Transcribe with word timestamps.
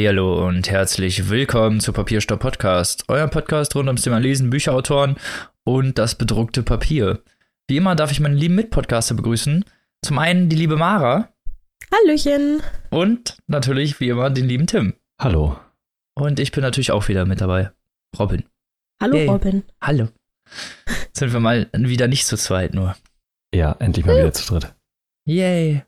Hallihallo 0.00 0.46
und 0.46 0.70
herzlich 0.70 1.28
willkommen 1.28 1.78
zu 1.78 1.92
Papierstopp 1.92 2.40
Podcast, 2.40 3.04
euer 3.08 3.28
Podcast 3.28 3.74
rund 3.74 3.86
ums 3.86 4.00
Thema 4.00 4.16
Lesen, 4.16 4.48
Bücherautoren 4.48 5.16
und 5.64 5.98
das 5.98 6.14
bedruckte 6.14 6.62
Papier. 6.62 7.22
Wie 7.68 7.76
immer 7.76 7.94
darf 7.96 8.10
ich 8.10 8.18
meinen 8.18 8.38
lieben 8.38 8.54
Mitpodcaster 8.54 9.14
begrüßen. 9.14 9.62
Zum 10.02 10.18
einen 10.18 10.48
die 10.48 10.56
liebe 10.56 10.76
Mara. 10.78 11.28
Hallöchen. 11.92 12.62
Und 12.88 13.36
natürlich 13.46 14.00
wie 14.00 14.08
immer 14.08 14.30
den 14.30 14.48
lieben 14.48 14.66
Tim. 14.66 14.94
Hallo. 15.20 15.60
Und 16.18 16.40
ich 16.40 16.50
bin 16.50 16.62
natürlich 16.62 16.92
auch 16.92 17.06
wieder 17.08 17.26
mit 17.26 17.42
dabei. 17.42 17.70
Robin. 18.18 18.44
Hallo 19.02 19.16
Yay. 19.16 19.28
Robin. 19.28 19.64
Hallo. 19.82 20.08
Jetzt 20.88 21.16
sind 21.18 21.34
wir 21.34 21.40
mal 21.40 21.68
wieder 21.74 22.08
nicht 22.08 22.26
zu 22.26 22.38
zweit 22.38 22.72
nur. 22.72 22.96
Ja, 23.54 23.76
endlich 23.78 24.06
mal 24.06 24.16
wieder 24.16 24.32
zu 24.32 24.50
dritt. 24.50 24.74
Yay. 25.28 25.84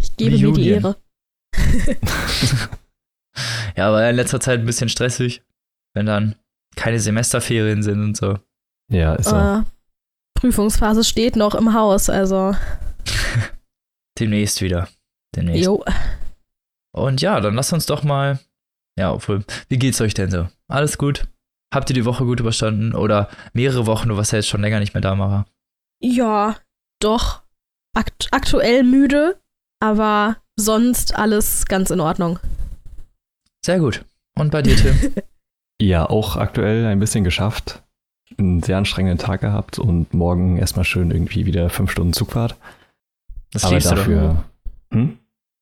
Ich 0.00 0.16
gebe 0.16 0.38
mir 0.38 0.52
die 0.52 0.68
Ehre. 0.68 0.96
ja, 3.78 3.92
war 3.92 4.02
ja 4.02 4.10
in 4.10 4.16
letzter 4.16 4.40
Zeit 4.40 4.58
ein 4.58 4.66
bisschen 4.66 4.88
stressig, 4.88 5.42
wenn 5.94 6.04
dann 6.04 6.34
keine 6.74 6.98
Semesterferien 6.98 7.84
sind 7.84 8.02
und 8.02 8.16
so. 8.16 8.36
Ja, 8.90 9.14
ist 9.14 9.28
so. 9.28 9.36
Uh, 9.36 9.62
Prüfungsphase 10.34 11.04
steht 11.04 11.36
noch 11.36 11.54
im 11.54 11.74
Haus, 11.74 12.10
also. 12.10 12.56
Demnächst 14.18 14.62
wieder. 14.62 14.88
Demnächst. 15.36 15.64
Jo. 15.64 15.84
Und 16.92 17.20
ja, 17.20 17.40
dann 17.40 17.54
lasst 17.54 17.72
uns 17.72 17.86
doch 17.86 18.02
mal. 18.02 18.40
Ja, 18.98 19.12
obwohl, 19.12 19.44
wie 19.68 19.78
geht's 19.78 20.00
euch 20.00 20.14
denn 20.14 20.32
so? 20.32 20.48
Alles 20.66 20.98
gut? 20.98 21.28
Habt 21.72 21.88
ihr 21.88 21.94
die 21.94 22.04
Woche 22.04 22.24
gut 22.24 22.40
überstanden? 22.40 22.96
Oder 22.96 23.28
mehrere 23.52 23.86
Wochen, 23.86 24.08
du 24.08 24.16
warst 24.16 24.32
ja 24.32 24.38
jetzt 24.38 24.48
schon 24.48 24.60
länger 24.60 24.80
nicht 24.80 24.94
mehr 24.94 25.02
da, 25.02 25.14
Mara? 25.14 25.46
Ja, 26.00 26.56
doch. 26.98 27.42
Akt 27.94 28.26
aktuell 28.32 28.82
müde, 28.82 29.40
aber 29.78 30.38
sonst 30.56 31.14
alles 31.14 31.66
ganz 31.66 31.90
in 31.90 32.00
Ordnung. 32.00 32.40
Sehr 33.64 33.78
gut. 33.78 34.04
Und 34.36 34.50
bei 34.50 34.62
dir, 34.62 34.76
Tim? 34.76 34.96
ja, 35.80 36.08
auch 36.08 36.36
aktuell 36.36 36.86
ein 36.86 37.00
bisschen 37.00 37.24
geschafft. 37.24 37.82
Einen 38.36 38.62
sehr 38.62 38.76
anstrengenden 38.76 39.18
Tag 39.18 39.40
gehabt 39.40 39.78
und 39.78 40.12
morgen 40.14 40.58
erstmal 40.58 40.84
schön 40.84 41.10
irgendwie 41.10 41.46
wieder 41.46 41.70
fünf 41.70 41.90
Stunden 41.90 42.12
Zugfahrt. 42.12 42.56
Das 43.52 43.64
Aber 43.64 43.74
liebst 43.74 43.90
dafür, 43.90 44.20
du 44.20 44.28
doch. 44.28 44.44
Hm? 44.96 45.18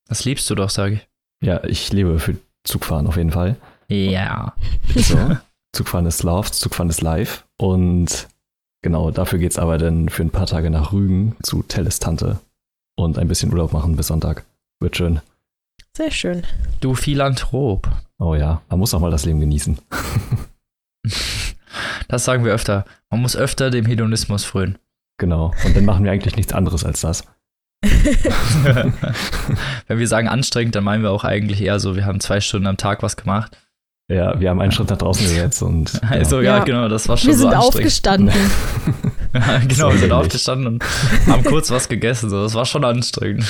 Das 0.09 0.25
liebst 0.25 0.49
du 0.51 0.55
doch, 0.55 0.71
sage 0.71 0.95
ich. 0.95 1.09
Ja, 1.41 1.63
ich 1.65 1.93
lebe 1.93 2.19
für 2.19 2.37
Zugfahren 2.65 3.07
auf 3.07 3.17
jeden 3.17 3.31
Fall. 3.31 3.57
Ja. 3.89 4.55
So. 4.95 5.17
Zugfahren 5.73 6.07
ist 6.07 6.23
Love, 6.23 6.51
Zugfahren 6.51 6.91
ist 6.91 7.03
live. 7.03 7.45
Und 7.59 8.29
genau, 8.83 9.11
dafür 9.11 9.39
geht 9.39 9.53
es 9.53 9.59
aber 9.59 9.79
dann 9.79 10.09
für 10.09 10.23
ein 10.23 10.31
paar 10.31 10.47
Tage 10.47 10.71
nach 10.71 10.93
Rügen 10.93 11.37
zu 11.43 11.63
Telles 11.63 11.99
Tante 11.99 12.41
und 12.97 13.19
ein 13.19 13.29
bisschen 13.29 13.53
Urlaub 13.53 13.73
machen 13.73 13.97
bis 13.97 14.09
Sonntag. 14.09 14.45
Wird 14.81 14.97
schön. 14.97 15.21
Sehr 15.97 16.11
schön. 16.11 16.43
Du 16.81 16.95
Philanthrop. 16.95 17.89
Oh 18.19 18.35
ja, 18.35 18.61
man 18.69 18.79
muss 18.79 18.93
auch 18.93 19.01
mal 19.01 19.11
das 19.11 19.25
Leben 19.25 19.41
genießen. 19.41 19.79
das 22.09 22.27
sagen 22.27 22.45
wir 22.45 22.53
öfter. 22.53 22.85
Man 23.09 23.23
muss 23.23 23.35
öfter 23.35 23.71
dem 23.71 23.87
Hedonismus 23.87 24.45
frönen. 24.45 24.77
Genau. 25.17 25.55
Und 25.65 25.75
dann 25.75 25.87
machen 25.87 26.05
wir 26.05 26.13
eigentlich 26.13 26.37
nichts 26.37 26.53
anderes 26.53 26.85
als 26.85 27.01
das. 27.01 27.25
Wenn 29.87 29.99
wir 29.99 30.07
sagen 30.07 30.29
anstrengend, 30.29 30.75
dann 30.75 30.85
meinen 30.85 31.03
wir 31.03 31.13
auch 31.13 31.25
eigentlich 31.25 31.63
eher 31.63 31.81
so, 31.81 31.97
wir 31.97 32.05
haben 32.05 32.21
zwei 32.21 32.43
Stunden 32.43 32.67
am 32.67 32.77
Tag 32.77 33.03
was 33.03 33.17
gemacht. 33.17 33.57
Ja, 34.11 34.39
wir 34.39 34.51
haben 34.51 34.61
einen 34.61 34.73
Schritt 34.73 34.91
nach 34.91 34.99
draußen 34.99 35.25
gesetzt 35.25 35.63
und. 35.63 35.99
Also 36.11 36.43
ja, 36.43 36.59
ja 36.59 36.65
genau, 36.65 36.89
das 36.89 37.09
war 37.09 37.17
schon 37.17 37.29
wir 37.29 37.39
so 37.39 37.49
sind 37.49 37.57
aufgestanden. 37.57 38.35
ja, 39.33 39.59
genau, 39.61 39.93
wir 39.93 39.99
sind 39.99 40.13
aufgestanden 40.13 40.67
und 40.67 40.85
haben 41.27 41.43
kurz 41.43 41.71
was 41.71 41.89
gegessen. 41.89 42.29
So, 42.29 42.43
das 42.43 42.53
war 42.53 42.67
schon 42.67 42.85
anstrengend. 42.85 43.47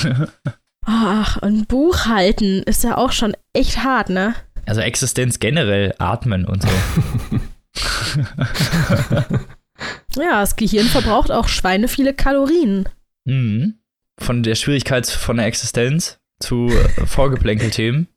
Ach, 0.89 1.37
und 1.41 1.67
Buch 1.67 2.05
halten 2.05 2.63
ist 2.63 2.85
ja 2.85 2.97
auch 2.97 3.11
schon 3.11 3.35
echt 3.51 3.83
hart, 3.83 4.09
ne? 4.09 4.35
Also 4.65 4.79
Existenz 4.79 5.39
generell, 5.39 5.93
atmen 5.97 6.45
und 6.45 6.63
so. 6.63 6.69
ja, 10.21 10.39
das 10.39 10.55
Gehirn 10.55 10.87
verbraucht 10.87 11.29
auch 11.29 11.49
Schweine 11.49 11.89
viele 11.89 12.13
Kalorien. 12.13 12.87
Mhm. 13.25 13.79
Von 14.17 14.43
der 14.43 14.55
Schwierigkeit 14.55 15.05
von 15.07 15.35
der 15.35 15.47
Existenz 15.47 16.19
zu 16.39 16.69
äh, 16.69 17.05
Vorgeplänkelthemen. 17.05 18.07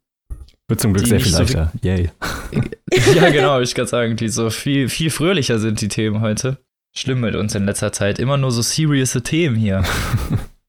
Wird 0.69 0.81
zum 0.81 0.93
Glück 0.95 1.09
sehr 1.09 1.19
viel 1.21 1.33
leichter. 1.33 1.73
So 1.75 1.89
Yay. 1.89 2.13
ja, 3.17 3.31
genau, 3.31 3.61
ich 3.61 3.75
kann 3.75 3.89
sagen, 3.89 4.15
die 4.15 4.29
so 4.29 4.49
viel, 4.49 4.89
viel 4.89 5.11
fröhlicher 5.11 5.59
sind, 5.59 5.81
die 5.81 5.89
Themen 5.89 6.21
heute. 6.21 6.59
Schlimm 6.95 7.21
mit 7.21 7.35
uns 7.35 7.57
in 7.57 7.67
letzter 7.67 7.93
Zeit. 7.93 8.21
Immer 8.21 8.37
nur 8.37 8.53
so 8.53 8.63
serious 8.63 9.19
Themen 9.25 9.57
hier. 9.57 9.83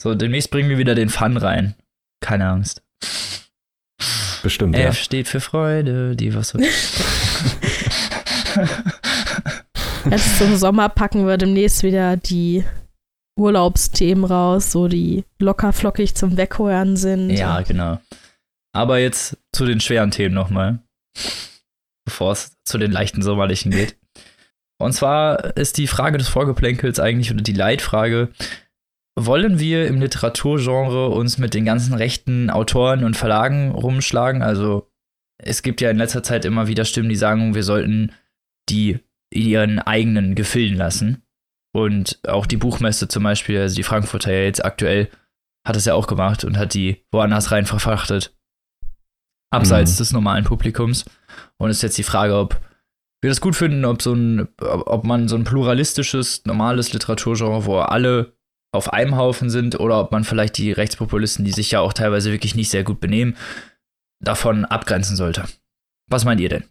so, 0.00 0.14
demnächst 0.14 0.50
bringen 0.50 0.70
wir 0.70 0.78
wieder 0.78 0.94
den 0.94 1.08
Fun 1.08 1.36
rein. 1.36 1.74
Keine 2.20 2.48
Angst. 2.48 2.82
Bestimmt, 4.42 4.76
F 4.76 4.82
ja. 4.84 4.92
steht 4.92 5.28
für 5.28 5.40
Freude, 5.40 6.14
die 6.14 6.34
was 6.34 6.48
so. 6.50 6.58
Jetzt 10.10 10.38
zum 10.38 10.56
Sommer 10.56 10.88
packen 10.88 11.26
wir 11.26 11.36
demnächst 11.36 11.82
wieder 11.82 12.16
die 12.16 12.64
Urlaubsthemen 13.38 14.24
raus, 14.24 14.72
so 14.72 14.88
die 14.88 15.24
locker 15.38 15.72
flockig 15.72 16.14
zum 16.14 16.36
Wegheuern 16.36 16.96
sind. 16.96 17.30
Ja, 17.30 17.60
genau. 17.62 18.00
Aber 18.72 18.98
jetzt 18.98 19.36
zu 19.52 19.64
den 19.66 19.80
schweren 19.80 20.10
Themen 20.10 20.34
nochmal, 20.34 20.80
bevor 22.04 22.32
es 22.32 22.56
zu 22.64 22.78
den 22.78 22.92
leichten 22.92 23.22
sommerlichen 23.22 23.70
geht. 23.70 23.96
Und 24.80 24.92
zwar 24.92 25.56
ist 25.56 25.78
die 25.78 25.86
Frage 25.86 26.18
des 26.18 26.28
Vorgeplänkels 26.28 27.00
eigentlich 27.00 27.32
oder 27.32 27.42
die 27.42 27.52
Leitfrage, 27.52 28.28
wollen 29.26 29.58
wir 29.58 29.86
im 29.86 30.00
Literaturgenre 30.00 31.08
uns 31.08 31.38
mit 31.38 31.54
den 31.54 31.64
ganzen 31.64 31.94
rechten 31.94 32.50
Autoren 32.50 33.04
und 33.04 33.16
Verlagen 33.16 33.70
rumschlagen? 33.70 34.42
Also 34.42 34.90
es 35.38 35.62
gibt 35.62 35.80
ja 35.80 35.90
in 35.90 35.98
letzter 35.98 36.22
Zeit 36.22 36.44
immer 36.44 36.68
wieder 36.68 36.84
Stimmen, 36.84 37.08
die 37.08 37.16
sagen, 37.16 37.54
wir 37.54 37.62
sollten 37.62 38.12
die 38.68 39.00
ihren 39.32 39.78
eigenen 39.78 40.34
Gefilden 40.34 40.76
lassen. 40.76 41.22
Und 41.72 42.18
auch 42.26 42.46
die 42.46 42.56
Buchmesse 42.56 43.08
zum 43.08 43.22
Beispiel, 43.22 43.60
also 43.60 43.76
die 43.76 43.82
Frankfurter 43.82 44.32
ja 44.32 44.42
jetzt 44.42 44.64
aktuell, 44.64 45.10
hat 45.66 45.76
es 45.76 45.84
ja 45.84 45.94
auch 45.94 46.06
gemacht 46.06 46.44
und 46.44 46.56
hat 46.56 46.74
die 46.74 47.04
woanders 47.12 47.52
rein 47.52 47.66
verfrachtet. 47.66 48.34
Abseits 49.50 49.94
mhm. 49.94 49.98
des 49.98 50.12
normalen 50.12 50.44
Publikums. 50.44 51.04
Und 51.58 51.70
es 51.70 51.76
ist 51.76 51.82
jetzt 51.82 51.98
die 51.98 52.02
Frage, 52.02 52.36
ob 52.36 52.60
wir 53.20 53.30
das 53.30 53.40
gut 53.40 53.56
finden, 53.56 53.84
ob 53.84 54.00
so 54.00 54.12
ein, 54.12 54.48
ob 54.60 55.04
man 55.04 55.28
so 55.28 55.36
ein 55.36 55.44
pluralistisches, 55.44 56.44
normales 56.46 56.92
Literaturgenre, 56.92 57.64
wo 57.66 57.78
alle 57.78 58.37
auf 58.72 58.92
einem 58.92 59.16
Haufen 59.16 59.50
sind, 59.50 59.80
oder 59.80 60.00
ob 60.00 60.12
man 60.12 60.24
vielleicht 60.24 60.58
die 60.58 60.72
Rechtspopulisten, 60.72 61.44
die 61.44 61.52
sich 61.52 61.70
ja 61.70 61.80
auch 61.80 61.92
teilweise 61.92 62.30
wirklich 62.30 62.54
nicht 62.54 62.70
sehr 62.70 62.84
gut 62.84 63.00
benehmen, 63.00 63.36
davon 64.20 64.64
abgrenzen 64.64 65.16
sollte. 65.16 65.44
Was 66.10 66.24
meint 66.24 66.40
ihr 66.40 66.48
denn? 66.48 66.64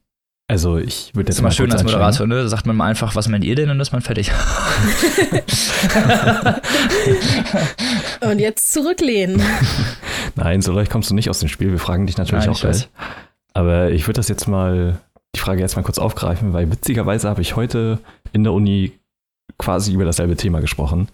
Also 0.50 0.78
ich 0.78 1.14
würde 1.14 1.28
jetzt 1.28 1.30
das 1.30 1.36
ist 1.40 1.42
mal 1.42 1.52
schön 1.52 1.70
als 1.74 1.84
Moderator, 1.84 2.26
ne? 2.26 2.36
Da 2.36 2.48
sagt 2.48 2.66
man 2.66 2.78
mal 2.78 2.86
einfach, 2.86 3.16
was 3.16 3.28
meint 3.28 3.44
ihr 3.44 3.56
denn 3.56 3.70
und 3.70 3.78
ist 3.82 3.92
man 3.92 4.02
fertig. 4.02 4.32
und 8.22 8.40
jetzt 8.40 8.72
zurücklehnen. 8.72 9.42
Nein, 10.36 10.62
so 10.62 10.72
leicht 10.72 10.90
kommst 10.90 11.10
du 11.10 11.16
nicht 11.16 11.30
aus 11.30 11.40
dem 11.40 11.50
Spiel. 11.50 11.72
Wir 11.72 11.80
fragen 11.80 12.08
dich 12.08 12.18
natürlich 12.18 12.46
Nein, 12.46 12.54
auch 12.54 12.62
gleich. 12.62 12.88
Aber 13.54 13.92
ich 13.92 14.08
würde 14.08 14.20
das 14.20 14.30
jetzt 14.30 14.48
mal, 14.48 15.02
die 15.36 15.40
Frage 15.40 15.60
jetzt 15.60 15.76
mal 15.76 15.84
kurz 15.84 16.00
aufgreifen, 16.00 16.54
weil 16.54 16.72
witzigerweise 16.72 17.28
habe 17.28 17.42
ich 17.42 17.58
heute 17.58 18.00
in 18.32 18.46
der 18.46 18.54
Uni 18.54 18.94
quasi 19.58 19.92
über 19.92 20.06
dasselbe 20.06 20.38
Thema 20.38 20.62
gesprochen. 20.62 21.10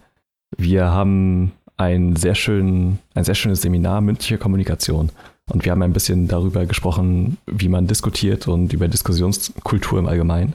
Wir 0.56 0.90
haben 0.90 1.52
ein 1.76 2.16
sehr, 2.16 2.34
schön, 2.34 2.98
ein 3.14 3.24
sehr 3.24 3.34
schönes 3.34 3.62
Seminar 3.62 4.00
mündliche 4.00 4.38
Kommunikation. 4.38 5.10
Und 5.50 5.64
wir 5.64 5.72
haben 5.72 5.82
ein 5.82 5.92
bisschen 5.92 6.28
darüber 6.28 6.64
gesprochen, 6.66 7.36
wie 7.46 7.68
man 7.68 7.86
diskutiert 7.86 8.48
und 8.48 8.72
über 8.72 8.88
Diskussionskultur 8.88 9.98
im 9.98 10.06
Allgemeinen. 10.06 10.54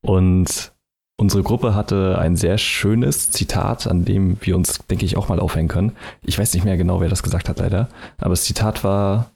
Und 0.00 0.72
unsere 1.16 1.42
Gruppe 1.42 1.74
hatte 1.74 2.18
ein 2.18 2.36
sehr 2.36 2.58
schönes 2.58 3.30
Zitat, 3.30 3.86
an 3.86 4.04
dem 4.04 4.36
wir 4.40 4.56
uns, 4.56 4.78
denke 4.90 5.04
ich, 5.04 5.16
auch 5.16 5.28
mal 5.28 5.38
aufhängen 5.38 5.68
können. 5.68 5.92
Ich 6.22 6.38
weiß 6.38 6.54
nicht 6.54 6.64
mehr 6.64 6.76
genau, 6.76 7.00
wer 7.00 7.08
das 7.08 7.22
gesagt 7.22 7.48
hat, 7.48 7.58
leider. 7.58 7.88
Aber 8.18 8.30
das 8.30 8.44
Zitat 8.44 8.82
war, 8.82 9.30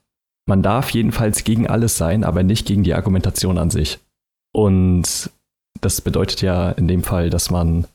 man 0.47 0.63
darf 0.63 0.91
jedenfalls 0.91 1.45
gegen 1.45 1.69
alles 1.69 1.97
sein, 1.97 2.25
aber 2.25 2.43
nicht 2.43 2.67
gegen 2.67 2.83
die 2.83 2.95
Argumentation 2.95 3.59
an 3.59 3.71
sich. 3.71 4.01
Und 4.53 5.31
das 5.81 6.01
bedeutet 6.01 6.43
ja 6.43 6.71
in 6.71 6.89
dem 6.89 7.05
Fall, 7.05 7.31
dass 7.31 7.51
man 7.51 7.87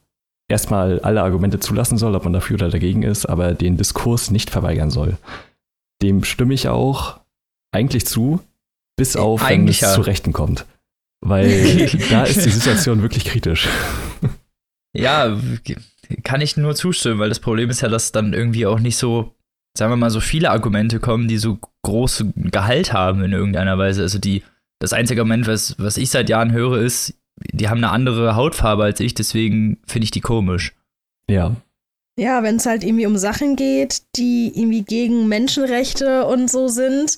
erstmal 0.47 1.00
alle 1.00 1.24
Argumente 1.24 1.59
zulassen 1.59 1.97
soll, 1.97 2.15
ob 2.15 2.24
man 2.24 2.33
dafür 2.33 2.56
oder 2.56 2.69
dagegen 2.69 3.03
ist, 3.03 3.25
aber 3.25 3.53
den 3.53 3.77
Diskurs 3.77 4.31
nicht 4.31 4.50
verweigern 4.50 4.89
soll 4.92 5.18
dem 6.01 6.24
stimme 6.24 6.53
ich 6.53 6.68
auch 6.68 7.19
eigentlich 7.71 8.06
zu, 8.06 8.42
bis 8.97 9.15
auf, 9.15 9.42
eigentlich 9.42 9.81
wenn 9.81 9.88
es 9.88 9.94
ja. 9.94 9.94
zu 9.94 10.01
Rechten 10.01 10.33
kommt. 10.33 10.65
Weil 11.21 11.88
da 12.09 12.24
ist 12.24 12.45
die 12.45 12.51
Situation 12.51 13.01
wirklich 13.01 13.25
kritisch. 13.25 13.68
Ja, 14.95 15.38
kann 16.24 16.42
ich 16.42 16.56
nur 16.56 16.75
zustimmen, 16.75 17.19
weil 17.19 17.30
das 17.30 17.39
Problem 17.39 17.69
ist 17.69 17.81
ja, 17.81 17.89
dass 17.89 18.12
dann 18.12 18.33
irgendwie 18.33 18.65
auch 18.65 18.80
nicht 18.80 18.97
so, 18.97 19.36
sagen 19.77 19.92
wir 19.92 19.97
mal, 19.97 20.12
so 20.12 20.19
viele 20.19 20.51
Argumente 20.51 21.00
kommen, 21.00 21.27
die 21.27 21.38
so 21.38 21.59
große 21.83 22.31
Gehalt 22.36 22.94
haben 22.94 23.24
in 23.24 23.33
irgendeiner 23.33 23.77
Weise. 23.77 24.03
Also 24.03 24.19
die, 24.19 24.44
das 24.80 24.94
einzige 24.94 25.21
Argument, 25.21 25.47
was, 25.47 25.75
was 25.80 25.97
ich 25.97 26.09
seit 26.09 26.30
Jahren 26.30 26.51
höre, 26.51 26.77
ist, 26.77 27.15
die 27.38 27.70
haben 27.70 27.78
eine 27.78 27.92
andere 27.92 28.36
Hautfarbe 28.36 28.84
als 28.84 29.00
ich, 29.00 29.14
deswegen 29.14 29.78
finde 29.86 30.06
ich 30.06 30.12
die 30.12 30.22
komisch. 30.22 30.74
Ja, 31.30 31.56
ja, 32.18 32.44
wenn 32.44 32.56
es 32.56 32.66
halt 32.66 32.84
irgendwie 32.84 33.06
um 33.06 33.18
Sachen 33.18 33.56
geht, 33.56 34.04
die 34.16 34.52
irgendwie 34.56 34.84
gegen 34.84 35.28
Menschenrechte 35.28 36.26
und 36.26 36.50
so 36.50 36.68
sind, 36.68 37.18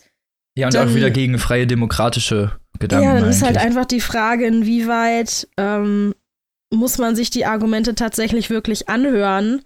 Ja, 0.55 0.67
und 0.67 0.73
dann, 0.73 0.89
auch 0.89 0.95
wieder 0.95 1.11
gegen 1.11 1.37
freie 1.37 1.67
demokratische 1.67 2.51
Gedanken. 2.79 3.05
Ja, 3.05 3.13
dann 3.13 3.23
eigentlich. 3.23 3.37
ist 3.37 3.43
halt 3.43 3.57
einfach 3.57 3.85
die 3.85 4.01
Frage, 4.01 4.47
inwieweit 4.47 5.47
ähm, 5.57 6.15
muss 6.73 6.97
man 6.97 7.15
sich 7.15 7.29
die 7.29 7.45
Argumente 7.45 7.93
tatsächlich 7.93 8.49
wirklich 8.49 8.89
anhören? 8.89 9.61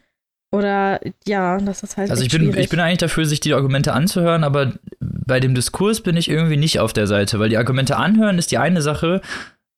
Oder 0.53 0.99
ja, 1.25 1.57
das 1.59 1.81
ist 1.81 1.95
halt. 1.95 2.11
Also 2.11 2.23
ich 2.23 2.29
bin, 2.29 2.41
schwierig. 2.41 2.59
ich 2.59 2.69
bin 2.69 2.81
eigentlich 2.81 2.97
dafür, 2.97 3.25
sich 3.25 3.39
die 3.39 3.53
Argumente 3.53 3.93
anzuhören, 3.93 4.43
aber 4.43 4.73
bei 4.99 5.39
dem 5.39 5.55
Diskurs 5.55 6.01
bin 6.01 6.17
ich 6.17 6.29
irgendwie 6.29 6.57
nicht 6.57 6.79
auf 6.79 6.91
der 6.91 7.07
Seite, 7.07 7.39
weil 7.39 7.47
die 7.47 7.57
Argumente 7.57 7.95
anhören 7.95 8.37
ist 8.37 8.51
die 8.51 8.57
eine 8.57 8.81
Sache, 8.81 9.21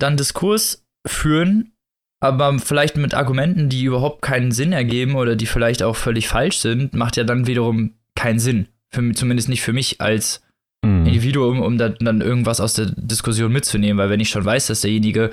dann 0.03 0.17
Diskurs 0.17 0.85
führen, 1.05 1.73
aber 2.19 2.57
vielleicht 2.59 2.95
mit 2.97 3.13
Argumenten, 3.13 3.69
die 3.69 3.83
überhaupt 3.83 4.21
keinen 4.21 4.51
Sinn 4.51 4.71
ergeben 4.71 5.15
oder 5.15 5.35
die 5.35 5.45
vielleicht 5.45 5.83
auch 5.83 5.95
völlig 5.95 6.27
falsch 6.27 6.57
sind, 6.57 6.93
macht 6.93 7.17
ja 7.17 7.23
dann 7.23 7.47
wiederum 7.47 7.95
keinen 8.15 8.39
Sinn. 8.39 8.67
Für, 8.91 9.11
zumindest 9.13 9.49
nicht 9.49 9.61
für 9.61 9.73
mich 9.73 9.99
als 9.99 10.41
mhm. 10.85 11.05
Individuum, 11.05 11.61
um 11.61 11.77
da, 11.77 11.89
dann 11.89 12.21
irgendwas 12.21 12.61
aus 12.61 12.73
der 12.73 12.87
Diskussion 12.95 13.51
mitzunehmen, 13.51 13.97
weil 13.97 14.09
wenn 14.09 14.19
ich 14.19 14.29
schon 14.29 14.45
weiß, 14.45 14.67
dass 14.67 14.81
derjenige 14.81 15.31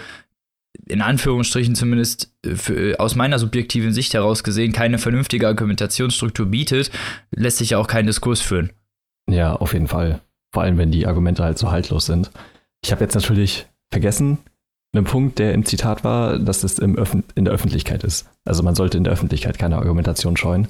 in 0.87 1.03
Anführungsstrichen 1.03 1.75
zumindest 1.75 2.33
äh, 2.45 2.55
für, 2.55 2.99
aus 2.99 3.15
meiner 3.15 3.39
subjektiven 3.39 3.93
Sicht 3.93 4.15
heraus 4.15 4.43
gesehen 4.43 4.73
keine 4.73 4.99
vernünftige 4.99 5.47
Argumentationsstruktur 5.47 6.47
bietet, 6.47 6.91
lässt 7.31 7.59
sich 7.59 7.71
ja 7.71 7.79
auch 7.79 7.87
kein 7.87 8.07
Diskurs 8.07 8.41
führen. 8.41 8.73
Ja, 9.29 9.55
auf 9.55 9.73
jeden 9.75 9.89
Fall. 9.89 10.21
Vor 10.53 10.63
allem, 10.63 10.79
wenn 10.79 10.91
die 10.91 11.07
Argumente 11.07 11.45
halt 11.45 11.59
so 11.59 11.71
haltlos 11.71 12.07
sind. 12.07 12.31
Ich 12.83 12.91
habe 12.91 13.05
jetzt 13.05 13.15
natürlich 13.15 13.67
vergessen, 13.93 14.39
einen 14.93 15.05
Punkt, 15.05 15.39
der 15.39 15.55
im 15.55 15.65
Zitat 15.65 16.05
war, 16.05 16.39
dass 16.39 16.65
es 16.65 16.79
im 16.79 16.97
Öffn 16.97 17.25
in 17.35 17.45
der 17.45 17.55
Öffentlichkeit 17.55 18.03
ist. 18.03 18.29
Also 18.45 18.63
man 18.63 18.75
sollte 18.75 18.99
in 18.99 19.05
der 19.05 19.13
Öffentlichkeit 19.13 19.59
keine 19.59 19.77
Argumentation 19.77 20.37
scheuen. 20.37 20.69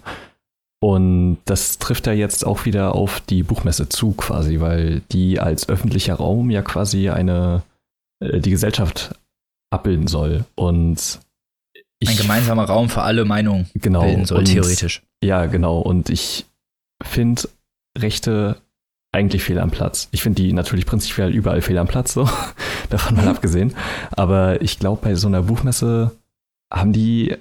Und 0.82 1.38
das 1.44 1.78
trifft 1.78 2.06
ja 2.06 2.12
jetzt 2.12 2.46
auch 2.46 2.64
wieder 2.64 2.94
auf 2.94 3.20
die 3.20 3.42
Buchmesse 3.42 3.88
zu, 3.88 4.12
quasi, 4.12 4.60
weil 4.60 5.02
die 5.12 5.38
als 5.38 5.68
öffentlicher 5.68 6.14
Raum 6.14 6.50
ja 6.50 6.62
quasi 6.62 7.10
eine 7.10 7.62
äh, 8.20 8.40
die 8.40 8.50
Gesellschaft 8.50 9.14
abbilden 9.70 10.06
soll. 10.06 10.44
Und 10.54 11.20
ich, 11.98 12.08
ein 12.08 12.16
gemeinsamer 12.16 12.64
Raum 12.64 12.88
für 12.88 13.02
alle 13.02 13.26
Meinungen 13.26 13.68
genau, 13.74 14.02
bilden 14.02 14.24
soll, 14.24 14.38
und, 14.38 14.46
theoretisch. 14.46 15.02
Ja, 15.22 15.46
genau. 15.46 15.80
Und 15.80 16.08
ich 16.08 16.46
finde 17.02 17.42
Rechte 17.96 18.56
eigentlich 19.12 19.42
fehl 19.42 19.58
am 19.58 19.70
Platz. 19.70 20.08
Ich 20.12 20.22
finde 20.22 20.42
die 20.42 20.52
natürlich 20.52 20.86
prinzipiell 20.86 21.30
überall 21.34 21.62
fehl 21.62 21.78
am 21.78 21.88
Platz, 21.88 22.12
so 22.12 22.28
davon 22.90 23.16
mal 23.16 23.22
mhm. 23.22 23.30
abgesehen. 23.30 23.74
Aber 24.12 24.62
ich 24.62 24.78
glaube, 24.78 25.02
bei 25.02 25.14
so 25.14 25.26
einer 25.26 25.42
Buchmesse 25.42 26.12
haben 26.72 26.92
die 26.92 27.36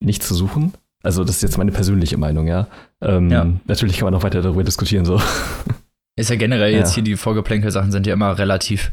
nichts 0.00 0.28
zu 0.28 0.34
suchen. 0.34 0.74
Also, 1.02 1.24
das 1.24 1.36
ist 1.36 1.42
jetzt 1.42 1.58
meine 1.58 1.72
persönliche 1.72 2.16
Meinung, 2.16 2.48
ja. 2.48 2.66
Ähm, 3.00 3.30
ja. 3.30 3.46
Natürlich 3.66 3.96
kann 3.96 4.06
man 4.06 4.12
noch 4.12 4.24
weiter 4.24 4.42
darüber 4.42 4.64
diskutieren, 4.64 5.04
so. 5.04 5.20
Ist 6.18 6.30
ja 6.30 6.36
generell 6.36 6.72
ja. 6.72 6.78
jetzt 6.78 6.94
hier 6.94 7.04
die 7.04 7.16
Vorgeplänkel-Sachen 7.16 7.92
sind 7.92 8.06
ja 8.06 8.14
immer 8.14 8.38
relativ 8.38 8.92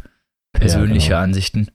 persönliche 0.52 1.12
ja, 1.12 1.18
genau. 1.18 1.24
Ansichten. 1.24 1.70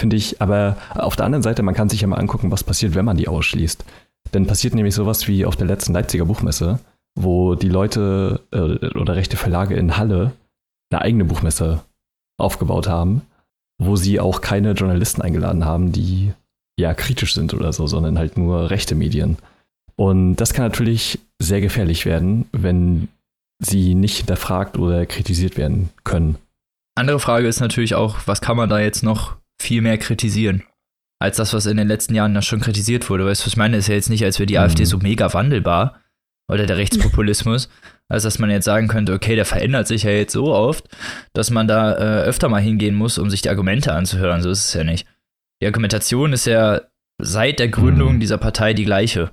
Finde 0.00 0.16
ich, 0.16 0.40
aber 0.40 0.76
auf 0.94 1.16
der 1.16 1.26
anderen 1.26 1.42
Seite, 1.42 1.62
man 1.62 1.74
kann 1.74 1.88
sich 1.88 2.00
ja 2.00 2.06
mal 2.06 2.16
angucken, 2.16 2.52
was 2.52 2.62
passiert, 2.64 2.94
wenn 2.94 3.04
man 3.04 3.16
die 3.16 3.28
ausschließt. 3.28 3.84
Denn 4.32 4.46
passiert 4.46 4.74
nämlich 4.74 4.94
sowas 4.94 5.26
wie 5.28 5.44
auf 5.44 5.56
der 5.56 5.66
letzten 5.66 5.92
Leipziger 5.92 6.24
Buchmesse, 6.24 6.78
wo 7.14 7.54
die 7.54 7.68
Leute 7.68 8.40
äh, 8.50 8.98
oder 8.98 9.16
rechte 9.16 9.36
Verlage 9.36 9.74
in 9.76 9.96
Halle 9.96 10.32
eine 10.90 11.02
eigene 11.02 11.24
Buchmesse 11.24 11.82
aufgebaut 12.38 12.88
haben, 12.88 13.22
wo 13.78 13.96
sie 13.96 14.20
auch 14.20 14.40
keine 14.40 14.72
Journalisten 14.72 15.22
eingeladen 15.22 15.64
haben, 15.64 15.92
die 15.92 16.32
ja 16.78 16.94
kritisch 16.94 17.34
sind 17.34 17.54
oder 17.54 17.72
so, 17.72 17.86
sondern 17.86 18.18
halt 18.18 18.36
nur 18.36 18.70
rechte 18.70 18.94
Medien. 18.94 19.38
Und 19.96 20.36
das 20.36 20.52
kann 20.52 20.64
natürlich 20.64 21.20
sehr 21.40 21.60
gefährlich 21.60 22.04
werden, 22.04 22.46
wenn 22.52 23.08
sie 23.62 23.94
nicht 23.94 24.18
hinterfragt 24.18 24.76
oder 24.76 25.06
kritisiert 25.06 25.56
werden 25.56 25.90
können. 26.02 26.36
Andere 26.96 27.20
Frage 27.20 27.46
ist 27.46 27.60
natürlich 27.60 27.94
auch, 27.94 28.18
was 28.26 28.40
kann 28.40 28.56
man 28.56 28.68
da 28.68 28.80
jetzt 28.80 29.02
noch 29.02 29.36
viel 29.60 29.82
mehr 29.82 29.98
kritisieren. 29.98 30.64
Als 31.20 31.36
das, 31.36 31.54
was 31.54 31.66
in 31.66 31.76
den 31.76 31.88
letzten 31.88 32.14
Jahren 32.14 32.40
schon 32.42 32.60
kritisiert 32.60 33.08
wurde. 33.08 33.24
Weißt 33.24 33.42
du, 33.42 33.46
was 33.46 33.52
ich 33.52 33.56
meine? 33.56 33.76
Ist 33.76 33.88
ja 33.88 33.94
jetzt 33.94 34.10
nicht, 34.10 34.24
als 34.24 34.38
wäre 34.38 34.46
die 34.46 34.54
mhm. 34.54 34.60
AfD 34.60 34.84
so 34.84 34.98
mega 34.98 35.32
wandelbar 35.32 36.00
oder 36.50 36.66
der 36.66 36.76
Rechtspopulismus, 36.76 37.68
als 38.08 38.22
dass 38.22 38.38
man 38.38 38.50
jetzt 38.50 38.64
sagen 38.64 38.88
könnte, 38.88 39.12
okay, 39.12 39.34
der 39.36 39.44
verändert 39.44 39.86
sich 39.86 40.02
ja 40.02 40.10
jetzt 40.10 40.32
so 40.32 40.52
oft, 40.52 40.88
dass 41.32 41.50
man 41.50 41.66
da 41.66 41.92
äh, 41.92 42.22
öfter 42.24 42.48
mal 42.48 42.60
hingehen 42.60 42.94
muss, 42.94 43.18
um 43.18 43.30
sich 43.30 43.42
die 43.42 43.48
Argumente 43.48 43.92
anzuhören. 43.92 44.42
So 44.42 44.50
ist 44.50 44.66
es 44.66 44.74
ja 44.74 44.84
nicht. 44.84 45.06
Die 45.62 45.66
Argumentation 45.66 46.32
ist 46.32 46.46
ja 46.46 46.82
seit 47.20 47.58
der 47.58 47.68
Gründung 47.68 48.16
mhm. 48.16 48.20
dieser 48.20 48.38
Partei 48.38 48.74
die 48.74 48.84
gleiche. 48.84 49.30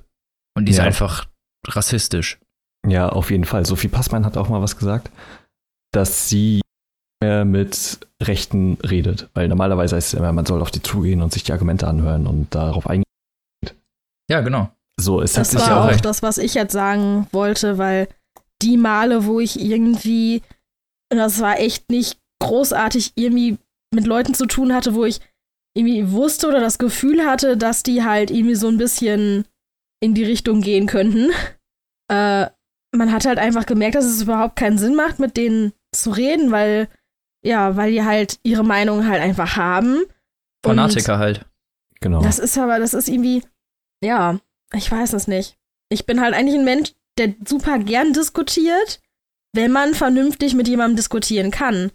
Und 0.56 0.66
die 0.66 0.72
ja. 0.72 0.80
ist 0.80 0.86
einfach 0.86 1.26
rassistisch. 1.66 2.38
Ja, 2.86 3.08
auf 3.08 3.30
jeden 3.30 3.44
Fall. 3.44 3.64
Sophie 3.66 3.88
Passmann 3.88 4.24
hat 4.24 4.36
auch 4.36 4.48
mal 4.48 4.62
was 4.62 4.76
gesagt, 4.76 5.10
dass 5.92 6.28
sie 6.28 6.62
mehr 7.22 7.44
mit 7.44 8.06
Rechten 8.22 8.78
redet. 8.82 9.30
Weil 9.34 9.48
normalerweise 9.48 9.96
heißt 9.96 10.14
es 10.14 10.18
immer, 10.18 10.32
man 10.32 10.46
soll 10.46 10.60
auf 10.60 10.70
die 10.70 10.82
zugehen 10.82 11.22
und 11.22 11.32
sich 11.32 11.44
die 11.44 11.52
Argumente 11.52 11.86
anhören 11.86 12.26
und 12.26 12.54
darauf 12.54 12.86
eingehen. 12.88 13.04
Ja, 14.28 14.40
genau. 14.40 14.70
So, 15.00 15.20
es 15.20 15.32
das 15.32 15.52
hat 15.52 15.60
sich 15.60 15.70
war 15.70 15.84
auch 15.84 15.88
recht. 15.88 16.04
das, 16.04 16.22
was 16.22 16.38
ich 16.38 16.54
jetzt 16.54 16.72
sagen 16.72 17.26
wollte, 17.32 17.78
weil 17.78 18.08
die 18.60 18.76
Male, 18.76 19.26
wo 19.26 19.40
ich 19.40 19.60
irgendwie, 19.60 20.42
das 21.08 21.40
war 21.40 21.58
echt 21.58 21.90
nicht 21.90 22.18
großartig, 22.40 23.12
irgendwie 23.16 23.58
mit 23.94 24.06
Leuten 24.06 24.34
zu 24.34 24.46
tun 24.46 24.72
hatte, 24.72 24.94
wo 24.94 25.04
ich 25.04 25.20
irgendwie 25.76 26.10
wusste 26.12 26.48
oder 26.48 26.60
das 26.60 26.78
Gefühl 26.78 27.24
hatte, 27.24 27.56
dass 27.56 27.82
die 27.82 28.04
halt 28.04 28.30
irgendwie 28.30 28.54
so 28.54 28.68
ein 28.68 28.78
bisschen 28.78 29.46
in 30.02 30.14
die 30.14 30.24
Richtung 30.24 30.60
gehen 30.60 30.86
könnten. 30.86 31.30
Äh, 32.10 32.50
man 32.94 33.10
hat 33.10 33.24
halt 33.24 33.38
einfach 33.38 33.64
gemerkt, 33.64 33.94
dass 33.94 34.04
es 34.04 34.22
überhaupt 34.22 34.56
keinen 34.56 34.76
Sinn 34.76 34.94
macht, 34.94 35.18
mit 35.18 35.38
denen 35.38 35.72
zu 35.94 36.10
reden, 36.10 36.50
weil 36.50 36.88
ja, 37.42 37.76
weil 37.76 37.92
die 37.92 38.04
halt 38.04 38.38
ihre 38.42 38.64
Meinung 38.64 39.06
halt 39.06 39.22
einfach 39.22 39.56
haben. 39.56 40.02
Fanatiker 40.64 41.18
halt. 41.18 41.46
Genau. 42.00 42.20
Das 42.22 42.38
ist 42.38 42.58
aber, 42.58 42.78
das 42.78 42.92
ist 42.92 43.08
irgendwie, 43.08 43.42
ja, 44.04 44.38
ich 44.74 44.90
weiß 44.90 45.12
es 45.12 45.28
nicht. 45.28 45.56
Ich 45.88 46.06
bin 46.06 46.20
halt 46.20 46.34
eigentlich 46.34 46.58
ein 46.58 46.64
Mensch, 46.64 46.92
der 47.18 47.34
super 47.46 47.78
gern 47.78 48.12
diskutiert, 48.12 49.00
wenn 49.52 49.72
man 49.72 49.94
vernünftig 49.94 50.54
mit 50.54 50.68
jemandem 50.68 50.96
diskutieren 50.96 51.50
kann. 51.50 51.92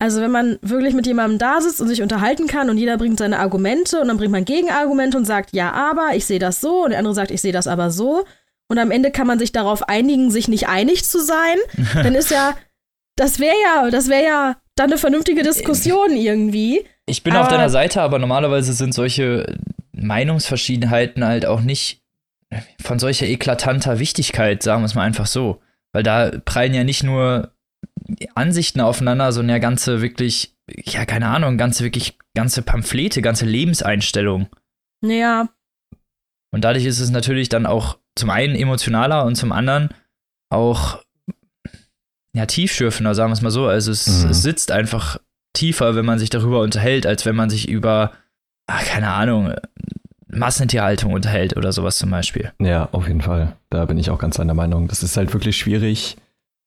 Also 0.00 0.20
wenn 0.20 0.30
man 0.30 0.58
wirklich 0.60 0.94
mit 0.94 1.06
jemandem 1.06 1.38
da 1.38 1.60
sitzt 1.60 1.80
und 1.80 1.88
sich 1.88 2.02
unterhalten 2.02 2.46
kann 2.46 2.68
und 2.68 2.78
jeder 2.78 2.98
bringt 2.98 3.18
seine 3.18 3.38
Argumente 3.38 4.00
und 4.00 4.08
dann 4.08 4.16
bringt 4.16 4.32
man 4.32 4.44
Gegenargumente 4.44 5.16
und 5.16 5.24
sagt, 5.24 5.54
ja, 5.54 5.72
aber 5.72 6.10
ich 6.14 6.26
sehe 6.26 6.38
das 6.38 6.60
so 6.60 6.84
und 6.84 6.90
der 6.90 6.98
andere 6.98 7.14
sagt, 7.14 7.30
ich 7.30 7.40
sehe 7.40 7.52
das 7.52 7.66
aber 7.66 7.90
so. 7.90 8.24
Und 8.68 8.78
am 8.78 8.90
Ende 8.90 9.10
kann 9.10 9.26
man 9.26 9.38
sich 9.38 9.52
darauf 9.52 9.88
einigen, 9.88 10.30
sich 10.30 10.48
nicht 10.48 10.68
einig 10.68 11.04
zu 11.04 11.22
sein. 11.22 11.58
dann 11.94 12.14
ist 12.14 12.30
ja, 12.30 12.56
das 13.16 13.38
wäre 13.38 13.54
ja, 13.62 13.90
das 13.90 14.08
wäre 14.08 14.24
ja 14.24 14.56
dann 14.74 14.90
eine 14.90 14.98
vernünftige 14.98 15.42
Diskussion 15.42 16.16
irgendwie. 16.16 16.84
Ich 17.06 17.22
bin 17.22 17.34
aber 17.34 17.44
auf 17.44 17.48
deiner 17.48 17.70
Seite, 17.70 18.02
aber 18.02 18.18
normalerweise 18.18 18.72
sind 18.72 18.94
solche 18.94 19.58
Meinungsverschiedenheiten 19.92 21.24
halt 21.24 21.46
auch 21.46 21.60
nicht 21.60 22.03
von 22.80 22.98
solcher 22.98 23.26
eklatanter 23.26 23.98
Wichtigkeit, 23.98 24.62
sagen 24.62 24.82
wir 24.82 24.86
es 24.86 24.94
mal 24.94 25.02
einfach 25.02 25.26
so. 25.26 25.60
Weil 25.92 26.02
da 26.02 26.30
prallen 26.44 26.74
ja 26.74 26.84
nicht 26.84 27.02
nur 27.02 27.52
Ansichten 28.34 28.80
aufeinander, 28.80 29.32
sondern 29.32 29.56
ja 29.56 29.58
ganze 29.60 30.02
wirklich, 30.02 30.56
ja, 30.68 31.04
keine 31.06 31.28
Ahnung, 31.28 31.58
ganze 31.58 31.84
wirklich, 31.84 32.18
ganze 32.34 32.62
Pamphlete, 32.62 33.22
ganze 33.22 33.46
Lebenseinstellungen. 33.46 34.48
Ja. 35.02 35.48
Und 36.52 36.64
dadurch 36.64 36.84
ist 36.84 37.00
es 37.00 37.10
natürlich 37.10 37.48
dann 37.48 37.66
auch 37.66 37.98
zum 38.16 38.30
einen 38.30 38.54
emotionaler 38.54 39.24
und 39.24 39.36
zum 39.36 39.52
anderen 39.52 39.90
auch 40.50 41.02
ja, 42.34 42.46
tiefschürfender, 42.46 43.14
sagen 43.14 43.30
wir 43.30 43.34
es 43.34 43.42
mal 43.42 43.50
so. 43.50 43.66
Also 43.66 43.92
es, 43.92 44.06
mhm. 44.06 44.30
es, 44.30 44.42
sitzt 44.42 44.72
einfach 44.72 45.18
tiefer, 45.52 45.94
wenn 45.94 46.04
man 46.04 46.18
sich 46.18 46.30
darüber 46.30 46.60
unterhält, 46.60 47.06
als 47.06 47.24
wenn 47.24 47.36
man 47.36 47.48
sich 47.48 47.68
über, 47.68 48.12
ach, 48.66 48.84
keine 48.84 49.12
Ahnung, 49.12 49.54
Massentierhaltung 50.34 51.12
unterhält 51.12 51.56
oder 51.56 51.72
sowas 51.72 51.98
zum 51.98 52.10
Beispiel. 52.10 52.52
Ja, 52.60 52.88
auf 52.92 53.08
jeden 53.08 53.20
Fall. 53.20 53.56
Da 53.70 53.84
bin 53.84 53.98
ich 53.98 54.10
auch 54.10 54.18
ganz 54.18 54.38
einer 54.38 54.54
Meinung. 54.54 54.88
Das 54.88 55.02
ist 55.02 55.16
halt 55.16 55.32
wirklich 55.32 55.56
schwierig, 55.56 56.16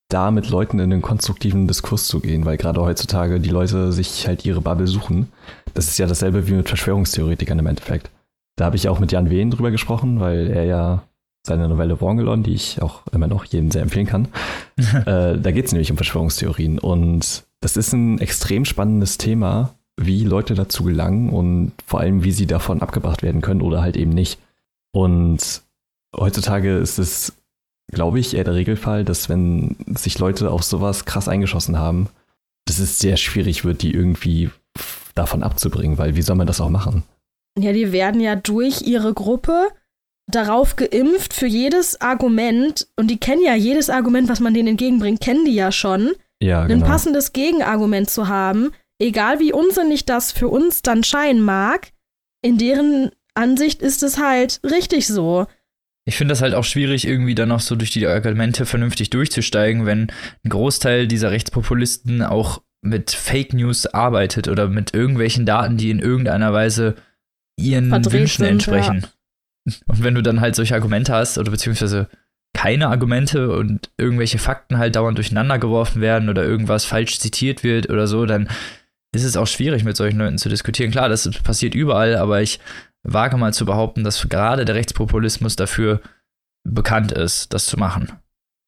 da 0.09 0.31
mit 0.31 0.49
Leuten 0.49 0.79
in 0.79 0.89
den 0.89 1.01
konstruktiven 1.01 1.67
Diskurs 1.67 2.07
zu 2.07 2.19
gehen, 2.19 2.45
weil 2.45 2.57
gerade 2.57 2.81
heutzutage 2.81 3.39
die 3.39 3.49
Leute 3.49 3.91
sich 3.91 4.27
halt 4.27 4.45
ihre 4.45 4.61
Bubble 4.61 4.87
suchen. 4.87 5.31
Das 5.73 5.87
ist 5.87 5.97
ja 5.97 6.07
dasselbe 6.07 6.47
wie 6.47 6.53
mit 6.53 6.67
Verschwörungstheoretikern 6.67 7.59
im 7.59 7.67
Endeffekt. 7.67 8.09
Da 8.55 8.65
habe 8.65 8.75
ich 8.75 8.89
auch 8.89 8.99
mit 8.99 9.11
Jan 9.11 9.29
Wehn 9.29 9.51
drüber 9.51 9.71
gesprochen, 9.71 10.19
weil 10.19 10.47
er 10.47 10.63
ja 10.63 11.03
seine 11.45 11.67
Novelle 11.67 12.01
Wangelon, 12.01 12.43
die 12.43 12.53
ich 12.53 12.81
auch 12.81 13.07
immer 13.11 13.27
noch 13.27 13.45
jedem 13.45 13.71
sehr 13.71 13.81
empfehlen 13.81 14.07
kann. 14.07 14.27
äh, 15.05 15.37
da 15.37 15.51
geht 15.51 15.65
es 15.65 15.71
nämlich 15.71 15.91
um 15.91 15.97
Verschwörungstheorien. 15.97 16.79
Und 16.79 17.45
das 17.61 17.77
ist 17.77 17.93
ein 17.93 18.19
extrem 18.19 18.65
spannendes 18.65 19.17
Thema, 19.17 19.75
wie 19.99 20.23
Leute 20.23 20.53
dazu 20.53 20.83
gelangen 20.83 21.29
und 21.29 21.73
vor 21.85 21.99
allem, 21.99 22.23
wie 22.23 22.31
sie 22.31 22.45
davon 22.45 22.81
abgebracht 22.81 23.23
werden 23.23 23.41
können 23.41 23.61
oder 23.61 23.81
halt 23.81 23.97
eben 23.97 24.11
nicht. 24.11 24.39
Und 24.93 25.61
heutzutage 26.15 26.77
ist 26.77 26.99
es, 26.99 27.33
glaube 27.91 28.19
ich, 28.19 28.35
eher 28.35 28.43
der 28.43 28.55
Regelfall, 28.55 29.03
dass 29.03 29.27
wenn 29.27 29.75
sich 29.95 30.19
Leute 30.19 30.51
auf 30.51 30.63
sowas 30.63 31.05
krass 31.05 31.27
eingeschossen 31.27 31.77
haben, 31.77 32.09
dass 32.65 32.79
es 32.79 32.99
sehr 32.99 33.17
schwierig 33.17 33.65
wird, 33.65 33.81
die 33.81 33.91
irgendwie 33.91 34.49
davon 35.15 35.41
abzubringen, 35.41 35.97
weil 35.97 36.15
wie 36.15 36.21
soll 36.21 36.35
man 36.35 36.47
das 36.47 36.61
auch 36.61 36.69
machen? 36.69 37.03
Ja, 37.57 37.73
die 37.73 37.91
werden 37.91 38.21
ja 38.21 38.35
durch 38.35 38.83
ihre 38.83 39.13
Gruppe 39.13 39.69
darauf 40.27 40.75
geimpft 40.75 41.33
für 41.33 41.47
jedes 41.47 41.99
Argument, 42.01 42.87
und 42.97 43.09
die 43.09 43.17
kennen 43.17 43.41
ja 43.43 43.55
jedes 43.55 43.89
Argument, 43.89 44.29
was 44.29 44.41
man 44.41 44.53
denen 44.53 44.67
entgegenbringt, 44.69 45.21
kennen 45.21 45.45
die 45.45 45.55
ja 45.55 45.71
schon. 45.71 46.11
ja, 46.39 46.61
ein 46.61 46.67
genau. 46.67 46.85
passendes 46.85 47.33
Gegenargument 47.33 48.09
zu 48.09 48.27
haben, 48.27 48.71
egal 48.99 49.39
wie 49.39 49.53
unsinnig 49.53 50.05
das 50.05 50.31
für 50.31 50.47
uns 50.47 50.81
dann 50.81 51.03
scheinen 51.03 51.41
mag, 51.41 51.91
in 52.41 52.57
deren 52.57 53.11
Ansicht 53.33 53.81
ist 53.81 54.03
es 54.03 54.17
halt 54.17 54.59
richtig 54.63 55.07
so. 55.07 55.47
Ich 56.05 56.15
finde 56.15 56.31
das 56.31 56.41
halt 56.41 56.53
auch 56.53 56.63
schwierig, 56.63 57.05
irgendwie 57.05 57.35
dann 57.35 57.49
noch 57.49 57.59
so 57.59 57.75
durch 57.75 57.91
die 57.91 58.07
Argumente 58.07 58.65
vernünftig 58.65 59.09
durchzusteigen, 59.09 59.85
wenn 59.85 60.07
ein 60.43 60.49
Großteil 60.49 61.07
dieser 61.07 61.31
Rechtspopulisten 61.31 62.21
auch 62.21 62.61
mit 62.81 63.11
Fake 63.11 63.53
News 63.53 63.85
arbeitet 63.87 64.47
oder 64.47 64.69
mit 64.69 64.93
irgendwelchen 64.93 65.45
Daten, 65.45 65.77
die 65.77 65.89
in 65.89 65.99
irgendeiner 65.99 66.53
Weise 66.53 66.95
ihren 67.59 67.89
Verdreht 67.89 68.13
Wünschen 68.13 68.45
sind, 68.45 68.51
entsprechen. 68.51 69.07
Und 69.85 70.03
wenn 70.03 70.15
du 70.15 70.23
dann 70.23 70.39
halt 70.39 70.55
solche 70.55 70.75
Argumente 70.75 71.13
hast 71.13 71.37
oder 71.37 71.51
beziehungsweise 71.51 72.07
keine 72.53 72.87
Argumente 72.87 73.51
und 73.51 73.91
irgendwelche 73.97 74.37
Fakten 74.37 74.77
halt 74.77 74.95
dauernd 74.95 75.17
durcheinander 75.17 75.59
geworfen 75.59 76.01
werden 76.01 76.29
oder 76.29 76.43
irgendwas 76.43 76.85
falsch 76.85 77.19
zitiert 77.19 77.63
wird 77.63 77.89
oder 77.89 78.07
so, 78.07 78.25
dann 78.25 78.47
ist 79.21 79.29
es 79.29 79.37
auch 79.37 79.47
schwierig, 79.47 79.83
mit 79.83 79.97
solchen 79.97 80.17
Leuten 80.19 80.37
zu 80.37 80.49
diskutieren. 80.49 80.91
Klar, 80.91 81.09
das 81.09 81.29
passiert 81.43 81.75
überall, 81.75 82.15
aber 82.15 82.41
ich 82.41 82.59
wage 83.03 83.37
mal 83.37 83.53
zu 83.53 83.65
behaupten, 83.65 84.03
dass 84.03 84.27
gerade 84.29 84.65
der 84.65 84.75
Rechtspopulismus 84.75 85.55
dafür 85.55 86.01
bekannt 86.67 87.11
ist, 87.11 87.53
das 87.53 87.65
zu 87.65 87.77
machen. 87.77 88.11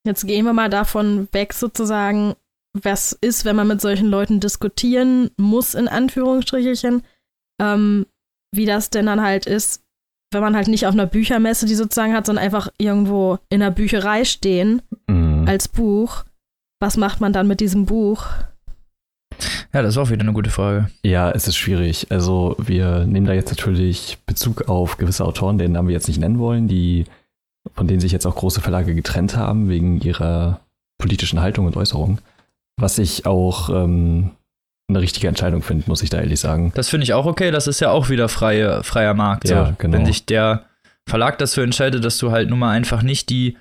Jetzt 0.06 0.26
gehen 0.26 0.46
wir 0.46 0.54
mal 0.54 0.70
davon 0.70 1.28
weg, 1.34 1.54
sozusagen, 1.54 2.36
was 2.74 3.12
ist, 3.12 3.46
wenn 3.46 3.56
man 3.56 3.68
mit 3.68 3.82
solchen 3.82 4.08
Leuten 4.08 4.40
diskutieren 4.40 5.32
muss, 5.38 5.74
in 5.76 5.88
Anführungsstrichelchen, 5.88 7.04
ähm, 7.62 8.06
wie 8.56 8.66
das 8.66 8.90
denn 8.90 9.08
dann 9.08 9.22
halt 9.22 9.46
ist, 9.46 9.84
wenn 10.32 10.42
man 10.42 10.56
halt 10.56 10.68
nicht 10.68 10.86
auf 10.86 10.94
einer 10.94 11.08
Büchermesse 11.08 11.66
die 11.66 11.76
sozusagen 11.76 12.14
hat, 12.14 12.28
sondern 12.28 12.46
einfach 12.46 12.70
irgendwo 12.78 13.40
in 13.50 13.62
einer 13.62 13.72
Bücherei 13.72 14.24
stehen 14.26 14.82
Mhm. 15.08 15.48
als 15.48 15.68
Buch. 15.68 16.24
Was 16.80 16.96
macht 16.96 17.20
man 17.20 17.34
dann 17.34 17.48
mit 17.48 17.60
diesem 17.60 17.86
Buch? 17.86 18.26
Ja, 19.74 19.82
das 19.82 19.96
ist 19.96 19.98
auch 19.98 20.10
wieder 20.10 20.22
eine 20.22 20.34
gute 20.34 20.50
Frage. 20.50 20.90
Ja, 21.04 21.32
es 21.32 21.48
ist 21.48 21.58
schwierig. 21.58 22.08
Also 22.10 22.56
wir 22.58 23.06
nehmen 23.06 23.26
da 23.26 23.34
jetzt 23.34 23.50
natürlich 23.50 24.18
Bezug 24.26 24.68
auf 24.68 24.98
gewisse 24.98 25.26
Autoren, 25.26 25.58
deren 25.58 25.74
Namen 25.74 25.88
wir 25.88 25.96
jetzt 25.96 26.08
nicht 26.08 26.20
nennen 26.20 26.40
wollen, 26.40 26.68
die 26.68 27.06
von 27.74 27.88
denen 27.88 28.00
sich 28.00 28.12
jetzt 28.12 28.26
auch 28.26 28.36
große 28.36 28.62
Verlage 28.62 28.96
getrennt 28.96 29.36
haben 29.36 29.70
wegen 29.70 30.00
ihrer 30.02 30.62
politischen 30.98 31.40
Haltung 31.40 31.66
und 31.66 31.78
Äußerung. 31.78 32.20
Was 32.78 32.98
ich 32.98 33.26
auch 33.26 33.70
ähm, 33.70 34.32
eine 34.90 35.02
richtige 35.02 35.28
Entscheidung 35.28 35.62
finde, 35.62 35.86
muss 35.88 36.02
ich 36.02 36.10
da 36.10 36.20
ehrlich 36.20 36.40
sagen. 36.40 36.72
Das 36.76 36.90
finde 36.90 37.04
ich 37.04 37.14
auch 37.14 37.26
okay. 37.26 37.52
Das 37.52 37.68
ist 37.68 37.80
ja 37.80 37.92
auch 37.92 38.10
wieder 38.10 38.30
freie, 38.30 38.84
freier 38.84 39.14
Markt. 39.14 39.50
Ja, 39.50 39.68
so. 39.68 39.74
genau. 39.78 39.98
Wenn 39.98 40.06
sich 40.06 40.26
der 40.26 40.66
Verlag 41.08 41.38
dafür 41.38 41.64
entscheidet, 41.64 42.04
dass 42.04 42.18
du 42.18 42.32
halt 42.32 42.50
nun 42.50 42.60
mal 42.60 42.72
einfach 42.72 43.02
nicht 43.02 43.30
die, 43.30 43.58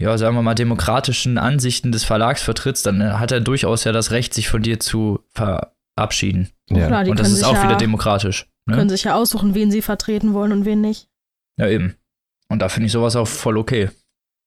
ja, 0.00 0.16
sagen 0.18 0.36
wir 0.36 0.42
mal, 0.42 0.54
demokratischen 0.54 1.38
Ansichten 1.38 1.92
des 1.92 2.04
Verlags 2.04 2.42
vertrittst, 2.42 2.84
dann 2.86 3.18
hat 3.18 3.32
er 3.32 3.40
durchaus 3.40 3.84
ja 3.84 3.92
das 3.92 4.10
Recht, 4.10 4.34
sich 4.34 4.48
von 4.48 4.62
dir 4.62 4.78
zu 4.78 5.20
verabschieden. 5.34 6.50
Ja. 6.68 6.86
Klar, 6.86 7.04
die 7.04 7.10
Und 7.10 7.18
das 7.18 7.26
können 7.26 7.34
ist 7.34 7.40
sich 7.40 7.48
auch 7.48 7.54
ja, 7.54 7.64
wieder 7.64 7.76
demokratisch. 7.76 8.46
Ne? 8.66 8.76
können 8.76 8.90
sich 8.90 9.04
ja 9.04 9.14
aussuchen, 9.14 9.54
wen 9.54 9.70
sie 9.70 9.82
vertreten 9.82 10.34
wollen 10.34 10.52
und 10.52 10.64
wen 10.64 10.80
nicht. 10.80 11.08
Ja, 11.58 11.68
eben. 11.68 11.94
Und 12.48 12.60
da 12.60 12.68
finde 12.68 12.86
ich 12.86 12.92
sowas 12.92 13.16
auch 13.16 13.28
voll 13.28 13.56
okay. 13.56 13.90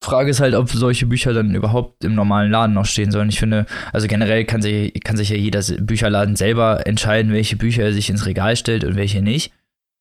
Frage 0.04 0.30
ist 0.30 0.40
halt, 0.40 0.56
ob 0.56 0.70
solche 0.70 1.06
Bücher 1.06 1.34
dann 1.34 1.56
überhaupt 1.56 2.04
im 2.06 2.16
normalen 2.16 2.52
Laden 2.52 2.74
noch 2.74 2.86
stehen 2.86 3.12
sollen. 3.12 3.30
Ich 3.30 3.40
finde, 3.40 3.66
also 3.92 4.08
generell 4.08 4.46
kann 4.46 4.62
sich, 4.62 4.94
kann 5.04 5.18
sich 5.18 5.30
ja 5.30 5.36
jeder 5.36 5.62
Bücherladen 5.82 6.36
selber 6.36 6.88
entscheiden, 6.88 7.34
welche 7.34 7.58
Bücher 7.58 7.84
er 7.84 7.94
sich 7.94 8.10
ins 8.10 8.26
Regal 8.26 8.56
stellt 8.56 8.86
und 8.86 8.96
welche 8.96 9.22
nicht. 9.22 9.52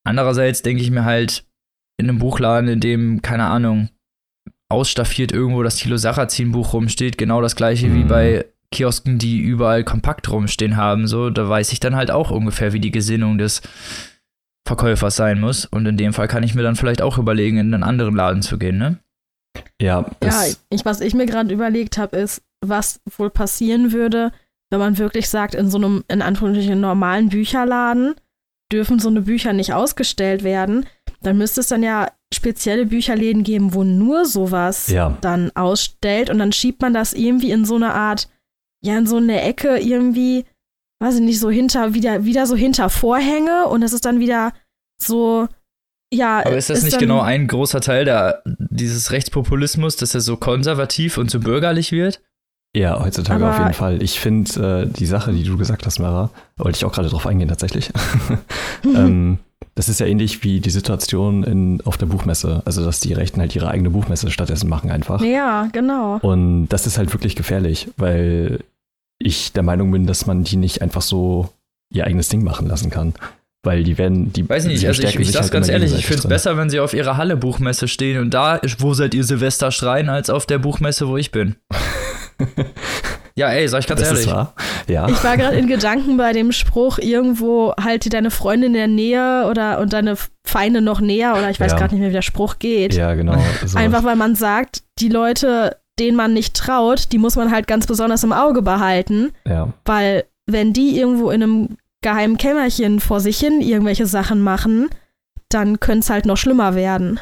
Andererseits 0.05 0.63
denke 0.63 0.83
ich 0.83 0.91
mir 0.91 1.05
halt, 1.05 1.45
in 2.01 2.09
einem 2.09 2.19
Buchladen, 2.19 2.69
in 2.69 2.81
dem, 2.81 3.23
keine 3.23 3.47
Ahnung, 3.47 3.89
ausstaffiert 4.69 5.33
irgendwo 5.33 5.63
das 5.63 5.77
Thilo 5.77 5.97
Sarrazin-Buch 5.97 6.73
rumsteht, 6.75 7.17
genau 7.19 7.41
das 7.41 7.57
gleiche 7.57 7.93
wie 7.95 8.05
Mhm. 8.05 8.09
bei 8.09 8.45
Kiosken, 8.71 9.19
die 9.19 9.39
überall 9.39 9.83
kompakt 9.83 10.31
rumstehen 10.31 10.77
haben, 10.77 11.07
so, 11.07 11.31
da 11.31 11.49
weiß 11.49 11.73
ich 11.73 11.81
dann 11.81 11.97
halt 11.97 12.11
auch 12.11 12.31
ungefähr, 12.31 12.73
wie 12.75 12.81
die 12.81 12.91
Gesinnung 12.91 13.39
des 13.39 13.63
Verkäufers 14.67 15.17
sein 15.17 15.41
muss. 15.41 15.65
Und 15.65 15.87
in 15.87 15.97
dem 15.97 16.13
Fall 16.13 16.29
kann 16.29 16.43
ich 16.43 16.55
mir 16.55 16.63
dann 16.63 16.77
vielleicht 16.77 17.01
auch 17.01 17.17
überlegen, 17.17 17.57
in 17.57 17.73
einen 17.73 17.83
anderen 17.83 18.15
Laden 18.15 18.43
zu 18.43 18.59
gehen, 18.59 18.77
ne? 18.79 18.99
Ja, 19.81 20.05
Ja, 20.23 20.45
ich, 20.71 20.85
was 20.85 21.01
ich 21.01 21.15
mir 21.15 21.25
gerade 21.27 21.53
überlegt 21.53 21.97
habe, 21.97 22.17
ist, 22.19 22.43
was 22.61 23.01
wohl 23.17 23.31
passieren 23.31 23.93
würde, 23.93 24.33
wenn 24.71 24.79
man 24.81 24.99
wirklich 24.99 25.31
sagt, 25.31 25.55
in 25.55 25.71
so 25.71 25.79
einem, 25.79 26.05
in 26.09 26.21
Anführungsstrichen, 26.21 26.79
normalen 26.79 27.31
Bücherladen 27.31 28.15
dürfen 28.71 28.99
so 28.99 29.09
eine 29.09 29.23
Bücher 29.23 29.55
nicht 29.55 29.73
ausgestellt 29.73 30.45
werden. 30.45 30.85
Dann 31.21 31.39
müsste 31.39 31.61
es 31.61 31.69
dann 31.69 31.83
ja 31.83 32.11
spezielle 32.33 32.87
Bücherläden 32.87 33.43
geben, 33.43 33.75
wo 33.75 33.85
nur 33.85 34.25
sowas 34.27 34.89
ja, 34.89 35.17
dann 35.21 35.51
ausstellt 35.57 36.31
und 36.31 36.39
dann 36.39 36.53
schiebt 36.53 36.81
man 36.81 36.95
das 36.95 37.13
irgendwie 37.13 37.51
in 37.51 37.65
so 37.65 37.77
eine 37.77 37.95
Art, 37.95 38.29
ja, 38.83 38.97
in 38.99 39.07
so 39.07 39.17
eine 39.17 39.41
Ecke 39.41 39.79
irgendwie, 39.79 40.45
weiß 41.01 41.17
ich 41.17 41.23
nicht, 41.23 41.41
so 41.41 41.51
hinter, 41.51 41.95
wieder, 41.95 42.25
wieder 42.25 42.47
so 42.47 42.55
hinter 42.55 42.91
Vorhänge 42.91 43.67
und 43.67 43.83
es 43.83 43.93
ist 43.93 44.05
dann 44.05 44.21
wieder 44.21 44.53
so, 45.03 45.49
ja. 46.13 46.41
Aber 46.41 46.57
ist 46.57 46.71
das 46.71 46.83
nicht 46.83 46.95
dann, 46.95 47.01
genau 47.01 47.21
ein 47.21 47.49
großer 47.49 47.81
Teil 47.81 48.05
der, 48.05 48.43
dieses 48.45 49.11
Rechtspopulismus, 49.11 49.97
dass 49.97 50.15
er 50.15 50.21
so 50.21 50.37
konservativ 50.37 51.19
und 51.19 51.31
so 51.31 51.41
bürgerlich 51.41 51.93
wird? 51.93 52.21
ja, 52.77 53.03
heutzutage 53.03 53.43
Aber- 53.43 53.55
auf 53.55 53.59
jeden 53.61 53.75
Fall. 53.75 54.03
Ich 54.03 54.21
finde 54.21 54.83
äh, 54.83 54.93
die 54.93 55.07
Sache, 55.07 55.33
die 55.33 55.43
du 55.43 55.57
gesagt 55.57 55.87
hast, 55.87 55.99
Mara, 55.99 56.31
wollte 56.59 56.77
ich 56.77 56.85
auch 56.85 56.93
gerade 56.93 57.09
drauf 57.09 57.27
eingehen 57.27 57.49
tatsächlich. 57.49 57.91
ähm, 58.85 59.39
das 59.79 59.89
ist 59.89 60.01
ja 60.01 60.07
ähnlich 60.07 60.43
wie 60.43 60.59
die 60.59 60.71
Situation 60.71 61.45
in, 61.45 61.81
auf 61.85 61.97
der 61.97 62.07
Buchmesse. 62.07 62.63
Also, 62.65 62.85
dass 62.85 62.99
die 62.99 63.13
Rechten 63.13 63.41
halt 63.41 63.55
ihre 63.55 63.69
eigene 63.69 63.91
Buchmesse 63.91 64.29
stattdessen 64.33 64.69
machen 64.69 64.91
einfach. 64.91 65.23
Ja, 65.23 65.69
genau. 65.73 66.19
Und 66.21 66.67
das 66.69 66.89
ist 66.89 66.99
halt 66.99 67.13
wirklich 67.15 67.37
gefährlich, 67.37 67.89
weil 67.97 68.59
ich 69.21 69.53
der 69.53 69.63
Meinung 69.63 69.93
bin, 69.93 70.05
dass 70.07 70.27
man 70.27 70.43
die 70.43 70.57
nicht 70.57 70.83
einfach 70.83 71.03
so 71.03 71.51
ihr 71.95 72.05
eigenes 72.09 72.29
Ding 72.29 72.43
machen 72.43 72.67
lassen 72.67 72.91
kann. 72.91 73.15
Weil 73.65 73.85
die 73.85 73.99
werden, 73.99 74.33
die 74.33 74.49
Weiß 74.49 74.65
ich 74.67 74.73
nicht, 74.73 74.87
also 74.87 75.01
ich, 75.03 75.09
ich 75.11 75.17
sich 75.27 75.31
sag's 75.33 75.45
halt 75.45 75.53
ganz 75.53 75.69
ehrlich, 75.69 75.93
ich 75.97 76.07
find's 76.07 76.23
drin. 76.23 76.29
besser, 76.31 76.57
wenn 76.57 76.71
sie 76.71 76.81
auf 76.81 76.93
ihrer 76.93 77.17
Halle-Buchmesse 77.17 77.87
stehen 77.87 78.21
und 78.21 78.35
da, 78.35 78.57
ist- 78.57 78.81
wo 78.81 78.95
seid 78.95 79.15
ihr 79.15 79.23
Silvester 79.25 79.71
schreien, 79.71 80.09
als 80.09 80.29
auf 80.29 80.45
der 80.47 80.59
Buchmesse, 80.59 81.07
wo 81.09 81.17
ich 81.17 81.31
bin. 81.31 81.55
ja, 83.39 83.49
ey, 83.51 83.69
sag 83.69 83.81
ich 83.81 83.87
ganz 83.87 84.01
Das 84.01 84.09
ehrlich. 84.11 84.27
ist 84.27 84.33
wahr. 84.33 84.53
Ja. 84.89 85.09
Ich 85.09 85.23
war 85.25 85.37
gerade 85.37 85.57
in 85.57 85.67
Gedanken 85.67 86.17
bei 86.17 86.33
dem 86.33 86.53
Spruch, 86.53 86.99
irgendwo 86.99 87.73
halt 87.81 88.05
dir 88.05 88.11
deine 88.11 88.31
Freundin 88.31 88.69
in 88.69 88.75
der 88.75 88.89
Nähe 88.89 89.47
oder 89.49 89.79
und 89.81 89.93
deine 89.93 90.17
Feinde 90.45 90.81
noch 90.81 91.01
näher 91.01 91.35
oder 91.37 91.49
ich 91.51 91.61
weiß 91.61 91.73
Ja. 91.73 91.79
gerade 91.79 91.95
nicht 91.95 92.01
mehr, 92.01 92.11
wie 92.11 92.15
der 92.15 92.23
Spruch 92.23 92.59
geht. 92.59 92.95
Ja, 92.95 93.15
genau. 93.15 93.33
sowas. 93.61 93.77
Einfach 93.77 94.05
weil 94.05 94.17
man 94.17 94.35
sagt, 94.35 94.83
die 94.99 95.09
Leute, 95.09 95.77
denen 95.99 96.17
man 96.17 96.33
nicht 96.33 96.55
traut, 96.57 97.13
die 97.13 97.19
muss 97.19 97.37
man 97.37 97.51
halt 97.51 97.67
ganz 97.67 97.87
besonders 97.87 98.25
im 98.25 98.33
Auge 98.33 98.63
behalten, 98.63 99.31
Ja. 99.47 99.73
weil 99.85 100.25
wenn 100.47 100.73
die 100.73 100.99
irgendwo 100.99 101.31
in 101.31 101.43
einem 101.43 101.77
geheimen 102.03 102.39
Kämmerchen 102.39 103.01
vor 103.01 103.21
sich 103.21 103.39
hin 103.39 103.61
irgendwelche 103.61 104.07
Sachen 104.07 104.41
machen, 104.41 104.89
dann 105.49 105.81
könnte 105.81 106.01
es 106.01 106.11
halt 106.11 106.27
noch 106.27 106.37
schlimmer 106.37 106.75
werden. 106.75 107.19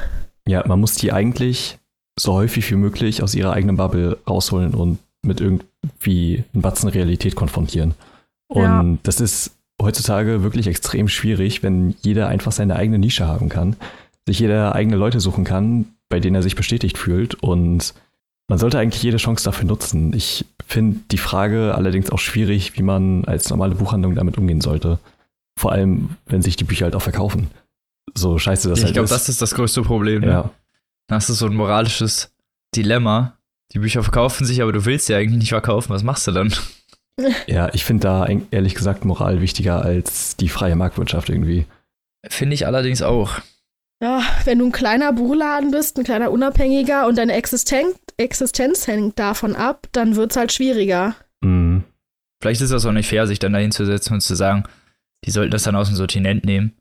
ja, 0.47 0.63
man 0.67 0.79
muss 0.81 0.95
die 0.95 1.13
eigentlich 1.13 1.79
so 2.19 2.33
häufig 2.35 2.71
wie 2.71 2.77
möglich 2.77 3.23
aus 3.23 3.35
ihrer 3.35 3.53
eigenen 3.53 3.77
Bubble 3.77 4.19
rausholen 4.29 4.75
und 4.75 4.99
mit 5.27 5.41
irgendwie 5.41 6.45
einem 6.53 6.63
Batzen 6.63 6.89
Realität 6.89 7.35
konfrontieren. 7.37 7.95
Und 8.49 8.63
Ja. 8.63 8.85
das 9.03 9.21
ist 9.21 9.53
heutzutage 9.81 10.43
wirklich 10.43 10.67
extrem 10.67 11.09
schwierig, 11.09 11.63
wenn 11.63 11.95
jeder 12.01 12.29
einfach 12.29 12.53
seine 12.53 12.77
eigene 12.77 12.99
Nische 12.99 13.27
haben 13.27 13.49
kann, 13.49 13.77
sich 14.27 14.39
jeder 14.39 14.75
eigene 14.75 14.97
Leute 14.97 15.21
suchen 15.21 15.45
kann, 15.45 15.87
bei 16.09 16.21
denen 16.21 16.37
er 16.37 16.43
sich 16.43 16.55
bestätigt 16.57 16.97
fühlt 16.99 17.35
und 17.35 17.93
man 18.49 18.59
sollte 18.59 18.79
eigentlich 18.79 19.03
jede 19.03 19.17
Chance 19.17 19.45
dafür 19.45 19.67
nutzen. 19.67 20.13
Ich 20.13 20.45
finde 20.65 21.01
die 21.11 21.19
Frage 21.19 21.75
allerdings 21.75 22.11
auch 22.11 22.21
schwierig, 22.21 22.77
wie 22.79 22.83
man 22.83 23.25
als 23.25 23.51
normale 23.51 23.75
Buchhandlung 23.75 24.15
damit 24.15 24.39
umgehen 24.39 24.61
sollte. 24.61 25.01
Vor 25.59 25.73
allem, 25.73 26.11
wenn 26.27 26.43
sich 26.43 26.55
die 26.55 26.65
Bücher 26.65 26.85
halt 26.85 26.95
auch 26.95 27.03
verkaufen. 27.03 27.49
So 28.15 28.39
scheiße 28.39 28.69
das 28.69 28.79
ich 28.79 28.85
halt 28.85 28.95
glaube, 28.95 29.07
ist. 29.07 29.11
das 29.11 29.29
ist 29.29 29.43
das 29.43 29.55
größte 29.55 29.83
Problem. 29.83 30.21
Ne? 30.21 30.29
ja. 30.29 30.51
Das 31.09 31.29
ist 31.29 31.39
so 31.39 31.47
ein 31.47 31.55
moralisches 31.57 32.31
Dilemma. 32.75 33.36
Die 33.73 33.79
Bücher 33.79 34.03
verkaufen 34.03 34.45
sich, 34.45 34.63
aber 34.63 34.73
du 34.73 34.85
willst 34.85 35.07
sie 35.07 35.15
eigentlich 35.15 35.39
nicht 35.39 35.49
verkaufen. 35.51 35.91
Was 35.93 36.03
machst 36.03 36.27
du 36.27 36.33
dann? 36.33 36.53
Ja, 37.47 37.73
ich 37.73 37.87
finde 37.87 38.03
da 38.03 38.29
ehrlich 38.51 38.75
gesagt 38.75 39.07
Moral 39.07 39.41
wichtiger 39.41 39.83
als 39.83 40.37
die 40.37 40.51
freie 40.51 40.77
Marktwirtschaft 40.77 41.31
irgendwie. 41.31 41.65
Finde 42.29 42.53
ich 42.53 42.67
allerdings 42.67 43.01
auch. 43.01 43.41
Ja, 44.03 44.23
wenn 44.45 44.59
du 44.59 44.67
ein 44.67 44.73
kleiner 44.73 45.15
Buchladen 45.15 45.71
bist, 45.71 45.97
ein 45.97 46.05
kleiner 46.05 46.31
Unabhängiger 46.31 47.07
und 47.07 47.17
deine 47.17 47.33
Existenz, 47.33 47.97
Existenz 48.19 48.87
hängt 48.87 49.19
davon 49.19 49.57
ab, 49.57 49.87
dann 49.93 50.17
wird 50.17 50.33
es 50.33 50.37
halt 50.37 50.53
schwieriger. 50.53 51.17
Mhm. 51.41 51.85
Vielleicht 52.43 52.61
ist 52.61 52.73
das 52.73 52.85
auch 52.85 52.93
nicht 52.93 53.09
fair, 53.09 53.27
sich 53.27 53.39
dann 53.39 53.55
dahin 53.55 53.73
zu 53.73 53.87
setzen 53.87 54.13
und 54.13 54.21
zu 54.21 54.35
sagen, 54.35 54.65
die 55.25 55.31
sollten 55.31 55.53
das 55.53 55.63
dann 55.63 55.77
aus 55.77 55.89
dem 55.89 55.97
Sortiment 55.97 56.45
nehmen. 56.45 56.77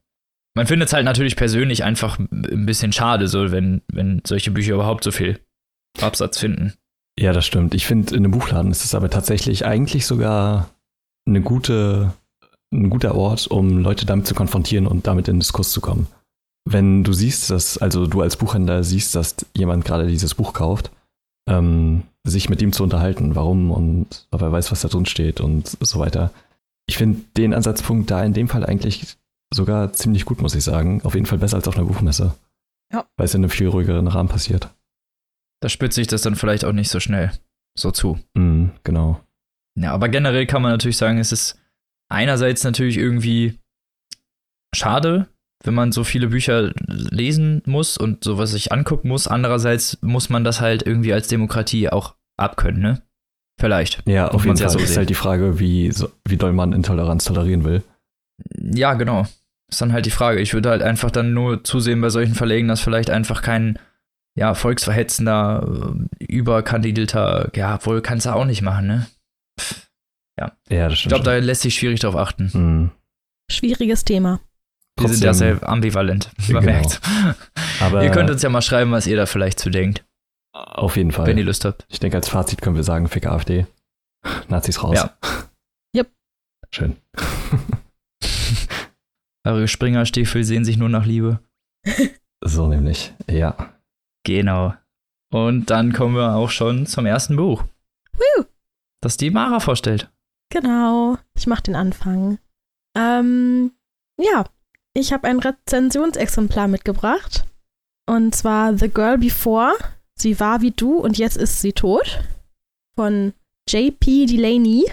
Man 0.53 0.67
findet 0.67 0.89
es 0.89 0.93
halt 0.93 1.05
natürlich 1.05 1.37
persönlich 1.37 1.85
einfach 1.85 2.19
ein 2.19 2.65
bisschen 2.65 2.91
schade, 2.91 3.29
so 3.29 3.51
wenn, 3.51 3.81
wenn 3.87 4.21
solche 4.27 4.51
Bücher 4.51 4.73
überhaupt 4.73 5.05
so 5.05 5.11
viel 5.11 5.39
Absatz 6.01 6.39
finden. 6.39 6.73
Ja, 7.17 7.33
das 7.33 7.45
stimmt. 7.45 7.73
Ich 7.73 7.85
finde, 7.85 8.15
in 8.15 8.25
einem 8.25 8.31
Buchladen 8.31 8.71
ist 8.71 8.83
es 8.83 8.95
aber 8.95 9.09
tatsächlich 9.09 9.65
eigentlich 9.65 10.05
sogar 10.05 10.69
eine 11.27 11.41
gute, 11.41 12.13
ein 12.73 12.89
guter 12.89 13.15
Ort, 13.15 13.47
um 13.47 13.77
Leute 13.77 14.05
damit 14.05 14.27
zu 14.27 14.35
konfrontieren 14.35 14.85
und 14.85 15.07
damit 15.07 15.27
in 15.27 15.35
den 15.35 15.39
Diskurs 15.39 15.71
zu 15.71 15.81
kommen. 15.81 16.07
Wenn 16.67 17.03
du 17.03 17.13
siehst, 17.13 17.49
dass, 17.51 17.77
also 17.77 18.07
du 18.07 18.21
als 18.21 18.37
Buchhändler 18.37 18.83
siehst, 18.83 19.15
dass 19.15 19.35
jemand 19.55 19.85
gerade 19.85 20.07
dieses 20.07 20.35
Buch 20.35 20.53
kauft 20.53 20.91
ähm, 21.47 22.03
sich 22.23 22.49
mit 22.49 22.61
ihm 22.61 22.71
zu 22.71 22.83
unterhalten, 22.83 23.35
warum 23.35 23.71
und 23.71 24.27
ob 24.31 24.41
er 24.41 24.51
weiß, 24.51 24.71
was 24.71 24.81
da 24.81 24.87
drin 24.87 25.05
steht 25.05 25.41
und 25.41 25.77
so 25.79 25.99
weiter. 25.99 26.31
Ich 26.87 26.97
finde 26.97 27.21
den 27.37 27.53
Ansatzpunkt 27.53 28.09
da 28.09 28.23
in 28.23 28.33
dem 28.33 28.47
Fall 28.47 28.65
eigentlich 28.65 29.17
sogar 29.53 29.93
ziemlich 29.93 30.25
gut, 30.25 30.41
muss 30.41 30.55
ich 30.55 30.63
sagen. 30.63 31.01
Auf 31.03 31.13
jeden 31.13 31.25
Fall 31.25 31.37
besser 31.37 31.57
als 31.57 31.67
auf 31.67 31.77
einer 31.77 31.85
Buchmesse. 31.85 32.35
Ja. 32.91 33.05
Weil 33.17 33.25
es 33.25 33.33
in 33.33 33.43
einem 33.43 33.49
viel 33.49 33.67
ruhigeren 33.67 34.07
Rahmen 34.07 34.29
passiert. 34.29 34.69
Da 35.61 35.69
spitzt 35.69 35.95
sich 35.95 36.07
das 36.07 36.21
dann 36.21 36.35
vielleicht 36.35 36.65
auch 36.65 36.73
nicht 36.73 36.89
so 36.89 36.99
schnell 36.99 37.31
so 37.77 37.91
zu. 37.91 38.19
Mm, 38.35 38.67
genau. 38.83 39.21
Ja, 39.77 39.93
aber 39.93 40.09
generell 40.09 40.45
kann 40.45 40.61
man 40.61 40.71
natürlich 40.71 40.97
sagen, 40.97 41.19
es 41.19 41.31
ist 41.31 41.59
einerseits 42.09 42.63
natürlich 42.63 42.97
irgendwie 42.97 43.59
schade, 44.73 45.27
wenn 45.63 45.73
man 45.73 45.91
so 45.91 46.03
viele 46.03 46.27
Bücher 46.27 46.71
lesen 46.87 47.61
muss 47.65 47.97
und 47.97 48.23
sowas 48.23 48.51
sich 48.51 48.71
angucken 48.71 49.09
muss. 49.09 49.27
Andererseits 49.27 49.97
muss 50.01 50.29
man 50.29 50.43
das 50.43 50.61
halt 50.61 50.83
irgendwie 50.83 51.13
als 51.13 51.27
Demokratie 51.27 51.89
auch 51.89 52.15
abkönnen, 52.37 52.81
ne? 52.81 53.01
Vielleicht. 53.59 54.03
Ja, 54.07 54.27
auf 54.29 54.45
jeden 54.45 54.57
Fall. 54.57 54.65
Ja 54.65 54.69
so 54.69 54.79
ist 54.79 54.97
halt 54.97 55.09
die 55.09 55.13
Frage, 55.13 55.59
wie, 55.59 55.91
wie 56.27 56.37
doll 56.37 56.53
man 56.53 56.73
Intoleranz 56.73 57.23
tolerieren 57.23 57.63
will. 57.63 57.83
Ja, 58.53 58.93
genau. 58.95 59.25
Ist 59.69 59.81
dann 59.81 59.93
halt 59.93 60.05
die 60.05 60.11
Frage. 60.11 60.41
Ich 60.41 60.53
würde 60.53 60.69
halt 60.69 60.81
einfach 60.81 61.09
dann 61.09 61.33
nur 61.33 61.63
zusehen 61.63 62.01
bei 62.01 62.09
solchen 62.09 62.35
Verlegen, 62.35 62.67
dass 62.67 62.81
vielleicht 62.81 63.09
einfach 63.09 63.41
kein 63.41 63.79
ja, 64.37 64.53
volksverhetzender, 64.53 65.67
äh, 66.19 66.25
überkandidelter, 66.25 67.51
ja, 67.55 67.83
wohl 67.85 68.01
kannst 68.01 68.25
du 68.25 68.31
auch 68.31 68.45
nicht 68.45 68.61
machen, 68.61 68.87
ne? 68.87 69.07
Ja. 70.39 70.51
ja 70.69 70.89
das 70.89 70.99
stimmt. 70.99 71.13
Ich 71.13 71.23
glaube, 71.23 71.23
da 71.23 71.37
lässt 71.37 71.61
sich 71.61 71.75
schwierig 71.75 72.01
drauf 72.01 72.15
achten. 72.15 72.51
Mhm. 72.53 72.91
Schwieriges 73.49 74.03
Thema. 74.03 74.41
Wir 74.99 75.09
sind 75.09 75.23
ja 75.23 75.33
sehr 75.33 75.67
ambivalent, 75.67 76.31
wie 76.37 76.53
man 76.53 76.65
genau. 76.65 76.79
merkt. 76.79 77.01
Aber 77.81 78.03
ihr 78.03 78.11
könnt 78.11 78.29
uns 78.29 78.41
ja 78.41 78.49
mal 78.49 78.61
schreiben, 78.61 78.91
was 78.91 79.07
ihr 79.07 79.17
da 79.17 79.25
vielleicht 79.25 79.59
zu 79.59 79.69
denkt. 79.69 80.05
Auf 80.53 80.95
jeden 80.95 81.11
Fall. 81.11 81.27
Wenn 81.27 81.37
ihr 81.37 81.43
Lust 81.43 81.65
habt. 81.65 81.85
Ich 81.89 81.99
denke, 81.99 82.15
als 82.15 82.29
Fazit 82.29 82.61
können 82.61 82.77
wir 82.77 82.83
sagen, 82.83 83.09
fick 83.09 83.25
AfD. 83.25 83.67
Nazis 84.47 84.81
raus. 84.81 84.95
Ja. 84.95 85.17
Yep. 85.95 86.11
Schön. 86.71 86.95
Eure 89.43 89.67
Springerstiefel 89.67 90.43
sehen 90.43 90.63
sich 90.63 90.77
nur 90.77 90.89
nach 90.89 91.05
Liebe. 91.05 91.39
so 92.41 92.67
nämlich, 92.67 93.13
ja. 93.29 93.74
Genau. 94.25 94.73
Und 95.31 95.69
dann 95.69 95.93
kommen 95.93 96.15
wir 96.15 96.35
auch 96.35 96.49
schon 96.49 96.85
zum 96.85 97.05
ersten 97.05 97.35
Buch. 97.35 97.63
Woo. 98.13 98.45
Das 99.01 99.17
die 99.17 99.29
Mara 99.29 99.59
vorstellt. 99.59 100.11
Genau. 100.49 101.17
Ich 101.37 101.47
mach 101.47 101.61
den 101.61 101.75
Anfang. 101.75 102.39
Ähm, 102.97 103.71
ja, 104.19 104.45
ich 104.93 105.13
habe 105.13 105.27
ein 105.27 105.39
Rezensionsexemplar 105.39 106.67
mitgebracht. 106.67 107.45
Und 108.07 108.35
zwar 108.35 108.77
The 108.77 108.89
Girl 108.89 109.17
Before. 109.17 109.73
Sie 110.17 110.39
war 110.39 110.61
wie 110.61 110.71
du 110.71 110.97
und 110.97 111.17
jetzt 111.17 111.37
ist 111.37 111.61
sie 111.61 111.73
tot. 111.73 112.23
Von 112.95 113.33
J.P. 113.69 114.25
Delaney. 114.25 114.85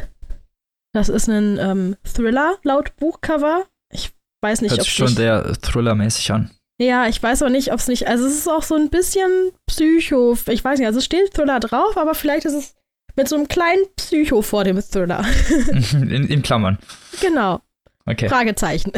Das 0.92 1.08
ist 1.08 1.28
ein 1.28 1.58
ähm, 1.58 1.96
Thriller 2.04 2.58
laut 2.64 2.96
Buchcover. 2.96 3.66
Ich 3.90 4.12
weiß 4.42 4.60
nicht, 4.60 4.72
Hört 4.72 4.80
ob 4.80 4.86
sich 4.86 4.94
schon 4.94 5.08
sehr 5.08 5.52
Thriller-mäßig 5.60 6.32
an. 6.32 6.50
Ja, 6.82 7.06
ich 7.06 7.22
weiß 7.22 7.42
auch 7.42 7.48
nicht, 7.48 7.72
ob 7.72 7.78
es 7.78 7.86
nicht. 7.86 8.08
Also, 8.08 8.26
es 8.26 8.34
ist 8.34 8.48
auch 8.48 8.62
so 8.62 8.74
ein 8.74 8.90
bisschen 8.90 9.52
Psycho. 9.66 10.36
Ich 10.48 10.64
weiß 10.64 10.78
nicht, 10.78 10.86
also 10.86 10.98
es 10.98 11.04
steht 11.04 11.32
Thriller 11.32 11.60
drauf, 11.60 11.96
aber 11.96 12.14
vielleicht 12.14 12.44
ist 12.44 12.54
es 12.54 12.74
mit 13.14 13.28
so 13.28 13.36
einem 13.36 13.46
kleinen 13.46 13.84
Psycho 13.96 14.42
vor 14.42 14.64
dem 14.64 14.80
Thriller. 14.80 15.24
in, 15.92 16.26
in 16.28 16.42
Klammern. 16.42 16.78
Genau. 17.20 17.60
Okay. 18.04 18.28
Fragezeichen. 18.28 18.92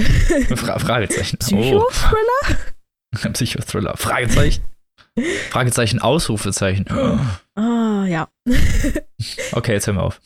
Fra 0.57 0.79
Fragezeichen. 0.79 1.39
Psycho-Thriller? 1.39 2.59
Oh. 3.23 3.29
Psycho-Thriller. 3.33 3.95
Fragezeichen. 3.99 4.65
Fragezeichen, 5.51 6.01
Ausrufezeichen. 6.01 6.87
Ah, 7.57 8.05
ja. 8.07 8.29
okay, 9.53 9.75
jetzt 9.75 9.87
hören 9.87 9.99
wir 9.99 10.03
auf. 10.03 10.21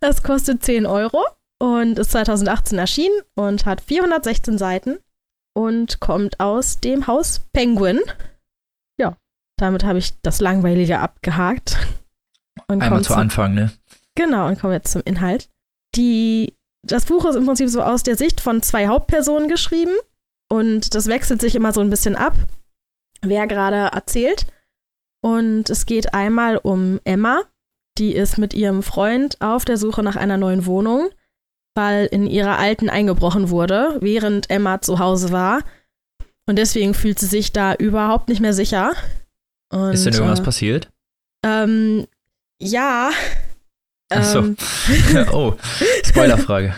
das 0.00 0.22
kostet 0.22 0.62
10 0.62 0.84
Euro 0.84 1.24
und 1.58 1.98
ist 1.98 2.10
2018 2.10 2.78
erschienen 2.78 3.18
und 3.34 3.64
hat 3.64 3.80
416 3.80 4.58
Seiten 4.58 4.98
und 5.60 6.00
kommt 6.00 6.40
aus 6.40 6.80
dem 6.80 7.06
Haus 7.06 7.40
Penguin. 7.52 8.00
Ja, 8.98 9.16
damit 9.58 9.84
habe 9.84 9.98
ich 9.98 10.18
das 10.22 10.40
Langweilige 10.40 11.00
abgehakt. 11.00 11.76
Und 12.68 12.82
Einmal 12.82 13.02
zu 13.02 13.14
Anfang, 13.14 13.54
ne? 13.54 13.72
Genau, 14.14 14.48
und 14.48 14.58
kommen 14.58 14.72
jetzt 14.72 14.92
zum 14.92 15.02
Inhalt. 15.04 15.48
Die 15.96 16.54
das 16.86 17.04
Buch 17.04 17.26
ist 17.26 17.36
im 17.36 17.44
Prinzip 17.44 17.68
so 17.68 17.82
aus 17.82 18.02
der 18.02 18.16
Sicht 18.16 18.40
von 18.40 18.62
zwei 18.62 18.88
Hauptpersonen 18.88 19.48
geschrieben 19.48 19.92
und 20.50 20.94
das 20.94 21.08
wechselt 21.08 21.40
sich 21.40 21.54
immer 21.54 21.72
so 21.72 21.82
ein 21.82 21.90
bisschen 21.90 22.16
ab, 22.16 22.34
wer 23.20 23.46
gerade 23.46 23.94
erzählt. 23.94 24.46
Und 25.22 25.68
es 25.68 25.84
geht 25.84 26.14
einmal 26.14 26.56
um 26.56 26.98
Emma, 27.04 27.42
die 27.98 28.14
ist 28.14 28.38
mit 28.38 28.54
ihrem 28.54 28.82
Freund 28.82 29.36
auf 29.42 29.66
der 29.66 29.76
Suche 29.76 30.02
nach 30.02 30.16
einer 30.16 30.38
neuen 30.38 30.64
Wohnung, 30.64 31.10
weil 31.74 32.06
in 32.06 32.26
ihrer 32.26 32.58
alten 32.58 32.88
eingebrochen 32.88 33.50
wurde, 33.50 33.98
während 34.00 34.50
Emma 34.50 34.80
zu 34.80 34.98
Hause 34.98 35.32
war. 35.32 35.62
Und 36.46 36.56
deswegen 36.56 36.94
fühlt 36.94 37.18
sie 37.18 37.26
sich 37.26 37.52
da 37.52 37.74
überhaupt 37.74 38.28
nicht 38.28 38.40
mehr 38.40 38.54
sicher. 38.54 38.92
Und, 39.72 39.92
ist 39.92 40.04
denn 40.04 40.14
irgendwas 40.14 40.40
äh, 40.40 40.44
passiert? 40.44 40.90
Ähm, 41.44 42.06
ja, 42.60 43.10
Achso. 44.10 44.40
Ähm. 44.40 44.56
oh, 45.32 45.54
Spoilerfrage. 46.04 46.74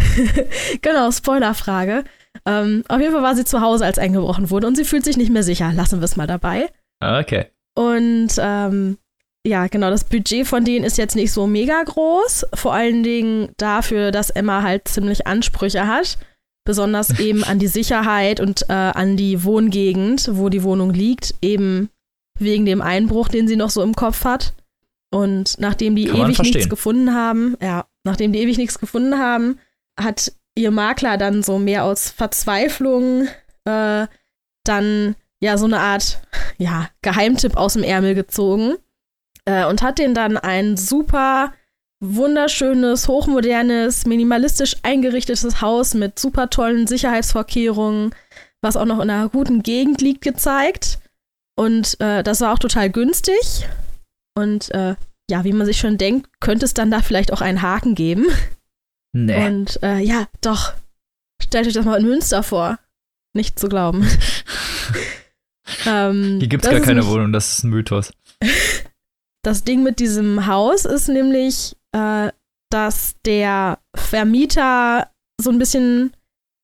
genau, 0.82 1.10
Spoilerfrage. 1.10 2.04
Ähm, 2.46 2.84
auf 2.88 3.00
jeden 3.00 3.12
Fall 3.12 3.22
war 3.22 3.34
sie 3.34 3.44
zu 3.44 3.60
Hause, 3.60 3.84
als 3.84 3.98
eingebrochen 3.98 4.50
wurde 4.50 4.66
und 4.66 4.76
sie 4.76 4.84
fühlt 4.84 5.04
sich 5.04 5.16
nicht 5.16 5.32
mehr 5.32 5.42
sicher. 5.42 5.72
Lassen 5.72 6.00
wir 6.00 6.04
es 6.04 6.16
mal 6.16 6.26
dabei. 6.26 6.68
Okay. 7.00 7.46
Und 7.74 8.30
ähm, 8.38 8.98
ja, 9.44 9.66
genau, 9.66 9.90
das 9.90 10.04
Budget 10.04 10.46
von 10.46 10.64
denen 10.64 10.84
ist 10.84 10.98
jetzt 10.98 11.16
nicht 11.16 11.32
so 11.32 11.46
mega 11.46 11.82
groß. 11.82 12.46
Vor 12.54 12.72
allen 12.72 13.02
Dingen 13.02 13.50
dafür, 13.56 14.12
dass 14.12 14.30
Emma 14.30 14.62
halt 14.62 14.86
ziemlich 14.86 15.26
Ansprüche 15.26 15.86
hat. 15.86 16.18
Besonders 16.64 17.18
eben 17.18 17.42
an 17.42 17.58
die 17.58 17.66
Sicherheit 17.66 18.38
und 18.38 18.62
äh, 18.68 18.72
an 18.72 19.16
die 19.16 19.42
Wohngegend, 19.42 20.30
wo 20.32 20.48
die 20.48 20.62
Wohnung 20.62 20.92
liegt. 20.92 21.34
Eben 21.42 21.90
wegen 22.38 22.66
dem 22.66 22.80
Einbruch, 22.80 23.28
den 23.28 23.48
sie 23.48 23.56
noch 23.56 23.70
so 23.70 23.82
im 23.82 23.96
Kopf 23.96 24.24
hat. 24.24 24.54
Und 25.10 25.58
nachdem 25.58 25.96
die 25.96 26.06
Kann 26.06 26.20
ewig 26.20 26.38
nichts 26.38 26.68
gefunden 26.68 27.12
haben, 27.12 27.56
ja, 27.60 27.86
nachdem 28.04 28.32
die 28.32 28.40
ewig 28.40 28.56
nichts 28.56 28.78
gefunden 28.78 29.18
haben, 29.18 29.58
hat 29.98 30.32
ihr 30.54 30.70
Makler 30.70 31.18
dann 31.18 31.42
so 31.42 31.58
mehr 31.58 31.84
aus 31.84 32.10
Verzweiflung 32.10 33.26
äh, 33.64 34.06
dann 34.64 35.16
ja 35.40 35.58
so 35.58 35.66
eine 35.66 35.80
Art 35.80 36.22
ja, 36.56 36.88
Geheimtipp 37.02 37.56
aus 37.56 37.74
dem 37.74 37.82
Ärmel 37.82 38.14
gezogen 38.14 38.76
äh, 39.44 39.64
und 39.66 39.82
hat 39.82 39.98
den 39.98 40.14
dann 40.14 40.36
ein 40.36 40.76
super 40.76 41.52
wunderschönes, 42.00 43.06
hochmodernes, 43.06 44.06
minimalistisch 44.06 44.76
eingerichtetes 44.82 45.60
Haus 45.60 45.94
mit 45.94 46.18
super 46.18 46.50
tollen 46.50 46.86
Sicherheitsvorkehrungen, 46.86 48.14
was 48.60 48.76
auch 48.76 48.84
noch 48.84 49.00
in 49.00 49.08
einer 49.08 49.28
guten 49.28 49.62
Gegend 49.62 50.00
liegt, 50.00 50.22
gezeigt. 50.22 50.98
Und 51.56 52.00
äh, 52.00 52.22
das 52.22 52.40
war 52.40 52.52
auch 52.52 52.58
total 52.58 52.90
günstig. 52.90 53.66
Und 54.34 54.70
äh, 54.72 54.96
ja, 55.30 55.44
wie 55.44 55.52
man 55.52 55.66
sich 55.66 55.78
schon 55.78 55.96
denkt, 55.96 56.28
könnte 56.40 56.64
es 56.64 56.74
dann 56.74 56.90
da 56.90 57.02
vielleicht 57.02 57.32
auch 57.32 57.40
einen 57.40 57.62
Haken 57.62 57.94
geben. 57.94 58.26
Nee. 59.12 59.46
Und 59.46 59.80
äh, 59.82 59.98
ja, 59.98 60.26
doch. 60.40 60.72
Stellt 61.40 61.66
euch 61.66 61.74
das 61.74 61.84
mal 61.84 62.00
in 62.00 62.06
Münster 62.06 62.42
vor. 62.42 62.78
Nicht 63.34 63.58
zu 63.58 63.68
glauben. 63.68 64.06
ähm, 65.86 66.38
Hier 66.38 66.48
gibt 66.48 66.64
es 66.64 66.70
gar 66.70 66.80
keine 66.80 67.06
Wohnung, 67.06 67.32
das 67.32 67.58
ist 67.58 67.64
ein 67.64 67.70
Mythos. 67.70 68.12
Das 69.42 69.64
Ding 69.64 69.82
mit 69.82 69.98
diesem 69.98 70.46
Haus 70.46 70.84
ist 70.84 71.08
nämlich, 71.08 71.76
äh, 71.92 72.30
dass 72.70 73.16
der 73.26 73.78
Vermieter 73.94 75.08
so 75.40 75.50
ein 75.50 75.58
bisschen 75.58 76.12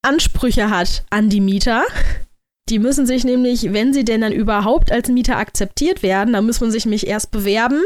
Ansprüche 0.02 0.70
hat 0.70 1.04
an 1.10 1.28
die 1.28 1.40
Mieter. 1.40 1.84
Die 2.68 2.78
müssen 2.78 3.06
sich 3.06 3.24
nämlich, 3.24 3.72
wenn 3.72 3.92
sie 3.92 4.04
denn 4.04 4.20
dann 4.20 4.32
überhaupt 4.32 4.92
als 4.92 5.08
Mieter 5.08 5.36
akzeptiert 5.36 6.02
werden, 6.02 6.34
dann 6.34 6.46
muss 6.46 6.60
man 6.60 6.70
sich 6.70 6.84
nämlich 6.84 7.06
erst 7.06 7.30
bewerben 7.30 7.82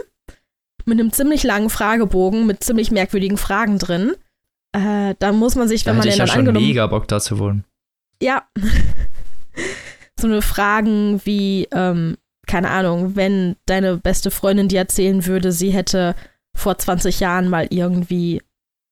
mit 0.85 0.99
einem 0.99 1.13
ziemlich 1.13 1.43
langen 1.43 1.71
Fragebogen 1.71 2.47
mit 2.47 2.63
ziemlich 2.63 2.91
merkwürdigen 2.91 3.39
Fragen 3.39 3.79
drin. 3.79 4.15
Äh, 4.73 5.15
da 5.19 5.33
muss 5.33 5.55
man 5.55 5.69
sich, 5.69 5.87
wenn 5.87 5.95
da 5.95 5.99
man 5.99 6.09
den 6.09 6.19
dann 6.19 6.27
ja 6.27 6.33
schon 6.33 6.53
mega 6.53 6.87
Bock 6.87 7.09
da 7.09 7.21
zu 7.21 7.39
wohnen. 7.39 7.65
Ja. 8.21 8.47
so 10.21 10.27
eine 10.27 10.43
Fragen 10.43 11.21
wie, 11.25 11.69
ähm, 11.73 12.17
keine 12.47 12.71
Ahnung, 12.71 13.17
wenn 13.17 13.57
deine 13.67 13.97
beste 13.97 14.31
Freundin 14.31 14.69
dir 14.69 14.81
erzählen 14.81 15.27
würde, 15.27 15.53
sie 15.53 15.71
hätte 15.71 16.15
vor 16.57 16.77
20 16.77 17.21
Jahren 17.21 17.49
mal 17.49 17.67
irgendwie 17.71 18.43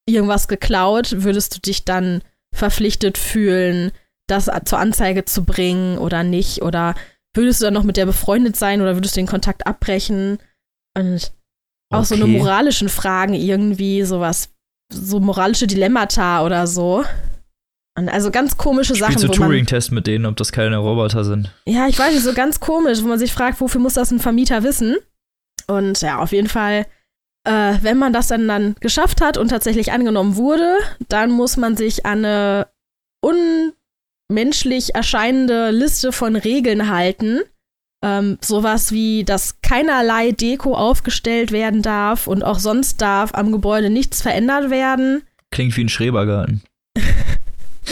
irgendwas 0.08 0.48
geklaut, 0.48 1.22
würdest 1.22 1.56
du 1.56 1.60
dich 1.60 1.84
dann 1.84 2.22
verpflichtet 2.54 3.18
fühlen, 3.18 3.92
das 4.26 4.50
zur 4.64 4.78
Anzeige 4.78 5.24
zu 5.24 5.44
bringen 5.44 5.98
oder 5.98 6.22
nicht? 6.22 6.62
Oder 6.62 6.94
würdest 7.34 7.60
du 7.60 7.64
dann 7.64 7.74
noch 7.74 7.84
mit 7.84 7.96
der 7.96 8.06
befreundet 8.06 8.56
sein 8.56 8.80
oder 8.80 8.96
würdest 8.96 9.16
du 9.16 9.20
den 9.20 9.26
Kontakt 9.26 9.66
abbrechen? 9.66 10.38
Und 10.96 11.32
auch 11.92 11.98
okay. 11.98 12.06
so 12.06 12.14
eine 12.14 12.26
moralischen 12.26 12.88
Fragen 12.88 13.34
irgendwie, 13.34 14.02
sowas, 14.04 14.50
so 14.92 15.20
moralische 15.20 15.66
Dilemmata 15.66 16.44
oder 16.44 16.66
so. 16.66 17.04
Also 18.08 18.30
ganz 18.30 18.56
komische 18.56 18.94
Sachen. 18.94 19.18
Spielst 19.18 19.36
du 19.36 19.42
Turing-Test 19.42 19.92
mit 19.92 20.06
denen, 20.06 20.26
ob 20.26 20.36
das 20.36 20.52
keine 20.52 20.78
Roboter 20.78 21.24
sind? 21.24 21.52
Ja, 21.66 21.86
ich 21.88 21.98
weiß 21.98 22.14
nicht, 22.14 22.24
so 22.24 22.32
ganz 22.32 22.60
komisch, 22.60 23.02
wo 23.02 23.08
man 23.08 23.18
sich 23.18 23.32
fragt, 23.32 23.60
wofür 23.60 23.80
muss 23.80 23.94
das 23.94 24.10
ein 24.10 24.20
Vermieter 24.20 24.62
wissen? 24.62 24.96
Und 25.66 26.00
ja, 26.00 26.18
auf 26.18 26.32
jeden 26.32 26.48
Fall, 26.48 26.86
äh, 27.44 27.74
wenn 27.82 27.98
man 27.98 28.12
das 28.12 28.28
dann, 28.28 28.48
dann 28.48 28.74
geschafft 28.80 29.20
hat 29.20 29.38
und 29.38 29.48
tatsächlich 29.48 29.92
angenommen 29.92 30.36
wurde, 30.36 30.76
dann 31.08 31.30
muss 31.30 31.56
man 31.56 31.76
sich 31.76 32.06
an 32.06 32.24
eine 32.24 32.68
unmenschlich 33.20 34.94
erscheinende 34.94 35.70
Liste 35.70 36.12
von 36.12 36.36
Regeln 36.36 36.90
halten. 36.90 37.40
Ähm, 38.02 38.38
sowas 38.40 38.92
wie, 38.92 39.24
dass 39.24 39.60
keinerlei 39.60 40.32
Deko 40.32 40.74
aufgestellt 40.74 41.52
werden 41.52 41.82
darf 41.82 42.26
und 42.26 42.42
auch 42.42 42.58
sonst 42.58 43.02
darf 43.02 43.34
am 43.34 43.52
Gebäude 43.52 43.90
nichts 43.90 44.22
verändert 44.22 44.70
werden. 44.70 45.22
Klingt 45.50 45.76
wie 45.76 45.84
ein 45.84 45.90
Schrebergarten. 45.90 46.62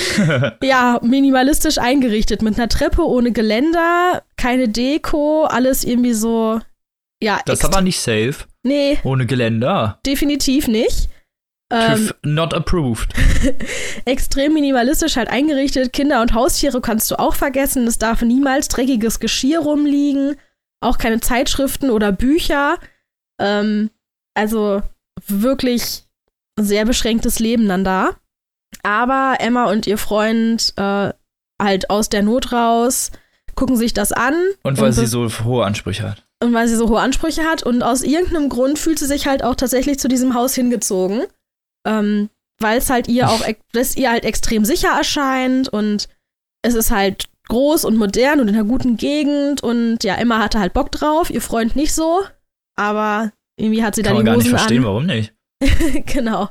ja, 0.62 1.00
minimalistisch 1.02 1.78
eingerichtet 1.78 2.42
mit 2.42 2.56
einer 2.56 2.68
Treppe 2.68 3.06
ohne 3.06 3.32
Geländer, 3.32 4.22
keine 4.36 4.68
Deko, 4.68 5.44
alles 5.44 5.84
irgendwie 5.84 6.14
so. 6.14 6.60
Ja, 7.22 7.40
das 7.44 7.60
ist 7.60 7.64
aber 7.64 7.80
nicht 7.80 8.00
safe. 8.00 8.36
Nee. 8.62 8.98
Ohne 9.02 9.26
Geländer. 9.26 9.98
Definitiv 10.06 10.68
nicht. 10.68 11.08
TÜV 11.70 12.14
ähm, 12.24 12.32
not 12.34 12.54
approved. 12.54 13.12
extrem 14.06 14.54
minimalistisch 14.54 15.16
halt 15.16 15.28
eingerichtet. 15.28 15.92
Kinder 15.92 16.22
und 16.22 16.32
Haustiere 16.32 16.80
kannst 16.80 17.10
du 17.10 17.18
auch 17.18 17.34
vergessen. 17.34 17.86
Es 17.86 17.98
darf 17.98 18.22
niemals 18.22 18.68
dreckiges 18.68 19.20
Geschirr 19.20 19.60
rumliegen. 19.60 20.36
Auch 20.80 20.96
keine 20.96 21.20
Zeitschriften 21.20 21.90
oder 21.90 22.12
Bücher. 22.12 22.78
Ähm, 23.40 23.90
also 24.34 24.82
wirklich 25.26 26.04
sehr 26.58 26.84
beschränktes 26.84 27.38
Leben 27.38 27.68
dann 27.68 27.84
da. 27.84 28.16
Aber 28.82 29.36
Emma 29.40 29.70
und 29.70 29.86
ihr 29.86 29.98
Freund 29.98 30.72
äh, 30.76 31.12
halt 31.60 31.90
aus 31.90 32.08
der 32.08 32.22
Not 32.22 32.52
raus 32.52 33.10
gucken 33.54 33.76
sich 33.76 33.92
das 33.92 34.12
an. 34.12 34.34
Und 34.62 34.78
weil 34.78 34.88
und 34.88 34.92
sie 34.92 35.06
so 35.06 35.28
hohe 35.44 35.64
Ansprüche 35.64 36.08
hat. 36.08 36.24
Und 36.42 36.54
weil 36.54 36.68
sie 36.68 36.76
so 36.76 36.88
hohe 36.88 37.00
Ansprüche 37.00 37.42
hat. 37.42 37.64
Und 37.64 37.82
aus 37.82 38.02
irgendeinem 38.02 38.48
Grund 38.48 38.78
fühlt 38.78 38.98
sie 38.98 39.06
sich 39.06 39.26
halt 39.26 39.42
auch 39.42 39.56
tatsächlich 39.56 39.98
zu 39.98 40.08
diesem 40.08 40.34
Haus 40.34 40.54
hingezogen. 40.54 41.24
Ähm, 41.86 42.30
weil 42.60 42.78
es 42.78 42.90
halt 42.90 43.08
ihr 43.08 43.28
auch, 43.28 43.40
es 43.72 43.96
ihr 43.96 44.10
halt 44.10 44.24
extrem 44.24 44.64
sicher 44.64 44.90
erscheint 44.96 45.68
und 45.68 46.08
es 46.62 46.74
ist 46.74 46.90
halt 46.90 47.28
groß 47.48 47.84
und 47.84 47.96
modern 47.96 48.40
und 48.40 48.48
in 48.48 48.54
einer 48.54 48.64
guten 48.64 48.96
Gegend 48.96 49.62
und 49.62 50.04
ja, 50.04 50.16
Emma 50.16 50.38
hatte 50.38 50.58
halt 50.58 50.74
Bock 50.74 50.92
drauf, 50.92 51.30
ihr 51.30 51.40
Freund 51.40 51.76
nicht 51.76 51.94
so, 51.94 52.22
aber 52.76 53.32
irgendwie 53.56 53.82
hat 53.82 53.94
sie 53.94 54.02
Kann 54.02 54.16
dann 54.16 54.24
die 54.24 54.30
Hosen 54.30 54.38
gar 54.38 54.42
nicht 54.42 54.50
verstehen, 54.50 54.78
an. 54.78 54.84
warum 54.84 55.06
nicht. 55.06 55.34
genau. 56.06 56.50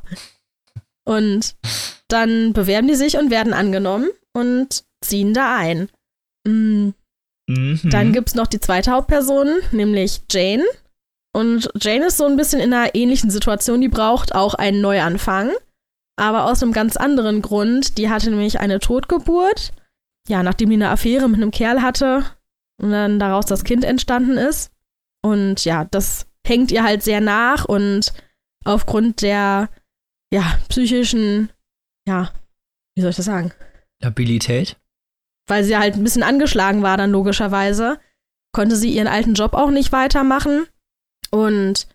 Und 1.06 1.56
dann 2.08 2.54
bewerben 2.54 2.88
die 2.88 2.96
sich 2.96 3.18
und 3.18 3.32
werden 3.32 3.54
angenommen 3.54 4.10
und 4.34 4.84
ziehen 5.02 5.34
da 5.34 5.58
ein. 5.58 5.90
Mhm. 6.46 6.94
Mhm. 7.50 7.80
Dann 7.84 8.14
gibt 8.14 8.30
es 8.30 8.36
noch 8.36 8.48
die 8.48 8.60
zweite 8.60 8.92
Hauptperson, 8.92 9.48
nämlich 9.72 10.22
Jane. 10.30 10.64
Und 11.34 11.70
Jane 11.80 12.08
ist 12.08 12.18
so 12.18 12.26
ein 12.26 12.36
bisschen 12.36 12.60
in 12.60 12.74
einer 12.74 12.96
ähnlichen 12.96 13.30
Situation, 13.30 13.82
die 13.82 13.90
braucht 13.90 14.34
auch 14.34 14.54
einen 14.54 14.82
Neuanfang. 14.82 15.52
Aber 16.20 16.46
aus 16.46 16.64
einem 16.64 16.74
ganz 16.74 16.98
anderen 16.98 17.42
Grund. 17.42 17.98
Die 17.98 18.10
hatte 18.10 18.30
nämlich 18.30 18.60
eine 18.60 18.80
Totgeburt. 18.80 19.72
Ja, 20.28 20.44
nachdem 20.44 20.70
die 20.70 20.76
eine 20.76 20.90
Affäre 20.90 21.30
mit 21.30 21.38
einem 21.38 21.52
Kerl 21.52 21.82
hatte 21.82 22.26
und 22.82 22.92
dann 22.92 23.20
daraus 23.20 23.46
das 23.46 23.64
Kind 23.64 23.86
entstanden 23.86 24.38
ist. 24.38 24.72
Und 25.24 25.64
ja, 25.64 25.86
das 25.86 26.28
hängt 26.46 26.72
ihr 26.72 26.84
halt 26.84 27.04
sehr 27.04 27.22
nach 27.22 27.66
und 27.66 28.14
aufgrund 28.66 29.22
der 29.22 29.70
ja, 30.34 30.60
psychischen 30.70 31.50
ja, 32.08 32.32
wie 32.96 33.02
soll 33.02 33.12
ich 33.12 33.16
das 33.16 33.26
sagen? 33.26 33.52
Labilität? 34.02 34.78
Weil 35.48 35.64
sie 35.64 35.78
halt 35.78 35.96
ein 35.96 36.04
bisschen 36.04 36.24
angeschlagen 36.24 36.82
war, 36.82 36.98
dann 36.98 37.12
logischerweise, 37.12 38.00
konnte 38.54 38.76
sie 38.76 38.90
ihren 38.90 39.08
alten 39.08 39.34
Job 39.34 39.54
auch 39.54 39.70
nicht 39.70 39.92
weitermachen 39.92 40.66
und 41.32 41.88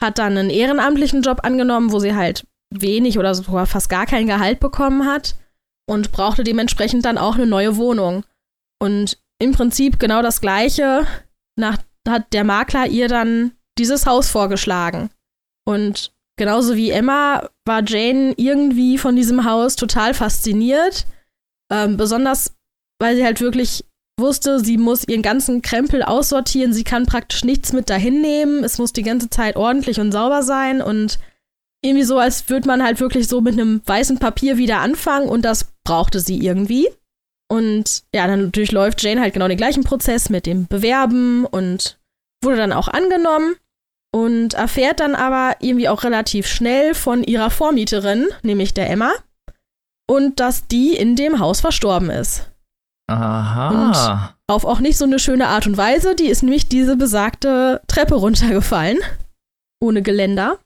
hat 0.00 0.18
dann 0.18 0.36
einen 0.36 0.50
ehrenamtlichen 0.50 1.22
Job 1.22 1.40
angenommen, 1.42 1.92
wo 1.92 1.98
sie 1.98 2.14
halt 2.14 2.46
wenig 2.70 3.18
oder 3.18 3.34
sogar 3.34 3.66
fast 3.66 3.88
gar 3.88 4.06
kein 4.06 4.26
Gehalt 4.26 4.60
bekommen 4.60 5.06
hat 5.06 5.36
und 5.88 6.12
brauchte 6.12 6.44
dementsprechend 6.44 7.04
dann 7.04 7.18
auch 7.18 7.34
eine 7.34 7.46
neue 7.46 7.76
Wohnung. 7.76 8.24
Und 8.80 9.18
im 9.38 9.52
Prinzip 9.52 9.98
genau 9.98 10.22
das 10.22 10.40
Gleiche 10.40 11.06
nach, 11.56 11.78
hat 12.06 12.32
der 12.32 12.44
Makler 12.44 12.86
ihr 12.86 13.08
dann 13.08 13.52
dieses 13.78 14.06
Haus 14.06 14.30
vorgeschlagen. 14.30 15.10
Und 15.64 16.12
Genauso 16.38 16.76
wie 16.76 16.90
Emma 16.90 17.48
war 17.64 17.82
Jane 17.84 18.34
irgendwie 18.36 18.98
von 18.98 19.16
diesem 19.16 19.44
Haus 19.44 19.74
total 19.76 20.12
fasziniert. 20.12 21.06
Ähm, 21.72 21.96
besonders, 21.96 22.54
weil 23.00 23.16
sie 23.16 23.24
halt 23.24 23.40
wirklich 23.40 23.84
wusste, 24.18 24.60
sie 24.60 24.76
muss 24.76 25.08
ihren 25.08 25.22
ganzen 25.22 25.62
Krempel 25.62 26.02
aussortieren. 26.02 26.72
Sie 26.72 26.84
kann 26.84 27.06
praktisch 27.06 27.44
nichts 27.44 27.72
mit 27.72 27.88
dahin 27.88 28.20
nehmen. 28.20 28.64
Es 28.64 28.78
muss 28.78 28.92
die 28.92 29.02
ganze 29.02 29.30
Zeit 29.30 29.56
ordentlich 29.56 29.98
und 29.98 30.12
sauber 30.12 30.42
sein 30.42 30.82
und 30.82 31.18
irgendwie 31.82 32.04
so, 32.04 32.18
als 32.18 32.48
würde 32.48 32.66
man 32.66 32.82
halt 32.82 33.00
wirklich 33.00 33.28
so 33.28 33.40
mit 33.40 33.54
einem 33.54 33.80
weißen 33.84 34.18
Papier 34.18 34.56
wieder 34.56 34.80
anfangen 34.80 35.28
und 35.28 35.42
das 35.42 35.72
brauchte 35.84 36.20
sie 36.20 36.38
irgendwie. 36.38 36.88
Und 37.48 38.02
ja, 38.14 38.26
dann 38.26 38.50
durchläuft 38.50 39.02
Jane 39.02 39.20
halt 39.20 39.34
genau 39.34 39.48
den 39.48 39.56
gleichen 39.56 39.84
Prozess 39.84 40.30
mit 40.30 40.46
dem 40.46 40.66
Bewerben 40.66 41.44
und 41.44 41.98
wurde 42.42 42.56
dann 42.56 42.72
auch 42.72 42.88
angenommen 42.88 43.54
und 44.12 44.54
erfährt 44.54 45.00
dann 45.00 45.14
aber 45.14 45.56
irgendwie 45.60 45.88
auch 45.88 46.04
relativ 46.04 46.46
schnell 46.46 46.94
von 46.94 47.22
ihrer 47.22 47.50
Vormieterin, 47.50 48.26
nämlich 48.42 48.74
der 48.74 48.90
Emma, 48.90 49.12
und 50.08 50.40
dass 50.40 50.66
die 50.66 50.94
in 50.94 51.16
dem 51.16 51.38
Haus 51.38 51.60
verstorben 51.60 52.10
ist. 52.10 52.50
Aha. 53.08 53.68
Und 53.68 54.34
auf 54.52 54.64
auch 54.64 54.80
nicht 54.80 54.96
so 54.96 55.04
eine 55.04 55.18
schöne 55.18 55.48
Art 55.48 55.66
und 55.66 55.76
Weise, 55.76 56.14
die 56.14 56.26
ist 56.26 56.42
nämlich 56.42 56.68
diese 56.68 56.96
besagte 56.96 57.80
Treppe 57.86 58.14
runtergefallen, 58.14 58.98
ohne 59.80 60.02
Geländer. 60.02 60.58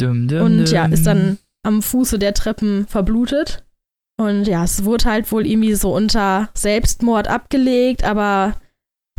Dum, 0.00 0.28
dum, 0.28 0.42
und 0.42 0.70
ja, 0.70 0.86
ist 0.86 1.06
dann 1.06 1.38
am 1.62 1.82
Fuße 1.82 2.18
der 2.18 2.34
Treppen 2.34 2.86
verblutet. 2.86 3.64
Und 4.18 4.44
ja, 4.44 4.64
es 4.64 4.84
wurde 4.84 5.06
halt 5.06 5.32
wohl 5.32 5.46
irgendwie 5.46 5.74
so 5.74 5.94
unter 5.94 6.50
Selbstmord 6.54 7.28
abgelegt, 7.28 8.04
aber 8.04 8.54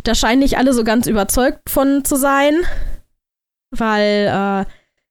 da 0.04 0.14
scheinen 0.14 0.40
nicht 0.40 0.58
alle 0.58 0.72
so 0.72 0.84
ganz 0.84 1.06
überzeugt 1.06 1.68
von 1.68 2.04
zu 2.04 2.16
sein 2.16 2.54
weil 3.72 4.26
äh, 4.26 4.70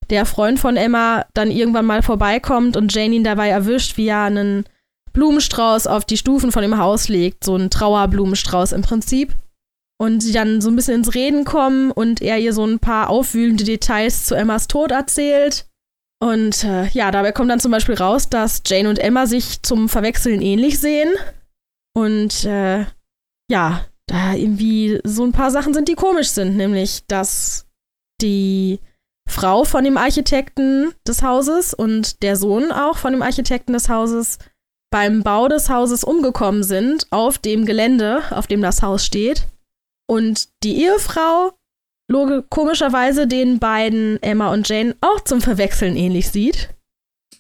der 0.10 0.26
Freund 0.26 0.60
von 0.60 0.78
Emma 0.78 1.26
dann 1.34 1.52
irgendwann 1.52 1.86
mal 1.86 2.02
vorbeikommt 2.02 2.78
und 2.78 2.94
Jane 2.94 3.16
ihn 3.16 3.24
dabei 3.24 3.50
erwischt, 3.50 3.98
wie 3.98 4.08
er 4.08 4.24
einen 4.24 4.66
Blumenstrauß 5.14 5.88
auf 5.88 6.06
die 6.06 6.18
Stufen 6.18 6.52
von 6.52 6.62
dem 6.62 6.78
Haus 6.78 7.10
legt, 7.10 7.44
so 7.44 7.56
ein 7.56 7.70
Trauerblumenstrauß 7.70 8.72
im 8.74 8.82
Prinzip. 8.82 9.36
Und 10.00 10.22
sie 10.22 10.32
dann 10.32 10.62
so 10.62 10.70
ein 10.70 10.76
bisschen 10.76 10.96
ins 10.96 11.14
Reden 11.14 11.46
kommen 11.46 11.92
und 11.92 12.22
er 12.22 12.40
ihr 12.40 12.54
so 12.54 12.66
ein 12.66 12.80
paar 12.80 13.10
aufwühlende 13.10 13.64
Details 13.64 14.26
zu 14.26 14.34
Emmas 14.36 14.68
Tod 14.68 14.92
erzählt. 14.92 15.68
Und 16.20 16.64
äh, 16.64 16.88
ja, 16.88 17.12
dabei 17.12 17.32
kommt 17.32 17.52
dann 17.52 17.60
zum 17.60 17.72
Beispiel 17.72 17.96
raus, 17.96 18.30
dass 18.30 18.64
Jane 18.66 18.90
und 18.90 18.98
Emma 18.98 19.28
sich 19.28 19.62
zum 19.62 19.90
Verwechseln 19.90 20.42
ähnlich 20.42 20.80
sehen. 20.80 21.10
Und 21.94 22.46
äh, 22.46 22.86
ja, 23.50 23.86
da 24.08 24.34
irgendwie 24.34 25.00
so 25.04 25.24
ein 25.24 25.32
paar 25.34 25.52
Sachen 25.52 25.74
sind, 25.74 25.88
die 25.88 25.96
komisch 25.96 26.30
sind, 26.30 26.58
nämlich 26.58 27.06
dass 27.08 27.68
die 28.22 28.80
Frau 29.30 29.64
von 29.64 29.84
dem 29.84 29.98
Architekten 29.98 30.94
des 31.08 31.24
Hauses 31.24 31.74
und 31.74 32.22
der 32.22 32.36
Sohn 32.36 32.72
auch 32.72 32.98
von 32.98 33.14
dem 33.14 33.22
Architekten 33.22 33.74
des 33.74 33.90
Hauses 33.90 34.40
beim 34.92 35.24
Bau 35.24 35.48
des 35.48 35.70
Hauses 35.70 36.04
umgekommen 36.04 36.64
sind 36.64 37.08
auf 37.12 37.38
dem 37.38 37.66
Gelände, 37.66 38.22
auf 38.32 38.48
dem 38.48 38.62
das 38.62 38.82
Haus 38.82 39.06
steht. 39.06 39.48
Und 40.08 40.50
die 40.64 40.84
Ehefrau 40.84 41.54
komischerweise 42.50 43.26
den 43.26 43.60
beiden 43.60 44.22
Emma 44.22 44.52
und 44.52 44.68
Jane 44.68 44.98
auch 45.00 45.22
zum 45.22 45.40
Verwechseln 45.40 45.96
ähnlich 45.96 46.30
sieht. 46.30 46.70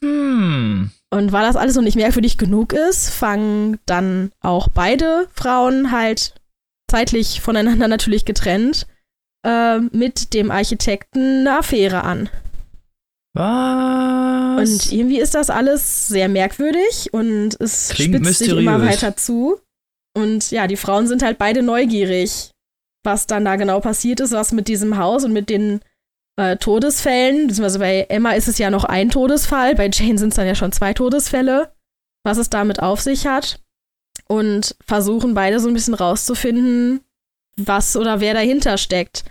Hm. 0.02 0.92
Und 1.10 1.32
weil 1.34 1.46
das 1.46 1.58
alles 1.58 1.76
noch 1.76 1.84
nicht 1.84 1.98
merkwürdig 1.98 2.38
genug 2.38 2.72
ist, 2.72 3.10
fangen 3.10 3.80
dann 3.86 4.32
auch 4.40 4.70
beide 4.70 5.28
Frauen 5.34 5.92
halt 5.92 6.36
zeitlich 6.90 7.42
voneinander 7.42 7.88
natürlich 7.90 8.24
getrennt 8.24 8.88
äh, 9.46 9.80
mit 9.80 10.34
dem 10.34 10.52
Architekten 10.52 11.42
eine 11.42 11.60
Affäre 11.60 12.04
an. 12.04 12.30
Was? 13.34 14.60
Und 14.60 14.92
irgendwie 14.92 15.20
ist 15.20 15.36
das 15.36 15.50
alles 15.50 16.08
sehr 16.08 16.28
merkwürdig 16.28 17.14
und 17.14 17.60
es 17.60 17.90
Klingt 17.90 18.16
spitzt 18.16 18.28
mysteriös. 18.42 18.56
sich 18.58 18.66
immer 18.66 18.82
weiter 18.82 19.16
zu. 19.16 19.60
Und 20.14 20.52
ja, 20.52 20.68
die 20.68 20.76
Frauen 20.76 21.08
sind 21.08 21.24
halt 21.24 21.38
beide 21.38 21.64
neugierig, 21.64 22.52
was 23.04 23.28
dann 23.28 23.46
da 23.46 23.56
genau 23.56 23.80
passiert 23.80 24.20
ist, 24.20 24.32
was 24.32 24.52
mit 24.52 24.68
diesem 24.68 24.98
Haus 24.98 25.24
und 25.24 25.32
mit 25.32 25.50
den 25.50 25.80
äh, 26.38 26.58
Todesfällen, 26.58 27.48
beziehungsweise 27.48 27.80
bei 27.80 28.06
Emma 28.10 28.32
ist 28.32 28.50
es 28.50 28.58
ja 28.58 28.70
noch 28.70 28.84
ein 28.84 29.10
Todesfall, 29.10 29.76
bei 29.76 29.90
Jane 29.92 30.18
sind 30.18 30.30
es 30.30 30.36
dann 30.36 30.48
ja 30.48 30.56
schon 30.56 30.74
zwei 30.74 30.94
Todesfälle, 30.94 31.74
was 32.26 32.38
es 32.38 32.50
damit 32.50 32.82
auf 32.82 33.00
sich 33.00 33.26
hat. 33.28 33.62
Und 34.28 34.76
versuchen 34.86 35.34
beide 35.34 35.60
so 35.60 35.68
ein 35.68 35.74
bisschen 35.74 35.94
rauszufinden, 35.94 37.02
was 37.58 37.96
oder 37.96 38.20
wer 38.20 38.34
dahinter 38.34 38.78
steckt. 38.78 39.24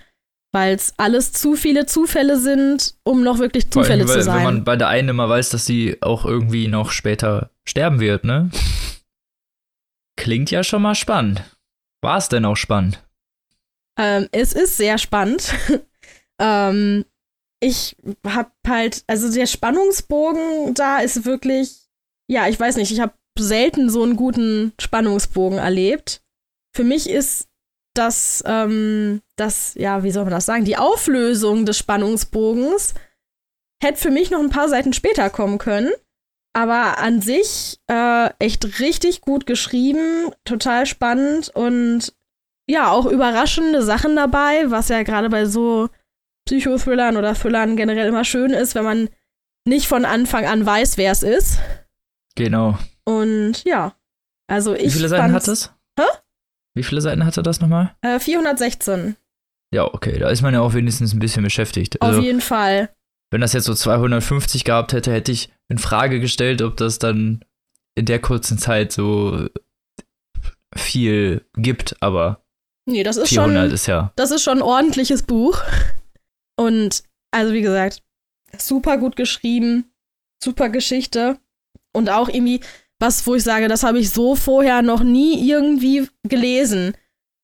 Weil 0.53 0.75
es 0.75 0.95
alles 0.97 1.33
zu 1.33 1.55
viele 1.55 1.87
Zufälle 1.87 2.37
sind, 2.37 2.97
um 3.05 3.23
noch 3.23 3.39
wirklich 3.39 3.71
Zufälle 3.71 4.03
allem, 4.03 4.09
weil, 4.09 4.19
zu 4.19 4.23
sein. 4.25 4.37
Wenn 4.37 4.45
man 4.45 4.65
bei 4.65 4.77
der 4.77 4.89
einen 4.89 5.11
immer 5.11 5.29
weiß, 5.29 5.51
dass 5.51 5.65
sie 5.65 5.99
auch 6.01 6.25
irgendwie 6.25 6.67
noch 6.67 6.91
später 6.91 7.51
sterben 7.65 8.01
wird, 8.01 8.25
ne? 8.25 8.51
Klingt 10.17 10.51
ja 10.51 10.65
schon 10.65 10.83
mal 10.83 10.97
spannend. 10.97 11.45
War 12.03 12.19
es 12.19 12.29
denn 12.29 12.45
auch 12.45 12.57
spannend? 12.57 13.03
Ähm, 13.99 14.29
es 14.33 14.53
ist 14.53 14.77
sehr 14.77 14.99
spannend. 14.99 15.55
ähm, 16.41 17.05
ich 17.61 17.97
hab 18.27 18.53
halt, 18.67 19.05
also 19.07 19.33
der 19.33 19.47
Spannungsbogen 19.47 20.75
da 20.75 20.99
ist 20.99 21.25
wirklich, 21.25 21.89
ja, 22.29 22.49
ich 22.49 22.59
weiß 22.59 22.77
nicht, 22.77 22.91
ich 22.91 23.01
habe 23.01 23.13
selten 23.39 23.91
so 23.91 24.03
einen 24.03 24.17
guten 24.17 24.73
Spannungsbogen 24.81 25.59
erlebt. 25.59 26.23
Für 26.75 26.85
mich 26.85 27.09
ist 27.09 27.49
das, 27.95 28.43
ähm, 28.47 29.23
das, 29.37 29.75
ja, 29.75 30.03
wie 30.03 30.11
soll 30.11 30.25
man 30.25 30.33
das 30.33 30.47
sagen, 30.47 30.65
die 30.65 30.77
Auflösung 30.77 31.67
des 31.67 31.79
Spannungsbogens 31.79 32.95
hätte 33.83 33.99
für 33.99 34.11
mich 34.11 34.31
noch 34.31 34.41
ein 34.41 34.51
paar 34.51 34.69
Seiten 34.69 34.93
später 34.93 35.31
kommen 35.31 35.59
können. 35.59 35.91
Aber 36.53 36.99
an 36.99 37.21
sich 37.21 37.81
äh, 37.87 38.31
echt 38.41 38.81
richtig 38.81 39.21
gut 39.21 39.47
geschrieben, 39.47 40.33
total 40.45 40.87
spannend 40.87 41.51
und 41.55 42.13
ja, 42.69 42.91
auch 42.91 43.07
überraschende 43.07 43.83
Sachen 43.83 44.17
dabei, 44.17 44.71
was 44.71 44.89
ja 44.89 45.03
gerade 45.03 45.29
bei 45.29 45.45
so 45.45 45.89
Psychothrillern 46.47 47.17
oder 47.17 47.35
Thrillern 47.35 47.77
generell 47.77 48.09
immer 48.09 48.25
schön 48.25 48.51
ist, 48.51 48.75
wenn 48.75 48.85
man 48.85 49.09
nicht 49.65 49.87
von 49.87 50.05
Anfang 50.05 50.47
an 50.47 50.65
weiß, 50.65 50.97
wer 50.97 51.13
es 51.13 51.23
ist. 51.23 51.59
Genau. 52.35 52.79
Und 53.05 53.65
ja, 53.65 53.95
also 54.47 54.75
ich. 54.75 54.87
Wie 54.87 54.91
viele 54.91 55.09
Seiten 55.09 55.33
hat 55.33 55.47
es? 55.47 55.73
Hä? 55.99 56.05
Wie 56.75 56.83
viele 56.83 57.01
Seiten 57.01 57.25
hatte 57.25 57.43
das 57.43 57.61
nochmal? 57.61 57.95
Äh, 58.03 58.19
416. 58.19 59.17
Ja, 59.75 59.85
okay, 59.93 60.19
da 60.19 60.29
ist 60.31 60.43
man 60.43 60.55
ja 60.55 60.61
auch 60.61 60.75
wenigstens 60.75 61.13
ein 61.15 61.21
bisschen 61.21 61.43
beschäftigt. 61.43 62.01
Also, 62.03 62.19
Auf 62.19 62.25
jeden 62.25 62.41
Fall. 62.41 62.91
Wenn 63.33 63.41
das 63.41 63.53
jetzt 63.53 63.67
so 63.67 63.75
250 63.75 64.65
gehabt 64.65 64.93
hätte, 64.93 65.13
hätte 65.13 65.31
ich 65.31 65.51
in 65.69 65.79
Frage 65.79 66.19
gestellt, 66.19 66.63
ob 66.63 66.77
das 66.77 66.99
dann 66.99 67.45
in 67.95 68.07
der 68.07 68.21
kurzen 68.21 68.59
Zeit 68.59 68.93
so 68.93 69.49
viel 70.75 71.45
gibt, 71.57 72.01
aber 72.01 72.45
nee, 72.89 73.03
das 73.03 73.17
ist 73.17 73.29
400 73.29 73.65
schon, 73.67 73.75
ist 73.75 73.87
ja. 73.87 74.13
Das 74.17 74.31
ist 74.31 74.43
schon 74.43 74.59
ein 74.59 74.63
ordentliches 74.63 75.23
Buch. 75.23 75.61
Und 76.57 77.03
also 77.33 77.53
wie 77.53 77.63
gesagt, 77.63 78.03
super 78.59 78.99
gut 78.99 79.17
geschrieben, 79.17 79.93
super 80.43 80.69
Geschichte 80.69 81.39
und 81.93 82.11
auch 82.11 82.29
irgendwie 82.29 82.61
was, 83.01 83.27
wo 83.27 83.35
ich 83.35 83.43
sage, 83.43 83.67
das 83.67 83.83
habe 83.83 83.99
ich 83.99 84.11
so 84.11 84.37
vorher 84.37 84.83
noch 84.83 85.03
nie 85.03 85.49
irgendwie 85.51 86.09
gelesen. 86.23 86.95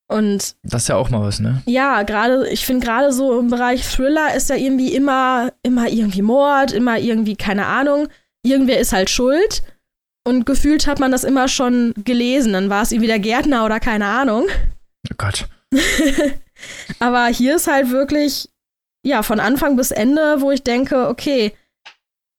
Und 0.08 0.54
das 0.62 0.82
ist 0.82 0.88
ja 0.88 0.96
auch 0.96 1.10
mal 1.10 1.22
was, 1.22 1.40
ne? 1.40 1.62
Ja, 1.66 2.02
gerade, 2.04 2.48
ich 2.48 2.64
finde 2.64 2.86
gerade 2.86 3.12
so 3.12 3.40
im 3.40 3.48
Bereich 3.48 3.82
Thriller 3.82 4.34
ist 4.34 4.50
ja 4.50 4.56
irgendwie 4.56 4.94
immer, 4.94 5.52
immer 5.64 5.88
irgendwie 5.88 6.22
Mord, 6.22 6.70
immer 6.72 6.98
irgendwie, 6.98 7.34
keine 7.34 7.66
Ahnung, 7.66 8.06
irgendwer 8.44 8.78
ist 8.78 8.92
halt 8.92 9.10
schuld. 9.10 9.62
Und 10.24 10.44
gefühlt 10.44 10.86
hat 10.86 11.00
man 11.00 11.10
das 11.10 11.24
immer 11.24 11.48
schon 11.48 11.92
gelesen. 12.04 12.52
Dann 12.52 12.70
war 12.70 12.82
es 12.82 12.92
irgendwie 12.92 13.08
der 13.08 13.18
Gärtner 13.18 13.64
oder 13.64 13.80
keine 13.80 14.06
Ahnung. 14.06 14.46
Oh 15.10 15.14
Gott. 15.16 15.48
Aber 16.98 17.26
hier 17.26 17.56
ist 17.56 17.66
halt 17.66 17.90
wirklich, 17.90 18.48
ja, 19.04 19.22
von 19.22 19.40
Anfang 19.40 19.76
bis 19.76 19.90
Ende, 19.90 20.40
wo 20.40 20.50
ich 20.50 20.62
denke, 20.62 21.08
okay, 21.08 21.52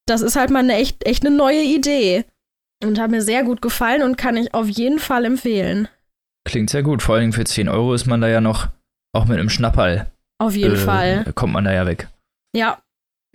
das 0.06 0.22
ist 0.22 0.36
halt 0.36 0.50
mal 0.50 0.60
eine 0.60 0.76
echt, 0.76 1.06
echt 1.06 1.26
eine 1.26 1.36
neue 1.36 1.64
Idee. 1.64 2.26
Und 2.84 3.00
hat 3.00 3.12
mir 3.12 3.22
sehr 3.22 3.44
gut 3.44 3.62
gefallen 3.62 4.04
und 4.04 4.18
kann 4.18 4.38
ich 4.38 4.54
auf 4.54 4.68
jeden 4.68 5.00
Fall 5.00 5.26
empfehlen. 5.26 5.88
Klingt 6.46 6.70
sehr 6.70 6.84
gut. 6.84 7.02
Vor 7.02 7.16
allem 7.16 7.34
für 7.34 7.44
10 7.44 7.70
Euro 7.70 7.94
ist 7.94 8.06
man 8.06 8.22
da 8.22 8.28
ja 8.28 8.40
noch, 8.40 8.68
auch 9.14 9.26
mit 9.26 9.40
einem 9.40 9.50
Schnapperl. 9.50 10.12
Auf 10.40 10.56
jeden 10.56 10.76
äh, 10.76 10.80
Fall. 10.80 11.34
Kommt 11.34 11.54
man 11.54 11.66
da 11.66 11.74
ja 11.74 11.86
weg. 11.86 12.08
Ja. 12.56 12.82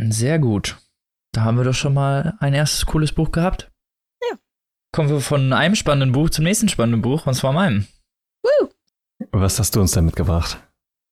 Sehr 0.01 0.39
gut. 0.39 0.79
Da 1.33 1.43
haben 1.43 1.57
wir 1.57 1.65
doch 1.65 1.75
schon 1.75 1.95
mal 1.95 2.37
ein 2.41 2.55
erstes 2.55 2.87
cooles 2.87 3.13
Buch 3.13 3.33
gehabt. 3.33 3.71
Ja. 4.23 4.37
Kommen 4.95 5.09
wir 5.09 5.21
von 5.21 5.53
einem 5.53 5.75
spannenden 5.75 6.13
Buch 6.13 6.31
zum 6.31 6.45
nächsten 6.45 6.69
spannenden 6.69 7.03
Buch, 7.03 7.27
und 7.27 7.35
zwar 7.35 7.53
meinem. 7.53 7.87
Woo. 8.43 8.69
Was 9.33 9.59
hast 9.59 9.75
du 9.75 9.81
uns 9.81 9.93
denn 9.93 10.05
mitgebracht? 10.05 10.63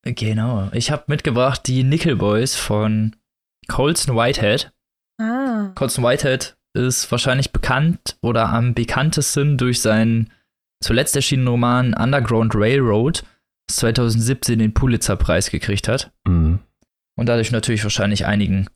Genau. 0.05 0.71
Ich 0.73 0.91
habe 0.91 1.05
mitgebracht 1.09 1.67
die 1.67 1.83
Nickel 1.83 2.17
Boys 2.17 2.57
von 2.57 3.17
Colson 3.69 4.17
Whitehead. 4.17 4.73
Ah. 5.19 5.73
Colson 5.75 6.05
Whitehead 6.05 6.57
ist 6.75 7.11
wahrscheinlich 7.11 7.53
bekannt 7.53 8.19
oder 8.23 8.49
am 8.49 8.75
bekanntesten 8.75 9.59
durch 9.59 9.81
seinen 9.81 10.31
zuletzt 10.83 11.17
erschienenen 11.17 11.49
Roman 11.49 11.95
Underground 11.95 12.55
Railroad, 12.55 13.25
das 13.67 13.77
2017 13.77 14.59
den 14.59 14.75
Pulitzer-Preis 14.75 15.51
gekriegt 15.51 15.89
hat. 15.89 16.13
Mhm. 16.27 16.61
Und 17.17 17.29
dadurch 17.29 17.53
natürlich 17.53 17.83
wahrscheinlich 17.83 18.27
einigen 18.27 18.67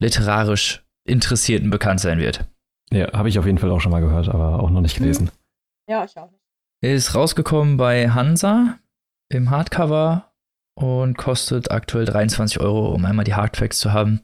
literarisch 0.00 0.84
Interessierten 1.06 1.70
bekannt 1.70 2.00
sein 2.00 2.18
wird. 2.18 2.46
Ja, 2.90 3.12
habe 3.12 3.28
ich 3.28 3.38
auf 3.38 3.46
jeden 3.46 3.58
Fall 3.58 3.70
auch 3.70 3.80
schon 3.80 3.92
mal 3.92 4.00
gehört, 4.00 4.28
aber 4.28 4.60
auch 4.60 4.70
noch 4.70 4.80
nicht 4.80 4.96
gelesen. 4.96 5.30
Ja, 5.88 6.04
ich 6.04 6.16
auch 6.16 6.30
nicht. 6.30 6.42
Er 6.82 6.94
ist 6.94 7.14
rausgekommen 7.14 7.76
bei 7.76 8.10
Hansa 8.10 8.78
im 9.30 9.50
Hardcover 9.50 10.32
und 10.74 11.16
kostet 11.16 11.70
aktuell 11.70 12.04
23 12.04 12.60
Euro, 12.60 12.92
um 12.92 13.04
einmal 13.04 13.24
die 13.24 13.34
Hardfacts 13.34 13.78
zu 13.78 13.92
haben. 13.92 14.20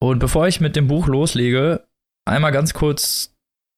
Und 0.00 0.18
bevor 0.18 0.46
ich 0.46 0.60
mit 0.60 0.76
dem 0.76 0.86
Buch 0.86 1.08
loslege, 1.08 1.87
einmal 2.28 2.52
ganz 2.52 2.74
kurz 2.74 3.34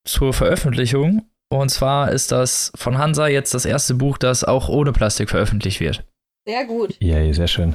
zur 0.06 0.32
Veröffentlichung. 0.32 1.26
Und 1.52 1.68
zwar 1.70 2.12
ist 2.12 2.32
das 2.32 2.70
von 2.76 2.98
Hansa 2.98 3.26
jetzt 3.26 3.54
das 3.54 3.64
erste 3.64 3.94
Buch, 3.94 4.18
das 4.18 4.44
auch 4.44 4.68
ohne 4.68 4.92
Plastik 4.92 5.30
veröffentlicht 5.30 5.80
wird. 5.80 6.04
Sehr 6.46 6.64
gut. 6.64 6.96
Ja, 7.00 7.32
sehr 7.32 7.48
schön. 7.48 7.74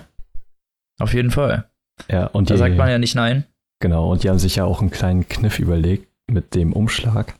Auf 1.00 1.14
jeden 1.14 1.32
Fall. 1.32 1.70
Ja, 2.10 2.28
und 2.28 2.50
da 2.50 2.56
die, 2.56 2.60
sagt 2.60 2.78
man 2.78 2.90
ja 2.90 2.98
nicht 2.98 3.16
nein. 3.16 3.46
Genau, 3.80 4.12
und 4.12 4.24
die 4.24 4.30
haben 4.30 4.40
sich 4.40 4.56
ja 4.56 4.66
auch 4.66 4.82
einen 4.82 4.92
kleinen 4.92 5.28
Kniff 5.28 5.60
überlegt 5.60 6.08
mit 6.28 6.56
dem 6.56 6.74
Umschlag. 6.74 7.36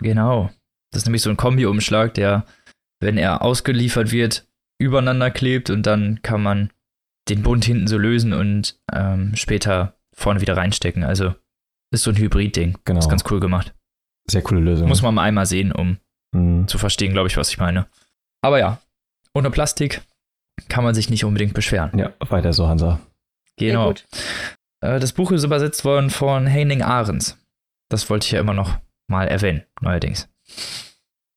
Genau. 0.00 0.50
Das 0.92 1.02
ist 1.02 1.06
nämlich 1.06 1.22
so 1.22 1.30
ein 1.30 1.36
Kombi-Umschlag, 1.36 2.14
der, 2.14 2.44
wenn 3.00 3.16
er 3.16 3.42
ausgeliefert 3.42 4.12
wird, 4.12 4.46
übereinander 4.78 5.30
klebt 5.30 5.70
und 5.70 5.86
dann 5.86 6.20
kann 6.22 6.42
man 6.42 6.70
den 7.28 7.42
Bund 7.42 7.64
hinten 7.64 7.86
so 7.86 7.96
lösen 7.96 8.32
und 8.32 8.80
ähm, 8.92 9.34
später 9.34 9.94
vorne 10.12 10.40
wieder 10.40 10.56
reinstecken. 10.56 11.04
Also 11.04 11.34
ist 11.90 12.02
so 12.02 12.10
ein 12.10 12.16
Hybrid-Ding. 12.16 12.78
Genau. 12.84 12.98
Ist 12.98 13.08
ganz 13.08 13.24
cool 13.30 13.40
gemacht. 13.40 13.74
Sehr 14.30 14.42
coole 14.42 14.60
Lösung. 14.60 14.88
Muss 14.88 15.02
man 15.02 15.14
mal 15.14 15.22
einmal 15.22 15.46
sehen, 15.46 15.72
um 15.72 15.98
mhm. 16.32 16.68
zu 16.68 16.78
verstehen, 16.78 17.12
glaube 17.12 17.28
ich, 17.28 17.36
was 17.36 17.50
ich 17.50 17.58
meine. 17.58 17.86
Aber 18.42 18.58
ja, 18.58 18.80
ohne 19.34 19.50
Plastik 19.50 20.02
kann 20.68 20.84
man 20.84 20.94
sich 20.94 21.10
nicht 21.10 21.24
unbedingt 21.24 21.54
beschweren. 21.54 21.96
Ja, 21.98 22.12
weiter 22.20 22.52
so, 22.52 22.68
Hansa. 22.68 23.00
Genau. 23.56 23.92
Äh, 24.80 25.00
das 25.00 25.12
Buch 25.12 25.32
ist 25.32 25.44
übersetzt 25.44 25.84
worden 25.84 26.10
von 26.10 26.46
Henning 26.46 26.82
Ahrens. 26.82 27.36
Das 27.88 28.08
wollte 28.08 28.26
ich 28.26 28.32
ja 28.32 28.40
immer 28.40 28.54
noch 28.54 28.78
mal 29.08 29.26
erwähnen, 29.26 29.64
neuerdings. 29.80 30.28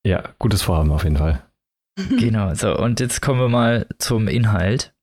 Ja, 0.05 0.23
gutes 0.39 0.61
Vorhaben 0.61 0.91
auf 0.91 1.03
jeden 1.03 1.17
Fall. 1.17 1.41
genau, 2.19 2.53
so, 2.53 2.77
und 2.77 2.99
jetzt 2.99 3.21
kommen 3.21 3.39
wir 3.39 3.49
mal 3.49 3.87
zum 3.99 4.27
Inhalt. 4.27 4.93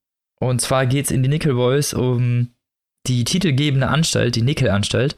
Und 0.41 0.61
zwar 0.61 0.87
geht 0.87 1.07
es 1.07 1.11
in 1.11 1.23
die 1.23 1.29
Nickel 1.29 1.55
Boys 1.55 1.93
um 1.95 2.55
die 3.07 3.25
titelgebende 3.25 3.89
Anstalt, 3.89 4.37
die 4.37 4.43
Nickel-Anstalt. 4.43 5.17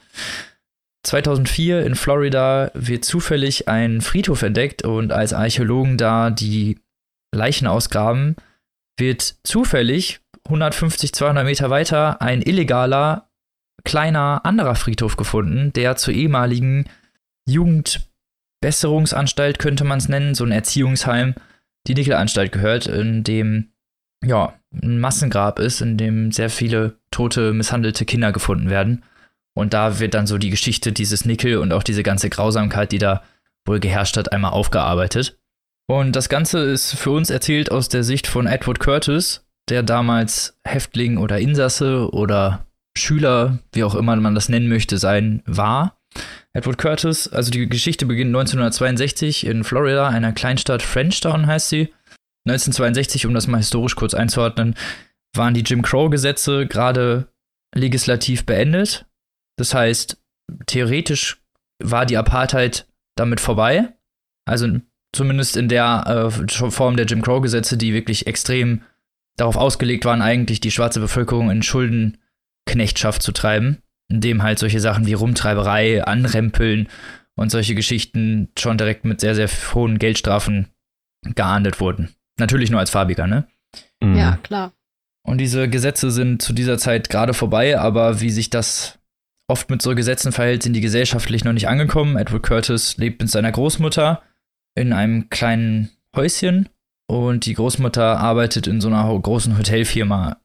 2004 1.04 1.84
in 1.84 1.96
Florida 1.96 2.70
wird 2.74 3.04
zufällig 3.04 3.66
ein 3.68 4.00
Friedhof 4.00 4.42
entdeckt 4.42 4.84
und 4.84 5.12
als 5.12 5.32
Archäologen 5.32 5.98
da 5.98 6.30
die 6.30 6.78
Leichen 7.34 7.66
ausgraben, 7.66 8.36
wird 8.98 9.34
zufällig 9.42 10.20
150, 10.44 11.12
200 11.12 11.44
Meter 11.44 11.70
weiter 11.70 12.22
ein 12.22 12.40
illegaler, 12.42 13.28
kleiner 13.84 14.42
anderer 14.44 14.76
Friedhof 14.76 15.16
gefunden, 15.16 15.72
der 15.72 15.96
zur 15.96 16.14
ehemaligen 16.14 16.88
Jugendbesserungsanstalt, 17.48 19.58
könnte 19.58 19.82
man 19.84 19.98
es 19.98 20.08
nennen, 20.08 20.36
so 20.36 20.44
ein 20.44 20.52
Erziehungsheim, 20.52 21.34
die 21.88 21.94
Nickelanstalt 21.94 22.52
gehört, 22.52 22.86
in 22.86 23.24
dem 23.24 23.71
ja, 24.24 24.54
ein 24.82 24.98
Massengrab 24.98 25.58
ist, 25.58 25.80
in 25.80 25.96
dem 25.96 26.32
sehr 26.32 26.50
viele 26.50 26.96
tote, 27.10 27.52
misshandelte 27.52 28.04
Kinder 28.04 28.32
gefunden 28.32 28.70
werden. 28.70 29.04
Und 29.54 29.74
da 29.74 29.98
wird 29.98 30.14
dann 30.14 30.26
so 30.26 30.38
die 30.38 30.50
Geschichte 30.50 30.92
dieses 30.92 31.24
Nickel 31.24 31.58
und 31.58 31.72
auch 31.72 31.82
diese 31.82 32.02
ganze 32.02 32.30
Grausamkeit, 32.30 32.92
die 32.92 32.98
da 32.98 33.22
wohl 33.66 33.80
geherrscht 33.80 34.16
hat, 34.16 34.32
einmal 34.32 34.52
aufgearbeitet. 34.52 35.38
Und 35.86 36.16
das 36.16 36.28
Ganze 36.28 36.60
ist 36.60 36.94
für 36.94 37.10
uns 37.10 37.28
erzählt 37.28 37.70
aus 37.70 37.88
der 37.88 38.02
Sicht 38.04 38.26
von 38.26 38.46
Edward 38.46 38.80
Curtis, 38.80 39.44
der 39.68 39.82
damals 39.82 40.58
Häftling 40.64 41.18
oder 41.18 41.38
Insasse 41.38 42.10
oder 42.12 42.66
Schüler, 42.96 43.58
wie 43.72 43.84
auch 43.84 43.94
immer 43.94 44.16
man 44.16 44.34
das 44.34 44.48
nennen 44.48 44.68
möchte, 44.68 44.98
sein 44.98 45.42
war. 45.46 45.96
Edward 46.52 46.78
Curtis, 46.78 47.28
also 47.28 47.50
die 47.50 47.68
Geschichte 47.68 48.06
beginnt 48.06 48.28
1962 48.28 49.46
in 49.46 49.64
Florida, 49.64 50.08
einer 50.08 50.32
Kleinstadt 50.32 50.82
Frenchtown 50.82 51.46
heißt 51.46 51.68
sie. 51.70 51.92
1962, 52.46 53.26
um 53.26 53.34
das 53.34 53.46
mal 53.46 53.58
historisch 53.58 53.94
kurz 53.94 54.14
einzuordnen, 54.14 54.74
waren 55.34 55.54
die 55.54 55.62
Jim 55.62 55.82
Crow-Gesetze 55.82 56.66
gerade 56.66 57.28
legislativ 57.74 58.44
beendet. 58.44 59.06
Das 59.56 59.74
heißt, 59.74 60.18
theoretisch 60.66 61.42
war 61.82 62.06
die 62.06 62.16
Apartheid 62.16 62.86
damit 63.16 63.40
vorbei. 63.40 63.94
Also 64.44 64.80
zumindest 65.14 65.56
in 65.56 65.68
der 65.68 66.30
äh, 66.30 66.70
Form 66.70 66.96
der 66.96 67.06
Jim 67.06 67.22
Crow-Gesetze, 67.22 67.76
die 67.76 67.94
wirklich 67.94 68.26
extrem 68.26 68.82
darauf 69.36 69.56
ausgelegt 69.56 70.04
waren, 70.04 70.22
eigentlich 70.22 70.60
die 70.60 70.70
schwarze 70.70 71.00
Bevölkerung 71.00 71.50
in 71.50 71.62
Schuldenknechtschaft 71.62 73.22
zu 73.22 73.32
treiben, 73.32 73.78
indem 74.08 74.42
halt 74.42 74.58
solche 74.58 74.80
Sachen 74.80 75.06
wie 75.06 75.14
Rumtreiberei, 75.14 76.04
Anrempeln 76.04 76.88
und 77.34 77.50
solche 77.50 77.74
Geschichten 77.74 78.50
schon 78.58 78.78
direkt 78.78 79.04
mit 79.04 79.20
sehr, 79.20 79.34
sehr 79.34 79.48
hohen 79.74 79.98
Geldstrafen 79.98 80.68
geahndet 81.34 81.80
wurden. 81.80 82.14
Natürlich 82.42 82.70
nur 82.70 82.80
als 82.80 82.90
Farbiger, 82.90 83.28
ne? 83.28 83.46
Mhm. 84.02 84.16
Ja, 84.16 84.36
klar. 84.42 84.72
Und 85.24 85.38
diese 85.38 85.68
Gesetze 85.68 86.10
sind 86.10 86.42
zu 86.42 86.52
dieser 86.52 86.76
Zeit 86.76 87.08
gerade 87.08 87.34
vorbei, 87.34 87.78
aber 87.78 88.20
wie 88.20 88.30
sich 88.30 88.50
das 88.50 88.98
oft 89.46 89.70
mit 89.70 89.80
so 89.80 89.94
Gesetzen 89.94 90.32
verhält, 90.32 90.64
sind 90.64 90.72
die 90.72 90.80
gesellschaftlich 90.80 91.44
noch 91.44 91.52
nicht 91.52 91.68
angekommen. 91.68 92.16
Edward 92.16 92.42
Curtis 92.42 92.96
lebt 92.96 93.22
mit 93.22 93.30
seiner 93.30 93.52
Großmutter 93.52 94.22
in 94.74 94.92
einem 94.92 95.30
kleinen 95.30 95.90
Häuschen 96.16 96.68
und 97.06 97.46
die 97.46 97.54
Großmutter 97.54 98.18
arbeitet 98.18 98.66
in 98.66 98.80
so 98.80 98.88
einer 98.88 99.16
großen 99.16 99.56
Hotelfirma. 99.56 100.38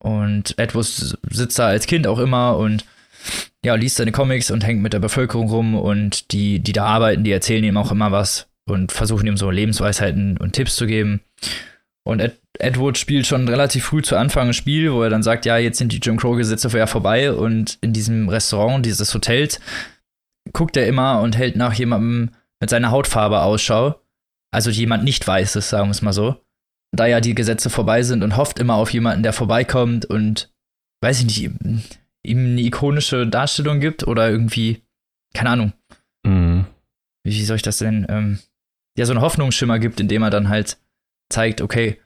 Und 0.00 0.56
Edward 0.56 0.86
sitzt 0.86 1.58
da 1.58 1.66
als 1.66 1.88
Kind 1.88 2.06
auch 2.06 2.20
immer 2.20 2.56
und 2.58 2.84
ja, 3.64 3.74
liest 3.74 3.96
seine 3.96 4.12
Comics 4.12 4.52
und 4.52 4.64
hängt 4.64 4.82
mit 4.82 4.92
der 4.92 5.00
Bevölkerung 5.00 5.48
rum 5.48 5.74
und 5.74 6.30
die, 6.30 6.60
die 6.60 6.72
da 6.72 6.84
arbeiten, 6.84 7.24
die 7.24 7.32
erzählen 7.32 7.64
ihm 7.64 7.76
auch 7.76 7.90
immer 7.90 8.12
was 8.12 8.49
und 8.70 8.92
versuchen 8.92 9.26
ihm 9.26 9.36
so 9.36 9.50
Lebensweisheiten 9.50 10.36
und 10.38 10.52
Tipps 10.52 10.76
zu 10.76 10.86
geben. 10.86 11.20
Und 12.04 12.20
Ed, 12.20 12.40
Edward 12.58 12.98
spielt 12.98 13.26
schon 13.26 13.48
relativ 13.48 13.84
früh 13.84 14.02
zu 14.02 14.16
Anfang 14.16 14.48
ein 14.48 14.54
Spiel, 14.54 14.92
wo 14.92 15.02
er 15.02 15.10
dann 15.10 15.22
sagt, 15.22 15.44
ja, 15.46 15.58
jetzt 15.58 15.78
sind 15.78 15.92
die 15.92 15.98
Jim 15.98 16.16
Crow-Gesetze 16.16 16.76
ja 16.76 16.86
vorbei 16.86 17.32
und 17.32 17.78
in 17.80 17.92
diesem 17.92 18.28
Restaurant 18.28 18.84
dieses 18.84 19.14
Hotels 19.14 19.60
guckt 20.52 20.76
er 20.76 20.86
immer 20.86 21.20
und 21.20 21.36
hält 21.36 21.56
nach 21.56 21.74
jemandem 21.74 22.30
mit 22.60 22.70
seiner 22.70 22.90
Hautfarbe 22.90 23.42
Ausschau. 23.42 24.00
Also 24.52 24.70
jemand 24.70 25.04
nicht 25.04 25.26
weißes, 25.26 25.70
sagen 25.70 25.88
wir 25.88 25.92
es 25.92 26.02
mal 26.02 26.12
so. 26.12 26.36
Da 26.92 27.06
ja 27.06 27.20
die 27.20 27.34
Gesetze 27.34 27.70
vorbei 27.70 28.02
sind 28.02 28.24
und 28.24 28.36
hofft 28.36 28.58
immer 28.58 28.74
auf 28.74 28.92
jemanden, 28.92 29.22
der 29.22 29.32
vorbeikommt 29.32 30.06
und, 30.06 30.52
weiß 31.02 31.20
ich 31.20 31.24
nicht, 31.26 31.38
ihm 31.38 32.38
eine 32.38 32.60
ikonische 32.60 33.26
Darstellung 33.26 33.80
gibt 33.80 34.06
oder 34.06 34.28
irgendwie, 34.28 34.82
keine 35.34 35.50
Ahnung. 35.50 35.72
Mhm. 36.26 36.66
Wie, 37.22 37.32
wie 37.32 37.44
soll 37.44 37.56
ich 37.56 37.62
das 37.62 37.78
denn? 37.78 38.06
Ähm, 38.08 38.40
ja, 39.00 39.06
so 39.06 39.12
einen 39.12 39.22
Hoffnungsschimmer 39.22 39.78
gibt, 39.78 39.98
indem 39.98 40.22
er 40.22 40.30
dann 40.30 40.50
halt 40.50 40.76
zeigt, 41.30 41.62
okay, 41.62 41.98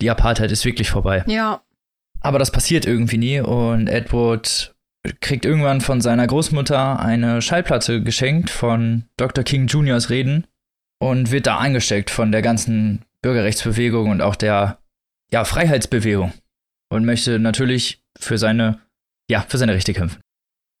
die 0.00 0.10
Apartheid 0.10 0.50
ist 0.50 0.64
wirklich 0.64 0.88
vorbei. 0.88 1.22
Ja. 1.26 1.62
Aber 2.20 2.38
das 2.38 2.50
passiert 2.50 2.86
irgendwie 2.86 3.18
nie 3.18 3.40
und 3.40 3.86
Edward 3.86 4.74
kriegt 5.20 5.44
irgendwann 5.44 5.80
von 5.82 6.00
seiner 6.00 6.26
Großmutter 6.26 6.98
eine 6.98 7.42
Schallplatte 7.42 8.02
geschenkt 8.02 8.48
von 8.48 9.04
Dr. 9.18 9.44
King 9.44 9.66
Juniors 9.66 10.08
Reden 10.08 10.46
und 10.98 11.30
wird 11.30 11.46
da 11.46 11.58
angesteckt 11.58 12.10
von 12.10 12.32
der 12.32 12.42
ganzen 12.42 13.04
Bürgerrechtsbewegung 13.22 14.10
und 14.10 14.22
auch 14.22 14.34
der 14.34 14.78
ja, 15.30 15.44
Freiheitsbewegung 15.44 16.32
und 16.90 17.04
möchte 17.04 17.38
natürlich 17.38 18.02
für 18.18 18.38
seine 18.38 18.80
ja, 19.30 19.44
für 19.46 19.58
seine 19.58 19.74
Rechte 19.74 19.92
kämpfen. 19.92 20.20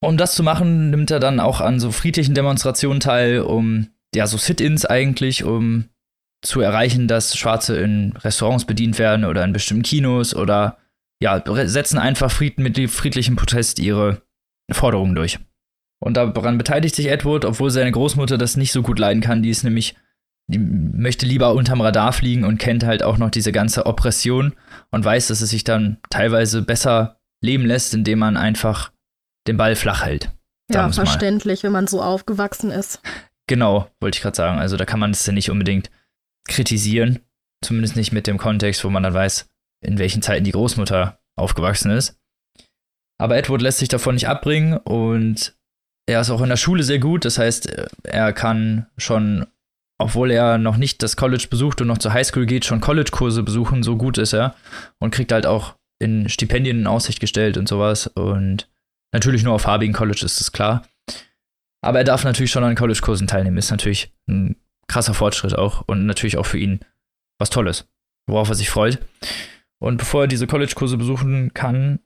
Um 0.00 0.16
das 0.16 0.34
zu 0.34 0.42
machen, 0.42 0.88
nimmt 0.88 1.10
er 1.10 1.20
dann 1.20 1.40
auch 1.40 1.60
an 1.60 1.78
so 1.78 1.92
friedlichen 1.92 2.34
Demonstrationen 2.34 3.00
teil, 3.00 3.40
um 3.40 3.90
ja 4.14 4.26
so 4.26 4.36
Sit-ins 4.36 4.84
eigentlich, 4.84 5.44
um 5.44 5.88
zu 6.42 6.60
erreichen, 6.60 7.08
dass 7.08 7.36
Schwarze 7.36 7.76
in 7.78 8.12
Restaurants 8.16 8.64
bedient 8.64 8.98
werden 8.98 9.24
oder 9.24 9.44
in 9.44 9.52
bestimmten 9.52 9.82
Kinos 9.82 10.34
oder 10.34 10.78
ja, 11.20 11.42
setzen 11.66 11.98
einfach 11.98 12.30
Frieden 12.30 12.62
mit 12.62 12.78
friedlichem 12.90 13.36
Protest 13.36 13.80
ihre 13.80 14.22
Forderungen 14.70 15.14
durch. 15.14 15.38
Und 16.00 16.16
daran 16.16 16.58
beteiligt 16.58 16.94
sich 16.94 17.08
Edward, 17.08 17.44
obwohl 17.44 17.70
seine 17.70 17.90
Großmutter 17.90 18.38
das 18.38 18.56
nicht 18.56 18.70
so 18.70 18.82
gut 18.82 19.00
leiden 19.00 19.20
kann. 19.20 19.42
Die 19.42 19.50
ist 19.50 19.64
nämlich, 19.64 19.96
die 20.46 20.58
möchte 20.58 21.26
lieber 21.26 21.54
unterm 21.54 21.80
Radar 21.80 22.12
fliegen 22.12 22.44
und 22.44 22.58
kennt 22.58 22.84
halt 22.84 23.02
auch 23.02 23.18
noch 23.18 23.30
diese 23.30 23.50
ganze 23.50 23.86
Oppression 23.86 24.54
und 24.92 25.04
weiß, 25.04 25.26
dass 25.26 25.40
es 25.40 25.50
sich 25.50 25.64
dann 25.64 25.98
teilweise 26.08 26.62
besser 26.62 27.18
leben 27.42 27.66
lässt, 27.66 27.94
indem 27.94 28.20
man 28.20 28.36
einfach 28.36 28.92
den 29.48 29.56
Ball 29.56 29.74
flach 29.74 30.04
hält. 30.04 30.30
Ja, 30.70 30.90
verständlich, 30.90 31.62
wenn 31.64 31.72
man 31.72 31.86
so 31.86 32.02
aufgewachsen 32.02 32.70
ist. 32.70 33.00
Genau, 33.48 33.90
wollte 34.00 34.16
ich 34.16 34.22
gerade 34.22 34.36
sagen. 34.36 34.58
Also 34.60 34.76
da 34.76 34.84
kann 34.84 35.00
man 35.00 35.10
es 35.10 35.26
ja 35.26 35.32
nicht 35.32 35.50
unbedingt 35.50 35.90
kritisieren. 36.48 37.20
Zumindest 37.64 37.96
nicht 37.96 38.12
mit 38.12 38.28
dem 38.28 38.38
Kontext, 38.38 38.84
wo 38.84 38.90
man 38.90 39.02
dann 39.02 39.14
weiß, 39.14 39.48
in 39.84 39.98
welchen 39.98 40.22
Zeiten 40.22 40.44
die 40.44 40.52
Großmutter 40.52 41.18
aufgewachsen 41.36 41.90
ist. 41.90 42.20
Aber 43.20 43.36
Edward 43.36 43.62
lässt 43.62 43.78
sich 43.78 43.88
davon 43.88 44.14
nicht 44.14 44.28
abbringen 44.28 44.76
und 44.76 45.56
er 46.06 46.20
ist 46.20 46.30
auch 46.30 46.40
in 46.40 46.48
der 46.50 46.56
Schule 46.56 46.84
sehr 46.84 47.00
gut. 47.00 47.24
Das 47.24 47.38
heißt, 47.38 47.66
er 48.04 48.32
kann 48.32 48.86
schon, 48.96 49.46
obwohl 49.98 50.30
er 50.30 50.58
noch 50.58 50.76
nicht 50.76 51.02
das 51.02 51.16
College 51.16 51.48
besucht 51.50 51.80
und 51.80 51.88
noch 51.88 51.98
zur 51.98 52.12
Highschool 52.12 52.46
geht, 52.46 52.64
schon 52.64 52.80
College-Kurse 52.80 53.42
besuchen. 53.42 53.82
So 53.82 53.96
gut 53.96 54.18
ist 54.18 54.34
er 54.34 54.54
und 55.00 55.12
kriegt 55.12 55.32
halt 55.32 55.46
auch 55.46 55.74
in 56.00 56.28
Stipendien 56.28 56.80
in 56.80 56.86
Aussicht 56.86 57.18
gestellt 57.18 57.56
und 57.56 57.68
sowas. 57.68 58.06
Und 58.06 58.68
natürlich 59.12 59.42
nur 59.42 59.54
auf 59.54 59.62
farbigen 59.62 59.94
College 59.94 60.22
ist 60.24 60.40
das 60.40 60.52
klar. 60.52 60.86
Aber 61.80 61.98
er 61.98 62.04
darf 62.04 62.24
natürlich 62.24 62.50
schon 62.50 62.64
an 62.64 62.74
College-Kursen 62.74 63.26
teilnehmen. 63.26 63.56
Ist 63.56 63.70
natürlich 63.70 64.12
ein 64.28 64.56
krasser 64.88 65.14
Fortschritt 65.14 65.56
auch 65.56 65.84
und 65.86 66.06
natürlich 66.06 66.36
auch 66.38 66.46
für 66.46 66.58
ihn 66.58 66.80
was 67.38 67.50
Tolles, 67.50 67.88
worauf 68.26 68.48
er 68.48 68.54
sich 68.54 68.70
freut. 68.70 68.98
Und 69.80 69.98
bevor 69.98 70.22
er 70.22 70.28
diese 70.28 70.46
College-Kurse 70.46 70.96
besuchen 70.96 71.54
kann, 71.54 72.00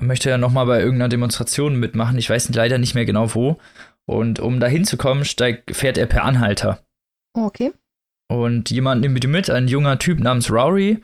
möchte 0.00 0.30
er 0.30 0.38
nochmal 0.38 0.66
bei 0.66 0.78
irgendeiner 0.78 1.08
Demonstration 1.08 1.76
mitmachen. 1.76 2.18
Ich 2.18 2.30
weiß 2.30 2.48
leider 2.50 2.78
nicht 2.78 2.94
mehr 2.94 3.04
genau 3.06 3.34
wo. 3.34 3.58
Und 4.06 4.40
um 4.40 4.60
da 4.60 4.66
hinzukommen, 4.68 5.24
steigt, 5.24 5.74
fährt 5.74 5.98
er 5.98 6.06
per 6.06 6.24
Anhalter. 6.24 6.84
Okay. 7.34 7.72
Und 8.28 8.70
jemand 8.70 9.00
nimmt 9.00 9.14
mit 9.14 9.24
ihm 9.24 9.30
mit, 9.32 9.50
ein 9.50 9.68
junger 9.68 9.98
Typ 9.98 10.20
namens 10.20 10.50
Rory, 10.50 11.02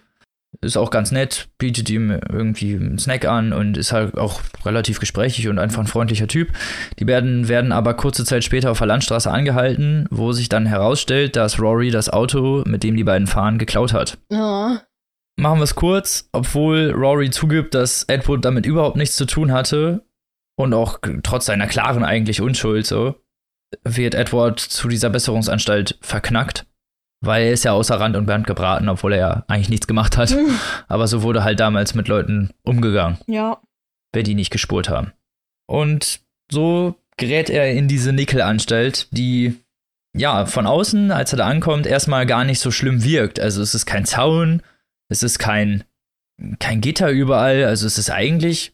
ist 0.61 0.77
auch 0.77 0.91
ganz 0.91 1.11
nett, 1.13 1.49
bietet 1.59 1.91
ihm 1.91 2.11
irgendwie 2.11 2.75
einen 2.75 2.99
Snack 2.99 3.25
an 3.25 3.53
und 3.53 3.77
ist 3.77 3.93
halt 3.93 4.17
auch 4.17 4.41
relativ 4.65 5.01
gesprächig 5.01 5.49
und 5.49 5.59
einfach 5.59 5.81
ein 5.81 5.87
freundlicher 5.87 6.29
Typ. 6.29 6.53
Die 6.99 7.07
werden, 7.07 7.49
werden 7.49 7.73
aber 7.73 7.95
kurze 7.95 8.25
Zeit 8.25 8.45
später 8.45 8.71
auf 8.71 8.79
der 8.79 8.87
Landstraße 8.87 9.31
angehalten, 9.31 10.07
wo 10.11 10.33
sich 10.33 10.49
dann 10.49 10.67
herausstellt, 10.67 11.37
dass 11.37 11.61
Rory 11.61 11.91
das 11.91 12.11
Auto, 12.11 12.63
mit 12.67 12.83
dem 12.83 12.97
die 12.97 13.05
beiden 13.05 13.27
fahren, 13.27 13.59
geklaut 13.59 13.93
hat. 13.93 14.19
Ja. 14.31 14.83
Machen 15.37 15.59
wir 15.59 15.65
es 15.65 15.75
kurz, 15.75 16.29
obwohl 16.33 16.91
Rory 16.91 17.31
zugibt, 17.31 17.75
dass 17.75 18.05
Edward 18.05 18.45
damit 18.45 18.67
überhaupt 18.67 18.97
nichts 18.97 19.17
zu 19.17 19.27
tun 19.27 19.53
hatte 19.53 20.07
und 20.57 20.73
auch 20.75 21.01
trotz 21.25 21.47
seiner 21.47 21.67
klaren 21.67 22.05
eigentlich 22.05 22.41
Unschuld 22.41 22.87
so, 22.87 23.17
wird 23.83 24.15
Edward 24.15 24.61
zu 24.61 24.87
dieser 24.87 25.11
Besserungsanstalt 25.11 25.99
verknackt 26.01 26.67
weil 27.27 27.47
er 27.47 27.53
ist 27.53 27.65
ja 27.65 27.73
außer 27.73 27.99
Rand 27.99 28.17
und 28.17 28.27
Band 28.27 28.47
gebraten, 28.47 28.89
obwohl 28.89 29.13
er 29.13 29.19
ja 29.19 29.45
eigentlich 29.49 29.69
nichts 29.69 29.87
gemacht 29.87 30.17
hat. 30.17 30.31
Mhm. 30.31 30.59
Aber 30.89 31.07
so 31.07 31.23
wurde 31.23 31.45
halt 31.45 31.61
damals 31.61 31.95
mit 31.95 32.09
Leuten 32.09 32.51
umgegangen. 32.63 33.19
Ja. 33.27 33.61
Wer 34.13 34.23
die 34.23 34.35
nicht 34.35 34.51
gespurt 34.51 34.89
haben. 34.89 35.13
Und 35.67 36.21
so 36.51 36.97
gerät 37.17 37.51
er 37.51 37.73
in 37.73 37.89
diese 37.89 38.13
Nickelanstalt, 38.13 39.09
die 39.11 39.57
ja 40.17 40.47
von 40.47 40.67
außen, 40.67 41.11
als 41.11 41.33
er 41.33 41.39
da 41.39 41.47
ankommt, 41.47 41.87
erstmal 41.87 42.27
gar 42.27 42.45
nicht 42.45 42.61
so 42.61 42.71
schlimm 42.71 43.05
wirkt. 43.05 43.41
Also 43.41 43.63
es 43.63 43.75
ist 43.75 43.87
kein 43.87 44.05
Zaun, 44.05 44.63
es 45.09 45.23
ist 45.23 45.39
kein, 45.39 45.85
kein 46.59 46.81
Gitter 46.81 47.11
überall. 47.11 47.65
Also 47.65 47.87
es 47.87 47.99
ist 47.99 48.11
eigentlich, 48.11 48.73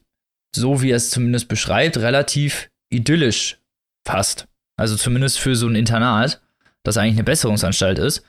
so 0.55 0.81
wie 0.81 0.91
er 0.91 0.97
es 0.97 1.09
zumindest 1.09 1.47
beschreibt, 1.47 1.97
relativ 1.97 2.69
idyllisch 2.89 3.57
fast. 4.05 4.47
Also 4.77 4.95
zumindest 4.95 5.39
für 5.39 5.55
so 5.55 5.67
ein 5.67 5.75
Internat, 5.75 6.41
das 6.83 6.97
eigentlich 6.97 7.15
eine 7.15 7.23
Besserungsanstalt 7.23 7.99
ist. 7.99 8.23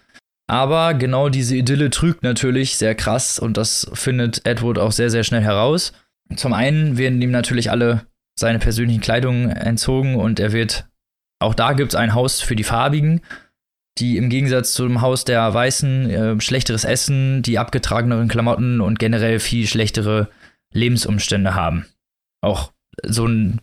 Aber 0.48 0.94
genau 0.94 1.28
diese 1.28 1.57
Idylle 1.57 1.90
trügt 1.90 2.22
natürlich 2.22 2.76
sehr 2.76 2.94
krass 2.94 3.38
und 3.38 3.57
das 3.57 3.90
findet 3.94 4.44
Edward 4.44 4.78
auch 4.78 4.92
sehr, 4.92 5.11
sehr 5.11 5.24
schnell 5.24 5.42
heraus. 5.42 5.92
Zum 6.37 6.52
einen 6.52 6.98
werden 6.98 7.20
ihm 7.22 7.31
natürlich 7.31 7.70
alle 7.70 8.07
seine 8.38 8.59
persönlichen 8.59 9.00
Kleidungen 9.00 9.50
entzogen 9.50 10.16
und 10.16 10.40
er 10.40 10.52
wird, 10.52 10.87
auch 11.40 11.55
da 11.55 11.72
gibt 11.72 11.92
es 11.92 11.96
ein 11.96 12.14
Haus 12.14 12.40
für 12.40 12.57
die 12.57 12.64
Farbigen, 12.64 13.20
die 13.98 14.16
im 14.16 14.31
Gegensatz 14.31 14.72
zum 14.72 15.00
Haus 15.00 15.24
der 15.24 15.52
Weißen 15.52 16.11
äh, 16.11 16.40
schlechteres 16.40 16.85
Essen, 16.85 17.42
die 17.42 17.59
abgetrageneren 17.59 18.28
Klamotten 18.28 18.81
und 18.81 18.98
generell 18.98 19.38
viel 19.38 19.66
schlechtere 19.66 20.29
Lebensumstände 20.73 21.54
haben. 21.54 21.87
Auch 22.40 22.73
so 23.04 23.27
ein 23.27 23.60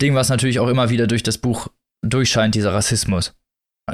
Ding, 0.00 0.14
was 0.14 0.28
natürlich 0.28 0.60
auch 0.60 0.68
immer 0.68 0.90
wieder 0.90 1.06
durch 1.06 1.22
das 1.22 1.38
Buch 1.38 1.68
durchscheint, 2.02 2.54
dieser 2.54 2.72
Rassismus. 2.72 3.34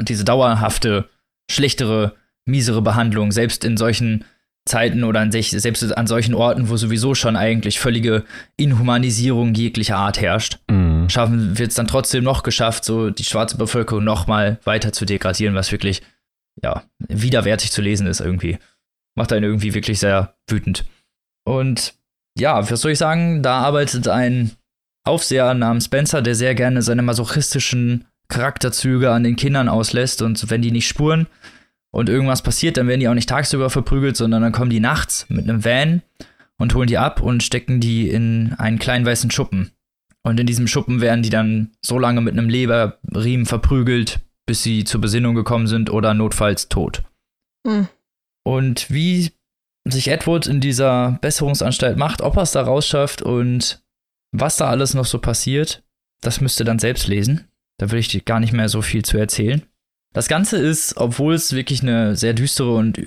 Diese 0.03 0.25
dauerhafte, 0.25 1.09
schlechtere 1.51 2.17
miesere 2.47 2.83
Behandlung, 2.83 3.33
selbst 3.33 3.65
in 3.65 3.77
solchen 3.77 4.25
Zeiten 4.67 5.05
oder 5.05 5.21
an 5.21 5.33
sich, 5.33 5.51
selbst 5.51 5.97
an 5.97 6.07
solchen 6.07 6.35
Orten, 6.35 6.69
wo 6.69 6.77
sowieso 6.77 7.15
schon 7.15 7.37
eigentlich 7.37 7.81
völlige 7.81 8.25
Inhumanisierung 8.57 9.55
jeglicher 9.55 9.97
Art 9.97 10.21
herrscht, 10.21 10.59
mhm. 10.71 11.09
schaffen 11.09 11.59
wird 11.59 11.71
es 11.71 11.77
dann 11.77 11.89
trotzdem 11.89 12.25
noch 12.25 12.43
geschafft, 12.43 12.85
so 12.85 13.11
die 13.11 13.25
schwarze 13.25 13.57
Bevölkerung 13.57 14.05
noch 14.05 14.27
mal 14.27 14.59
weiter 14.65 14.93
zu 14.93 15.07
degradieren, 15.07 15.55
was 15.55 15.73
wirklich 15.73 16.03
ja 16.63 16.83
widerwärtig 17.09 17.73
zu 17.73 17.81
lesen 17.81 18.07
ist 18.07 18.21
irgendwie. 18.21 18.59
Macht 19.17 19.33
einen 19.33 19.45
irgendwie 19.45 19.75
wirklich 19.75 19.99
sehr 19.99 20.35
wütend. 20.47 20.85
Und 21.45 21.95
ja, 22.39 22.71
was 22.71 22.81
soll 22.81 22.93
ich 22.93 22.99
sagen? 22.99 23.43
Da 23.43 23.61
arbeitet 23.61 24.09
ein 24.09 24.53
Aufseher 25.05 25.55
namens 25.55 25.87
Spencer, 25.87 26.23
der 26.23 26.35
sehr 26.35 26.55
gerne 26.55 26.83
seine 26.83 27.03
masochistischen 27.03 28.05
Charakterzüge 28.29 29.11
an 29.11 29.25
den 29.25 29.37
Kindern 29.37 29.69
auslässt 29.69 30.23
und 30.23 30.51
wenn 30.51 30.63
die 30.63 30.71
nicht 30.71 30.87
spuren, 30.87 31.27
und 31.93 32.09
irgendwas 32.09 32.43
passiert, 32.43 32.77
dann 32.77 32.89
werden 32.89 33.01
die 33.01 33.09
auch 33.09 33.15
nicht 33.15 33.29
tagsüber 33.29 33.71
verprügelt, 33.71 34.17
sondern 34.17 34.43
dann 34.43 34.53
kommen 34.53 34.71
die 34.71 34.81
nachts 34.81 35.27
mit 35.29 35.49
einem 35.49 35.65
Van 35.65 36.03
und 36.59 36.75
holen 36.75 36.87
die 36.87 36.99
ab 36.99 37.21
und 37.21 37.43
stecken 37.43 37.81
die 37.81 38.09
in 38.09 38.55
einen 38.59 38.79
kleinen 38.79 39.07
weißen 39.07 39.31
Schuppen. 39.31 39.73
Und 40.23 40.39
in 40.39 40.47
diesem 40.47 40.67
Schuppen 40.67 41.01
werden 41.01 41.23
die 41.23 41.31
dann 41.31 41.71
so 41.81 41.99
lange 41.99 42.21
mit 42.21 42.35
einem 42.35 42.49
Leberriemen 42.49 43.47
verprügelt, 43.47 44.21
bis 44.47 44.63
sie 44.63 44.85
zur 44.85 45.01
Besinnung 45.01 45.35
gekommen 45.35 45.67
sind 45.67 45.91
oder 45.91 46.13
notfalls 46.13 46.69
tot. 46.69 47.03
Mhm. 47.67 47.89
Und 48.45 48.91
wie 48.91 49.33
sich 49.85 50.09
Edward 50.09 50.47
in 50.47 50.61
dieser 50.61 51.19
Besserungsanstalt 51.23 51.97
macht, 51.97 52.21
ob 52.21 52.37
er 52.37 52.43
es 52.43 52.53
da 52.53 52.63
rausschafft 52.63 53.23
und 53.23 53.83
was 54.33 54.57
da 54.57 54.69
alles 54.69 54.95
noch 54.95 55.07
so 55.07 55.19
passiert, 55.19 55.83
das 56.21 56.41
müsst 56.41 56.61
ihr 56.61 56.67
dann 56.67 56.79
selbst 56.79 57.09
lesen. 57.09 57.49
Da 57.79 57.91
will 57.91 57.99
ich 57.99 58.25
gar 58.27 58.41
nicht 58.41 58.53
mehr 58.53 58.69
so 58.69 58.83
viel 58.83 59.05
zu 59.05 59.17
erzählen. 59.17 59.63
Das 60.13 60.29
Ganze 60.29 60.59
ist, 60.59 60.97
obwohl 60.97 61.35
es 61.35 61.53
wirklich 61.53 61.83
eine 61.83 62.17
sehr 62.17 62.35
düstere 62.35 62.75
und 62.75 63.01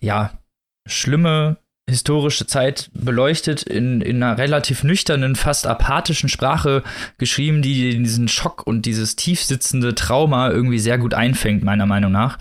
ja, 0.00 0.38
schlimme 0.86 1.58
historische 1.88 2.46
Zeit 2.46 2.90
beleuchtet, 2.94 3.62
in, 3.62 4.00
in 4.00 4.22
einer 4.22 4.38
relativ 4.38 4.82
nüchternen, 4.82 5.36
fast 5.36 5.66
apathischen 5.66 6.28
Sprache 6.28 6.82
geschrieben, 7.18 7.62
die 7.62 8.02
diesen 8.02 8.28
Schock 8.28 8.66
und 8.66 8.86
dieses 8.86 9.14
tiefsitzende 9.14 9.94
Trauma 9.94 10.50
irgendwie 10.50 10.80
sehr 10.80 10.98
gut 10.98 11.14
einfängt, 11.14 11.62
meiner 11.62 11.86
Meinung 11.86 12.10
nach. 12.10 12.38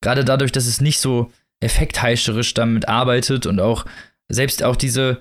Gerade 0.00 0.24
dadurch, 0.24 0.52
dass 0.52 0.66
es 0.66 0.80
nicht 0.80 1.00
so 1.00 1.30
effektheischerisch 1.60 2.54
damit 2.54 2.88
arbeitet 2.88 3.44
und 3.44 3.60
auch 3.60 3.84
selbst 4.28 4.62
auch 4.62 4.76
diese, 4.76 5.20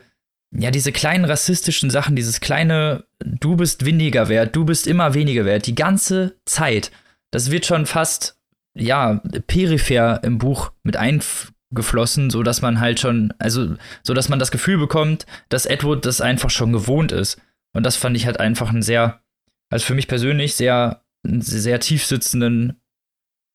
ja, 0.55 0.71
diese 0.71 0.93
kleinen 0.93 1.25
rassistischen 1.25 1.89
Sachen, 1.89 2.15
dieses 2.15 2.39
kleine, 2.39 3.03
du 3.19 3.57
bist 3.57 3.85
weniger 3.85 4.29
wert, 4.29 4.55
du 4.55 4.63
bist 4.63 4.87
immer 4.87 5.13
weniger 5.13 5.43
wert, 5.43 5.67
die 5.67 5.75
ganze 5.75 6.35
Zeit, 6.45 6.91
das 7.31 7.51
wird 7.51 7.65
schon 7.65 7.85
fast, 7.85 8.39
ja, 8.75 9.21
peripher 9.47 10.23
im 10.23 10.37
Buch 10.37 10.71
mit 10.83 10.97
einfließen 10.97 11.55
geflossen, 11.71 12.29
so 12.29 12.43
dass 12.43 12.61
man 12.61 12.79
halt 12.79 12.99
schon, 12.99 13.33
also 13.39 13.75
so 14.03 14.13
dass 14.13 14.29
man 14.29 14.39
das 14.39 14.51
Gefühl 14.51 14.77
bekommt, 14.77 15.25
dass 15.49 15.65
Edward 15.65 16.05
das 16.05 16.21
einfach 16.21 16.49
schon 16.49 16.71
gewohnt 16.71 17.11
ist. 17.11 17.41
Und 17.73 17.85
das 17.85 17.95
fand 17.95 18.15
ich 18.15 18.25
halt 18.25 18.39
einfach 18.39 18.69
einen 18.69 18.81
sehr, 18.81 19.21
also 19.69 19.85
für 19.85 19.93
mich 19.93 20.07
persönlich 20.07 20.55
sehr, 20.55 21.03
sehr 21.23 21.79
tief 21.79 22.05
sitzenden, 22.05 22.79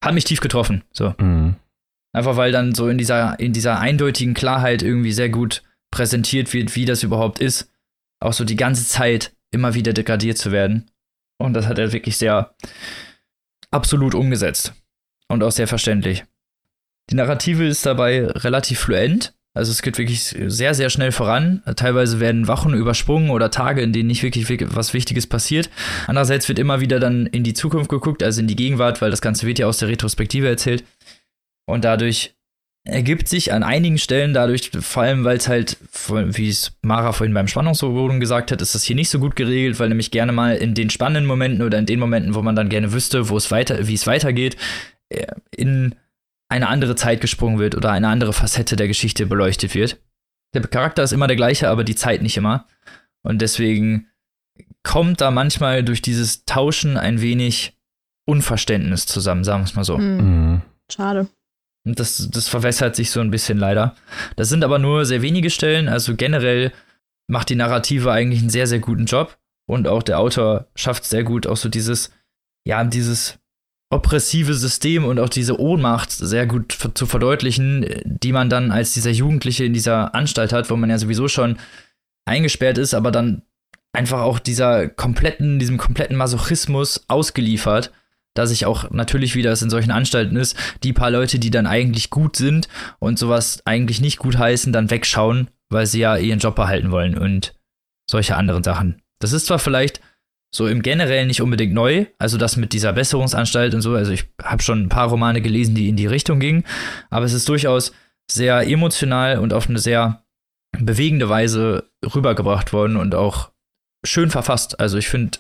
hat 0.05 0.15
mich 0.15 0.25
tief 0.25 0.41
getroffen. 0.41 0.85
So. 0.93 1.15
Mhm. 1.19 1.57
Einfach 2.15 2.37
weil 2.37 2.53
dann 2.53 2.75
so 2.75 2.89
in 2.89 2.99
dieser, 2.99 3.41
in 3.41 3.55
dieser 3.55 3.79
eindeutigen 3.81 4.35
Klarheit 4.35 4.83
irgendwie 4.83 5.13
sehr 5.13 5.31
gut 5.31 5.63
präsentiert 5.91 6.53
wird, 6.53 6.77
wie 6.77 6.85
das 6.85 7.03
überhaupt 7.03 7.39
ist. 7.39 7.73
Auch 8.21 8.35
so 8.35 8.45
die 8.45 8.57
ganze 8.57 8.87
Zeit 8.87 9.35
immer 9.51 9.75
wieder 9.75 9.93
degradiert 9.95 10.37
zu 10.37 10.53
werden. 10.53 10.91
Und 11.39 11.55
das 11.55 11.67
hat 11.67 11.79
er 11.79 11.93
wirklich 11.93 12.19
sehr 12.19 12.55
absolut 13.73 14.15
umgesetzt. 14.15 14.73
Und 15.29 15.43
auch 15.43 15.51
sehr 15.51 15.67
verständlich. 15.67 16.25
Die 17.11 17.15
Narrative 17.15 17.67
ist 17.67 17.85
dabei 17.85 18.27
relativ 18.27 18.79
fluent. 18.81 19.35
Also 19.55 19.71
es 19.71 19.83
geht 19.83 19.99
wirklich 19.99 20.35
sehr, 20.47 20.75
sehr 20.75 20.89
schnell 20.89 21.13
voran. 21.13 21.63
Teilweise 21.77 22.21
werden 22.21 22.49
Wochen 22.49 22.73
übersprungen 22.73 23.31
oder 23.31 23.51
Tage, 23.51 23.83
in 23.83 23.93
denen 23.93 24.07
nicht 24.07 24.23
wirklich 24.23 24.49
was 24.75 24.95
Wichtiges 24.95 25.27
passiert. 25.27 25.69
Andererseits 26.07 26.49
wird 26.49 26.59
immer 26.59 26.81
wieder 26.81 27.01
dann 27.01 27.27
in 27.27 27.45
die 27.45 27.53
Zukunft 27.53 27.91
geguckt, 27.91 28.23
also 28.23 28.41
in 28.41 28.47
die 28.47 28.57
Gegenwart, 28.57 29.03
weil 29.03 29.11
das 29.11 29.21
Ganze 29.21 29.47
wird 29.47 29.59
ja 29.59 29.67
aus 29.67 29.79
der 29.79 29.89
Retrospektive 29.89 30.49
erzählt. 30.49 30.85
Und 31.67 31.85
dadurch 31.85 32.35
ergibt 32.85 33.29
sich 33.29 33.53
an 33.53 33.63
einigen 33.63 33.99
Stellen 33.99 34.35
dadurch, 34.35 34.71
vor 34.71 35.05
allem 35.05 35.25
weil 35.25 35.37
es 35.37 35.49
halt, 35.49 35.77
wie 36.09 36.49
es 36.49 36.77
Mara 36.83 37.13
vorhin 37.13 37.35
beim 37.35 37.47
Spannungsboden 37.47 38.19
gesagt 38.19 38.51
hat, 38.51 38.61
ist 38.61 38.75
das 38.75 38.83
hier 38.83 38.97
nicht 38.97 39.11
so 39.11 39.19
gut 39.19 39.37
geregelt, 39.37 39.79
weil 39.79 39.89
nämlich 39.89 40.11
gerne 40.11 40.33
mal 40.33 40.57
in 40.57 40.75
den 40.75 40.91
spannenden 40.91 41.27
Momenten 41.27 41.63
oder 41.63 41.79
in 41.79 41.87
den 41.87 42.01
Momenten, 42.01 42.35
wo 42.35 42.43
man 42.43 42.57
dann 42.57 42.69
gerne 42.69 42.93
wüsste, 42.93 43.29
wo 43.29 43.37
es 43.37 43.51
weiter, 43.51 43.87
wie 43.87 43.95
es 43.95 44.07
weitergeht, 44.07 44.57
äh, 45.11 45.27
in 45.55 45.95
eine 46.49 46.69
andere 46.69 46.97
Zeit 46.97 47.21
gesprungen 47.21 47.59
wird 47.59 47.77
oder 47.77 47.93
eine 47.93 48.09
andere 48.09 48.33
Facette 48.33 48.77
der 48.77 48.89
Geschichte 48.89 49.27
beleuchtet 49.27 49.75
wird. 49.75 49.99
Der 50.55 50.63
Charakter 50.63 51.03
ist 51.03 51.13
immer 51.13 51.29
der 51.29 51.37
gleiche, 51.37 51.69
aber 51.69 51.85
die 51.85 51.95
Zeit 51.95 52.21
nicht 52.21 52.37
immer. 52.37 52.67
Und 53.23 53.41
deswegen 53.41 54.09
kommt 54.83 55.21
da 55.21 55.31
manchmal 55.31 55.85
durch 55.85 56.03
dieses 56.03 56.45
Tauschen 56.45 56.97
ein 56.97 57.21
wenig 57.23 57.79
Unverständnis 58.27 59.07
zusammen, 59.07 59.45
sagen 59.45 59.63
wir 59.63 59.67
es 59.67 59.75
mal 59.75 59.85
so. 59.85 59.97
Mhm. 59.99 60.63
Schade. 60.91 61.29
Und 61.85 61.99
das, 61.99 62.29
das 62.31 62.49
verwässert 62.49 62.95
sich 62.95 63.11
so 63.11 63.21
ein 63.21 63.31
bisschen 63.31 63.59
leider. 63.59 63.97
Das 64.37 64.49
sind 64.49 64.63
aber 64.63 64.79
nur 64.79 65.05
sehr 65.05 65.23
wenige 65.23 65.51
Stellen. 65.51 65.89
Also 65.89 66.15
generell 66.15 66.73
macht 67.29 67.49
die 67.49 67.57
Narrative 67.57 68.13
eigentlich 68.13 68.41
einen 68.41 68.51
sehr, 68.51 68.67
sehr 68.67 68.79
guten 68.79 69.07
Job. 69.07 69.39
Und 69.69 69.89
auch 69.89 70.03
der 70.03 70.19
Autor 70.19 70.67
schafft 70.75 71.05
sehr 71.05 71.25
gut, 71.25 71.47
auch 71.47 71.57
so 71.57 71.69
dieses, 71.69 72.13
ja, 72.67 72.85
dieses 72.85 73.39
oppressive 73.93 74.55
System 74.55 75.05
und 75.05 75.19
auch 75.19 75.29
diese 75.29 75.61
Ohnmacht 75.61 76.11
sehr 76.11 76.47
gut 76.47 76.77
zu 76.95 77.07
verdeutlichen, 77.07 77.87
die 78.05 78.33
man 78.33 78.49
dann 78.49 78.71
als 78.71 78.95
dieser 78.95 79.11
Jugendliche 79.11 79.65
in 79.65 79.75
dieser 79.75 80.15
Anstalt 80.15 80.53
hat, 80.53 80.71
wo 80.71 80.77
man 80.77 80.89
ja 80.89 80.99
sowieso 80.99 81.29
schon 81.29 81.59
eingesperrt 82.25 82.79
ist, 82.79 82.95
aber 82.95 83.11
dann 83.11 83.43
einfach 83.93 84.23
auch 84.23 84.39
dieser 84.39 84.89
kompletten, 84.89 85.59
diesem 85.59 85.77
kompletten 85.77 86.17
Masochismus 86.17 87.05
ausgeliefert, 87.09 87.93
da 88.35 88.47
sich 88.47 88.67
auch 88.67 88.91
natürlich, 88.91 89.35
wie 89.35 89.43
das 89.43 89.63
in 89.63 89.71
solchen 89.71 89.91
Anstalten 89.91 90.37
ist, 90.37 90.57
die 90.83 90.93
paar 90.93 91.11
Leute, 91.11 91.39
die 91.39 91.51
dann 91.51 91.67
eigentlich 91.67 92.11
gut 92.11 92.37
sind 92.37 92.69
und 92.99 93.19
sowas 93.19 93.63
eigentlich 93.65 94.01
nicht 94.01 94.19
gut 94.19 94.39
heißen, 94.39 94.73
dann 94.73 94.91
wegschauen, 94.91 95.49
weil 95.69 95.87
sie 95.87 96.01
ja 96.01 96.17
ihren 96.17 96.39
Job 96.39 96.55
behalten 96.55 96.91
wollen 96.91 97.17
und 97.17 97.55
solche 98.11 98.37
anderen 98.37 98.63
Sachen. 98.63 99.03
Das 99.21 99.33
ist 99.33 99.47
zwar 99.47 99.59
vielleicht 99.59 100.01
so 100.55 100.67
im 100.67 100.83
Generellen 100.83 101.29
nicht 101.29 101.41
unbedingt 101.41 101.73
neu. 101.73 102.07
Also 102.19 102.37
das 102.37 102.57
mit 102.57 102.73
dieser 102.73 102.93
Besserungsanstalt 102.93 103.75
und 103.75 103.81
so. 103.81 103.95
Also 103.95 104.13
ich 104.13 104.27
habe 104.43 104.63
schon 104.63 104.83
ein 104.83 104.89
paar 104.89 105.09
Romane 105.09 105.41
gelesen, 105.41 105.75
die 105.75 105.89
in 105.89 105.97
die 105.97 106.07
Richtung 106.07 106.41
gingen. 106.41 106.65
Aber 107.09 107.25
es 107.25 107.33
ist 107.33 107.49
durchaus 107.49 107.93
sehr 108.31 108.69
emotional 108.69 109.39
und 109.39 109.53
auf 109.53 109.69
eine 109.69 109.79
sehr 109.79 110.25
bewegende 110.79 111.29
Weise 111.29 111.91
rübergebracht 112.15 112.73
worden 112.73 112.97
und 112.97 113.15
auch 113.15 113.51
schön 114.05 114.31
verfasst. 114.31 114.79
Also 114.79 114.99
ich 114.99 115.09
finde, 115.09 115.39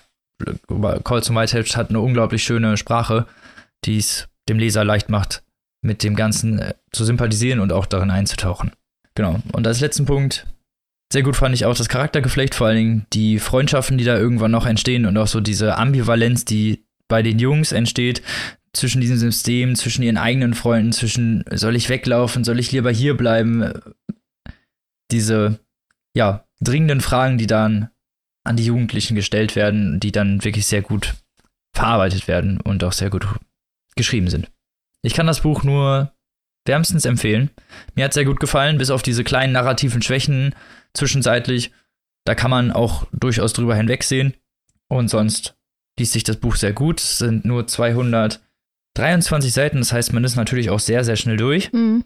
Call 1.05 1.21
to 1.21 1.35
Whitehead 1.35 1.77
hat 1.77 1.91
eine 1.91 2.01
unglaublich 2.01 2.43
schöne 2.43 2.77
Sprache, 2.77 3.27
die 3.85 3.99
es 3.99 4.29
dem 4.49 4.59
Leser 4.59 4.85
leicht 4.85 5.09
macht, 5.09 5.43
mit 5.83 6.03
dem 6.03 6.17
Ganzen 6.17 6.59
äh, 6.59 6.75
zu 6.93 7.05
sympathisieren 7.05 7.61
und 7.61 7.73
auch 7.73 7.87
darin 7.87 8.11
einzutauchen. 8.11 8.73
Genau. 9.15 9.41
Und 9.53 9.67
als 9.67 9.81
letzten 9.81 10.07
Punkt 10.07 10.47
sehr 11.13 11.23
gut 11.23 11.37
fand 11.37 11.55
ich 11.55 11.67
auch 11.67 11.77
das 11.77 11.91
Charaktergeflecht, 11.91 12.55
vor 12.55 12.69
allen 12.69 12.77
Dingen 12.77 13.07
die 13.13 13.39
Freundschaften, 13.39 13.99
die 13.99 14.05
da 14.05 14.17
irgendwann 14.17 14.51
noch 14.51 14.65
entstehen 14.65 15.05
und 15.05 15.19
auch 15.19 15.27
so 15.27 15.41
diese 15.41 15.77
Ambivalenz, 15.77 16.47
die 16.47 16.87
bei 17.07 17.23
den 17.23 17.39
Jungs 17.39 17.73
entsteht 17.73 18.23
zwischen 18.73 19.03
diesem 19.03 19.19
System, 19.19 19.75
zwischen 19.75 20.03
ihren 20.03 20.17
eigenen 20.17 20.55
Freunden, 20.55 20.93
zwischen 20.93 21.45
soll 21.53 21.77
ich 21.77 21.91
weglaufen, 21.91 22.45
soll 22.45 22.59
ich 22.59 22.73
lieber 22.73 22.91
hier 22.91 23.15
bleiben. 23.15 23.73
Diese, 25.11 25.59
ja, 26.17 26.47
dringenden 26.63 27.03
Fragen, 27.03 27.37
die 27.37 27.47
dann 27.47 27.91
an 28.45 28.57
die 28.57 28.65
Jugendlichen 28.65 29.15
gestellt 29.15 29.57
werden, 29.57 30.01
die 30.01 30.13
dann 30.13 30.45
wirklich 30.45 30.67
sehr 30.67 30.83
gut 30.83 31.15
verarbeitet 31.75 32.29
werden 32.29 32.61
und 32.61 32.85
auch 32.85 32.93
sehr 32.93 33.11
gut 33.11 33.27
geschrieben 33.97 34.29
sind. 34.29 34.51
Ich 35.03 35.15
kann 35.15 35.27
das 35.27 35.41
Buch 35.41 35.63
nur 35.65 36.13
wärmstens 36.65 37.05
empfehlen. 37.05 37.51
Mir 37.95 38.05
hat 38.05 38.13
sehr 38.13 38.25
gut 38.25 38.41
gefallen, 38.41 38.79
bis 38.79 38.91
auf 38.91 39.03
diese 39.03 39.25
kleinen 39.25 39.53
narrativen 39.53 40.03
Schwächen 40.03 40.55
zwischenzeitlich. 40.95 41.73
Da 42.25 42.35
kann 42.35 42.51
man 42.51 42.71
auch 42.71 43.07
durchaus 43.13 43.53
drüber 43.53 43.75
hinwegsehen. 43.75 44.35
Und 44.89 45.09
sonst 45.09 45.57
liest 45.99 46.13
sich 46.13 46.25
das 46.25 46.37
Buch 46.37 46.57
sehr 46.57 46.73
gut. 46.73 47.01
Es 47.01 47.19
sind 47.19 47.45
nur 47.45 47.67
223 47.67 49.53
Seiten, 49.53 49.79
das 49.79 49.93
heißt, 49.93 50.13
man 50.13 50.25
ist 50.25 50.37
natürlich 50.37 50.71
auch 50.71 50.81
sehr, 50.81 51.05
sehr 51.05 51.17
schnell 51.17 51.37
durch. 51.37 51.73
Mhm. 51.73 52.05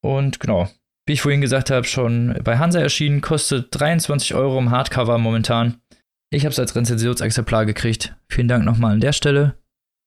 Und 0.00 0.40
genau, 0.40 0.68
wie 1.06 1.12
ich 1.12 1.22
vorhin 1.22 1.40
gesagt 1.40 1.70
habe, 1.70 1.86
schon 1.86 2.38
bei 2.42 2.58
Hansa 2.58 2.80
erschienen, 2.80 3.20
kostet 3.20 3.68
23 3.70 4.34
Euro 4.34 4.58
im 4.58 4.70
Hardcover 4.70 5.18
momentan. 5.18 5.80
Ich 6.30 6.44
habe 6.44 6.52
es 6.52 6.58
als 6.58 6.74
Rezensionsexemplar 6.74 7.66
gekriegt. 7.66 8.16
Vielen 8.28 8.48
Dank 8.48 8.64
nochmal 8.64 8.92
an 8.92 9.00
der 9.00 9.12
Stelle. 9.12 9.54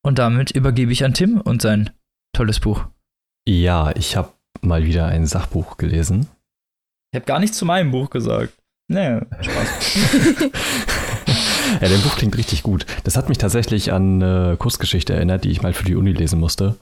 Und 0.03 0.19
damit 0.19 0.51
übergebe 0.51 0.91
ich 0.91 1.05
an 1.05 1.13
Tim 1.13 1.39
und 1.39 1.61
sein 1.61 1.91
tolles 2.33 2.59
Buch. 2.59 2.85
Ja, 3.47 3.95
ich 3.95 4.15
habe 4.15 4.33
mal 4.61 4.85
wieder 4.85 5.05
ein 5.05 5.25
Sachbuch 5.25 5.77
gelesen. 5.77 6.27
Ich 7.11 7.17
habe 7.17 7.25
gar 7.25 7.39
nichts 7.39 7.57
zu 7.57 7.65
meinem 7.65 7.91
Buch 7.91 8.09
gesagt. 8.09 8.53
Nee, 8.89 9.19
Spaß. 9.41 9.95
ja, 11.81 11.87
dein 11.87 12.01
Buch 12.01 12.15
klingt 12.15 12.37
richtig 12.37 12.63
gut. 12.63 12.85
Das 13.03 13.17
hat 13.17 13.29
mich 13.29 13.37
tatsächlich 13.37 13.91
an 13.91 14.21
eine 14.21 14.57
Kursgeschichte 14.57 15.13
erinnert, 15.13 15.43
die 15.43 15.51
ich 15.51 15.61
mal 15.61 15.73
für 15.73 15.85
die 15.85 15.95
Uni 15.95 16.11
lesen 16.11 16.39
musste. 16.39 16.75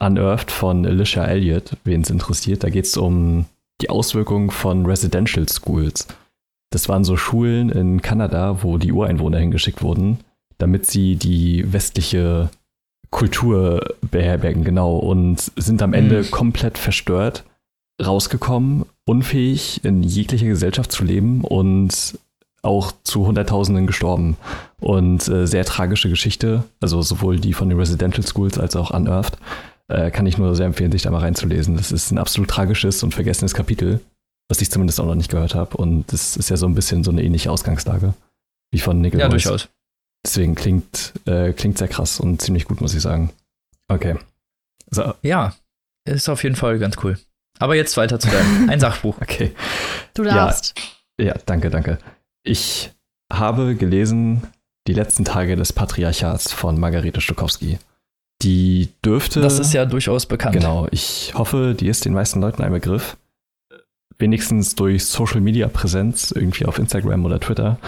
Unearthed 0.00 0.50
von 0.50 0.84
Alicia 0.84 1.24
Elliott, 1.24 1.76
wen 1.84 2.02
es 2.02 2.10
interessiert. 2.10 2.64
Da 2.64 2.70
geht 2.70 2.86
es 2.86 2.96
um 2.96 3.46
die 3.80 3.90
Auswirkungen 3.90 4.50
von 4.50 4.86
Residential 4.86 5.48
Schools. 5.48 6.06
Das 6.70 6.88
waren 6.88 7.04
so 7.04 7.16
Schulen 7.16 7.70
in 7.70 8.02
Kanada, 8.02 8.62
wo 8.62 8.78
die 8.78 8.92
Ureinwohner 8.92 9.38
hingeschickt 9.38 9.82
wurden, 9.82 10.18
damit 10.58 10.86
sie 10.86 11.16
die 11.16 11.72
westliche 11.72 12.50
Kultur 13.10 13.94
beherbergen, 14.10 14.64
genau, 14.64 14.96
und 14.96 15.52
sind 15.56 15.82
am 15.82 15.92
Ende 15.92 16.22
mhm. 16.22 16.30
komplett 16.30 16.78
verstört 16.78 17.44
rausgekommen, 18.04 18.86
unfähig 19.04 19.84
in 19.84 20.02
jeglicher 20.02 20.46
Gesellschaft 20.46 20.90
zu 20.90 21.04
leben 21.04 21.42
und 21.42 22.18
auch 22.62 22.92
zu 23.04 23.26
Hunderttausenden 23.26 23.86
gestorben. 23.86 24.36
Und 24.80 25.28
äh, 25.28 25.46
sehr 25.46 25.64
tragische 25.64 26.08
Geschichte, 26.08 26.64
also 26.80 27.02
sowohl 27.02 27.38
die 27.38 27.52
von 27.52 27.68
den 27.68 27.78
Residential 27.78 28.26
Schools 28.26 28.58
als 28.58 28.74
auch 28.74 28.90
Unearthed, 28.90 29.38
äh, 29.88 30.10
kann 30.10 30.26
ich 30.26 30.38
nur 30.38 30.54
sehr 30.56 30.66
empfehlen, 30.66 30.92
sich 30.92 31.02
da 31.02 31.10
mal 31.10 31.18
reinzulesen. 31.18 31.76
Das 31.76 31.92
ist 31.92 32.10
ein 32.10 32.18
absolut 32.18 32.50
tragisches 32.50 33.02
und 33.02 33.14
vergessenes 33.14 33.54
Kapitel, 33.54 34.00
was 34.48 34.60
ich 34.60 34.70
zumindest 34.70 35.00
auch 35.00 35.06
noch 35.06 35.14
nicht 35.14 35.30
gehört 35.30 35.54
habe. 35.54 35.76
Und 35.76 36.12
das 36.12 36.36
ist 36.36 36.50
ja 36.50 36.56
so 36.56 36.66
ein 36.66 36.74
bisschen 36.74 37.04
so 37.04 37.10
eine 37.10 37.22
ähnliche 37.22 37.50
Ausgangslage 37.50 38.14
wie 38.72 38.80
von 38.80 39.00
Nickel. 39.00 39.20
Ja, 39.20 39.28
durchaus. 39.28 39.68
Deswegen 40.24 40.54
klingt, 40.54 41.12
äh, 41.26 41.52
klingt 41.52 41.78
sehr 41.78 41.88
krass 41.88 42.18
und 42.18 42.40
ziemlich 42.40 42.64
gut, 42.64 42.80
muss 42.80 42.94
ich 42.94 43.02
sagen. 43.02 43.30
Okay. 43.88 44.16
So. 44.90 45.14
Ja, 45.22 45.54
ist 46.08 46.28
auf 46.28 46.42
jeden 46.42 46.56
Fall 46.56 46.78
ganz 46.78 46.96
cool. 47.02 47.18
Aber 47.58 47.76
jetzt 47.76 47.96
weiter 47.96 48.18
zu 48.18 48.28
deinem 48.28 48.68
ein 48.70 48.80
Sachbuch. 48.80 49.20
Okay. 49.20 49.52
Du 50.14 50.24
darfst. 50.24 50.74
Ja, 51.20 51.26
ja, 51.26 51.34
danke, 51.46 51.70
danke. 51.70 51.98
Ich 52.42 52.90
habe 53.32 53.74
gelesen 53.74 54.42
Die 54.86 54.92
letzten 54.92 55.24
Tage 55.24 55.56
des 55.56 55.72
Patriarchats 55.72 56.52
von 56.52 56.78
Margarete 56.78 57.20
Stokowski. 57.20 57.78
Die 58.42 58.88
dürfte. 59.04 59.40
Das 59.40 59.58
ist 59.58 59.72
ja 59.72 59.86
durchaus 59.86 60.26
bekannt. 60.26 60.54
Genau. 60.54 60.86
Ich 60.90 61.32
hoffe, 61.34 61.74
die 61.78 61.88
ist 61.88 62.04
den 62.04 62.12
meisten 62.12 62.40
Leuten 62.40 62.62
ein 62.62 62.72
Begriff. 62.72 63.16
Wenigstens 64.18 64.74
durch 64.74 65.06
Social 65.06 65.40
Media 65.40 65.68
Präsenz, 65.68 66.30
irgendwie 66.30 66.66
auf 66.66 66.78
Instagram 66.78 67.24
oder 67.24 67.40
Twitter. 67.40 67.78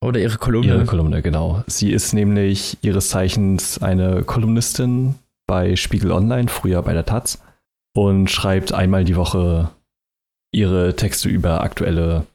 Oder 0.00 0.20
ihre 0.20 0.38
Kolumne. 0.38 0.68
Ihre 0.68 0.84
Kolumne, 0.84 1.22
genau. 1.22 1.64
Sie 1.66 1.90
ist 1.90 2.12
nämlich 2.12 2.78
ihres 2.82 3.08
Zeichens 3.08 3.82
eine 3.82 4.22
Kolumnistin 4.22 5.16
bei 5.46 5.76
Spiegel 5.76 6.12
Online, 6.12 6.48
früher 6.48 6.82
bei 6.82 6.92
der 6.92 7.06
Taz, 7.06 7.42
und 7.96 8.30
schreibt 8.30 8.72
einmal 8.72 9.04
die 9.04 9.16
Woche 9.16 9.70
ihre 10.52 10.94
Texte 10.94 11.28
über 11.28 11.62
aktuelle 11.62 12.26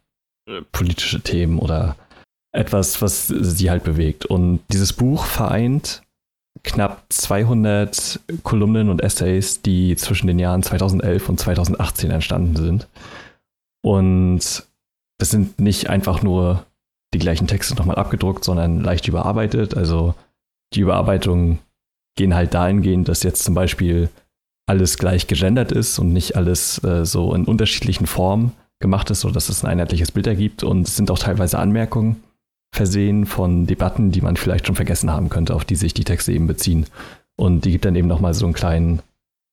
äh, 0.47 0.61
politische 0.71 1.21
Themen 1.21 1.59
oder 1.59 1.95
etwas, 2.51 3.01
was 3.01 3.27
sie 3.27 3.69
halt 3.69 3.83
bewegt. 3.83 4.25
Und 4.25 4.61
dieses 4.71 4.93
Buch 4.93 5.25
vereint 5.25 6.03
knapp 6.61 7.05
200 7.09 8.19
Kolumnen 8.43 8.89
und 8.89 9.01
Essays, 9.01 9.61
die 9.61 9.95
zwischen 9.95 10.27
den 10.27 10.39
Jahren 10.39 10.63
2011 10.63 11.29
und 11.29 11.39
2018 11.39 12.11
entstanden 12.11 12.55
sind. 12.55 12.87
Und 13.81 14.65
das 15.17 15.29
sind 15.29 15.59
nicht 15.59 15.89
einfach 15.89 16.21
nur 16.21 16.65
die 17.13 17.19
gleichen 17.19 17.47
Texte 17.47 17.75
nochmal 17.75 17.97
abgedruckt, 17.97 18.43
sondern 18.43 18.81
leicht 18.81 19.07
überarbeitet. 19.07 19.75
Also 19.75 20.15
die 20.73 20.81
Überarbeitungen 20.81 21.59
gehen 22.15 22.35
halt 22.35 22.53
dahingehend, 22.53 23.07
dass 23.07 23.23
jetzt 23.23 23.43
zum 23.43 23.55
Beispiel 23.55 24.09
alles 24.65 24.97
gleich 24.97 25.27
gegendert 25.27 25.71
ist 25.71 25.99
und 25.99 26.13
nicht 26.13 26.35
alles 26.35 26.83
äh, 26.83 27.05
so 27.05 27.33
in 27.33 27.45
unterschiedlichen 27.45 28.07
Formen 28.07 28.53
gemacht 28.79 29.09
ist, 29.11 29.21
sodass 29.21 29.49
es 29.49 29.63
ein 29.63 29.71
einheitliches 29.71 30.11
Bild 30.11 30.27
ergibt. 30.27 30.63
Und 30.63 30.87
es 30.87 30.95
sind 30.95 31.11
auch 31.11 31.19
teilweise 31.19 31.59
Anmerkungen 31.59 32.23
versehen 32.73 33.27
von 33.27 33.67
Debatten, 33.67 34.11
die 34.11 34.21
man 34.21 34.35
vielleicht 34.35 34.65
schon 34.65 34.75
vergessen 34.75 35.11
haben 35.11 35.29
könnte, 35.29 35.53
auf 35.53 35.63
die 35.63 35.75
sich 35.75 35.93
die 35.93 36.03
Texte 36.03 36.31
eben 36.33 36.47
beziehen. 36.47 36.87
Und 37.35 37.65
die 37.65 37.71
gibt 37.71 37.85
dann 37.85 37.95
eben 37.95 38.07
nochmal 38.07 38.33
so 38.33 38.45
einen 38.45 38.55
kleinen 38.55 39.01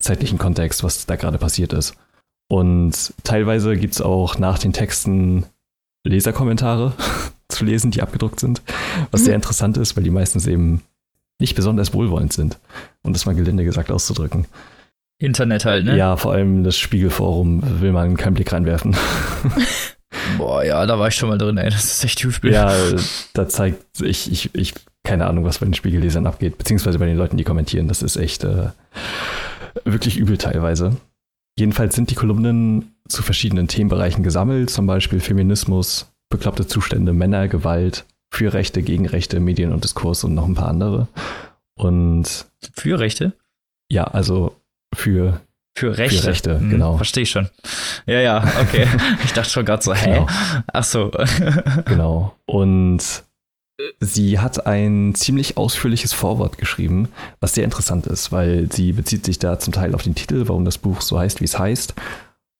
zeitlichen 0.00 0.38
Kontext, 0.38 0.82
was 0.82 1.04
da 1.04 1.16
gerade 1.16 1.36
passiert 1.36 1.74
ist. 1.74 1.94
Und 2.48 3.12
teilweise 3.22 3.76
gibt 3.76 3.94
es 3.94 4.00
auch 4.00 4.38
nach 4.38 4.58
den 4.58 4.72
Texten 4.72 5.44
Leserkommentare 6.02 6.94
zu 7.48 7.66
lesen, 7.66 7.90
die 7.90 8.00
abgedruckt 8.00 8.40
sind, 8.40 8.62
was 9.10 9.20
mhm. 9.20 9.24
sehr 9.26 9.34
interessant 9.34 9.76
ist, 9.76 9.96
weil 9.96 10.04
die 10.04 10.10
meistens 10.10 10.46
eben 10.46 10.80
nicht 11.38 11.54
besonders 11.54 11.92
wohlwollend 11.92 12.32
sind, 12.32 12.58
um 13.02 13.12
das 13.12 13.26
mal 13.26 13.34
gelinde 13.34 13.64
gesagt 13.64 13.90
auszudrücken. 13.90 14.46
Internet 15.18 15.66
halt, 15.66 15.84
ne? 15.84 15.96
Ja, 15.96 16.16
vor 16.16 16.32
allem 16.32 16.64
das 16.64 16.78
Spiegelforum 16.78 17.80
will 17.82 17.92
man 17.92 18.16
keinen 18.16 18.34
Blick 18.34 18.50
reinwerfen. 18.50 18.96
Boah, 20.38 20.64
ja, 20.64 20.84
da 20.86 20.98
war 20.98 21.08
ich 21.08 21.14
schon 21.14 21.28
mal 21.28 21.38
drin, 21.38 21.58
ey. 21.58 21.70
Das 21.70 21.84
ist 21.84 22.04
echt 22.04 22.24
übel. 22.24 22.52
Ja, 22.52 22.74
da 23.32 23.48
zeigt 23.48 24.00
ich, 24.00 24.30
ich, 24.30 24.54
ich, 24.54 24.74
keine 25.04 25.26
Ahnung, 25.26 25.44
was 25.44 25.58
bei 25.58 25.66
den 25.66 25.74
Spiegellesern 25.74 26.26
abgeht, 26.26 26.58
beziehungsweise 26.58 26.98
bei 26.98 27.06
den 27.06 27.16
Leuten, 27.16 27.36
die 27.36 27.44
kommentieren. 27.44 27.88
Das 27.88 28.02
ist 28.02 28.16
echt 28.16 28.44
äh, 28.44 28.70
wirklich 29.84 30.16
übel 30.16 30.38
teilweise. 30.38 30.96
Jedenfalls 31.58 31.94
sind 31.94 32.10
die 32.10 32.14
Kolumnen 32.14 32.94
zu 33.08 33.22
verschiedenen 33.22 33.68
Themenbereichen 33.68 34.22
gesammelt, 34.22 34.70
zum 34.70 34.86
Beispiel 34.86 35.20
Feminismus, 35.20 36.10
bekloppte 36.30 36.66
Zustände, 36.66 37.12
Männer, 37.12 37.48
Gewalt, 37.48 38.04
für 38.32 38.52
Rechte, 38.52 38.82
gegen 38.82 39.06
Rechte, 39.06 39.40
Medien 39.40 39.72
und 39.72 39.84
Diskurs 39.84 40.24
und 40.24 40.34
noch 40.34 40.46
ein 40.46 40.54
paar 40.54 40.68
andere. 40.68 41.08
Und 41.76 42.46
für 42.74 42.98
Rechte? 42.98 43.32
Ja, 43.90 44.04
also 44.04 44.54
für 44.94 45.40
für 45.80 45.96
Rechte. 45.96 46.20
Für 46.20 46.28
Rechte, 46.28 46.60
hm, 46.60 46.70
genau. 46.70 46.96
Verstehe 46.96 47.22
ich 47.22 47.30
schon. 47.30 47.48
Ja, 48.06 48.20
ja, 48.20 48.44
okay. 48.60 48.86
ich 49.24 49.32
dachte 49.32 49.48
schon 49.50 49.64
gerade 49.64 49.82
so, 49.82 49.94
hä? 49.94 50.12
Genau. 50.12 50.26
Ach 50.72 50.84
so. 50.84 51.10
genau. 51.86 52.36
Und 52.44 53.24
sie 53.98 54.38
hat 54.38 54.66
ein 54.66 55.14
ziemlich 55.14 55.56
ausführliches 55.56 56.12
Vorwort 56.12 56.58
geschrieben, 56.58 57.08
was 57.40 57.54
sehr 57.54 57.64
interessant 57.64 58.06
ist, 58.06 58.30
weil 58.30 58.70
sie 58.70 58.92
bezieht 58.92 59.24
sich 59.24 59.38
da 59.38 59.58
zum 59.58 59.72
Teil 59.72 59.94
auf 59.94 60.02
den 60.02 60.14
Titel, 60.14 60.44
warum 60.48 60.66
das 60.66 60.76
Buch 60.76 61.00
so 61.00 61.18
heißt, 61.18 61.40
wie 61.40 61.46
es 61.46 61.58
heißt. 61.58 61.94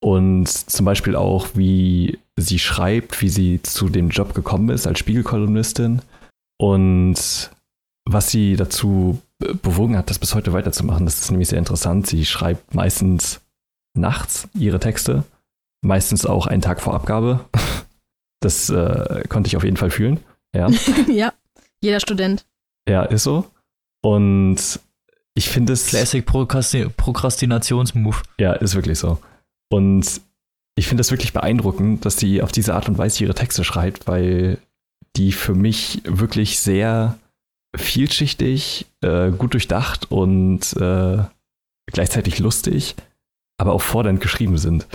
Und 0.03 0.49
zum 0.49 0.87
Beispiel 0.87 1.15
auch, 1.15 1.49
wie 1.53 2.19
sie 2.37 2.59
schreibt, 2.59 3.21
wie 3.21 3.29
sie 3.29 3.61
zu 3.63 3.91
dem 3.91 4.09
Job 4.09 4.33
gekommen 4.33 4.71
ist 4.71 4.87
als 4.87 4.99
Spiegelkolumnistin 4.99 6.01
und 6.59 7.51
was 8.07 8.31
sie 8.31 8.57
dazu 8.57 9.21
bewogen 9.41 9.97
hat, 9.97 10.11
das 10.11 10.19
bis 10.19 10.35
heute 10.35 10.53
weiterzumachen. 10.53 11.07
Das 11.07 11.21
ist 11.21 11.31
nämlich 11.31 11.49
sehr 11.49 11.59
interessant. 11.59 12.07
Sie 12.07 12.25
schreibt 12.25 12.75
meistens 12.75 13.41
nachts 13.95 14.49
ihre 14.55 14.81
Texte, 14.81 15.25
meistens 15.83 16.27
auch 16.27 16.47
einen 16.47 16.63
Tag 16.63 16.81
vor 16.81 16.95
Abgabe. 16.95 17.45
Das 18.43 18.71
äh, 18.71 19.25
konnte 19.29 19.49
ich 19.49 19.57
auf 19.59 19.65
jeden 19.65 19.77
Fall 19.77 19.91
fühlen. 19.91 20.19
Ja. 20.57 20.71
ja, 21.13 21.35
jeder 21.83 22.01
Student. 22.01 22.47
Ja, 22.89 23.03
ist 23.03 23.25
so. 23.25 23.51
Und 24.03 24.81
ich 25.35 25.51
finde 25.51 25.75
es. 25.75 25.89
Classic 25.89 26.25
Prokrasti 26.25 26.89
Prokrastinationsmove. 26.89 28.23
Ja, 28.39 28.55
ist 28.55 28.75
wirklich 28.75 28.99
so. 28.99 29.19
Und 29.71 30.23
ich 30.75 30.89
finde 30.89 31.03
es 31.03 31.11
wirklich 31.11 31.35
beeindruckend, 31.35 32.07
dass 32.07 32.17
sie 32.17 32.41
auf 32.41 32.51
diese 32.51 32.75
Art 32.75 32.89
und 32.89 32.97
Weise 32.97 33.25
ihre 33.25 33.35
Texte 33.35 33.63
schreibt, 33.63 34.07
weil 34.07 34.57
die 35.17 35.33
für 35.33 35.55
mich 35.55 36.01
wirklich 36.05 36.61
sehr 36.61 37.19
vielschichtig, 37.77 38.87
äh, 39.03 39.31
gut 39.31 39.55
durchdacht 39.55 40.11
und 40.11 40.73
äh, 40.77 41.19
gleichzeitig 41.87 42.39
lustig, 42.39 42.97
aber 43.59 43.73
auch 43.73 43.83
fordernd 43.83 44.21
geschrieben 44.21 44.59
sind. 44.59 44.87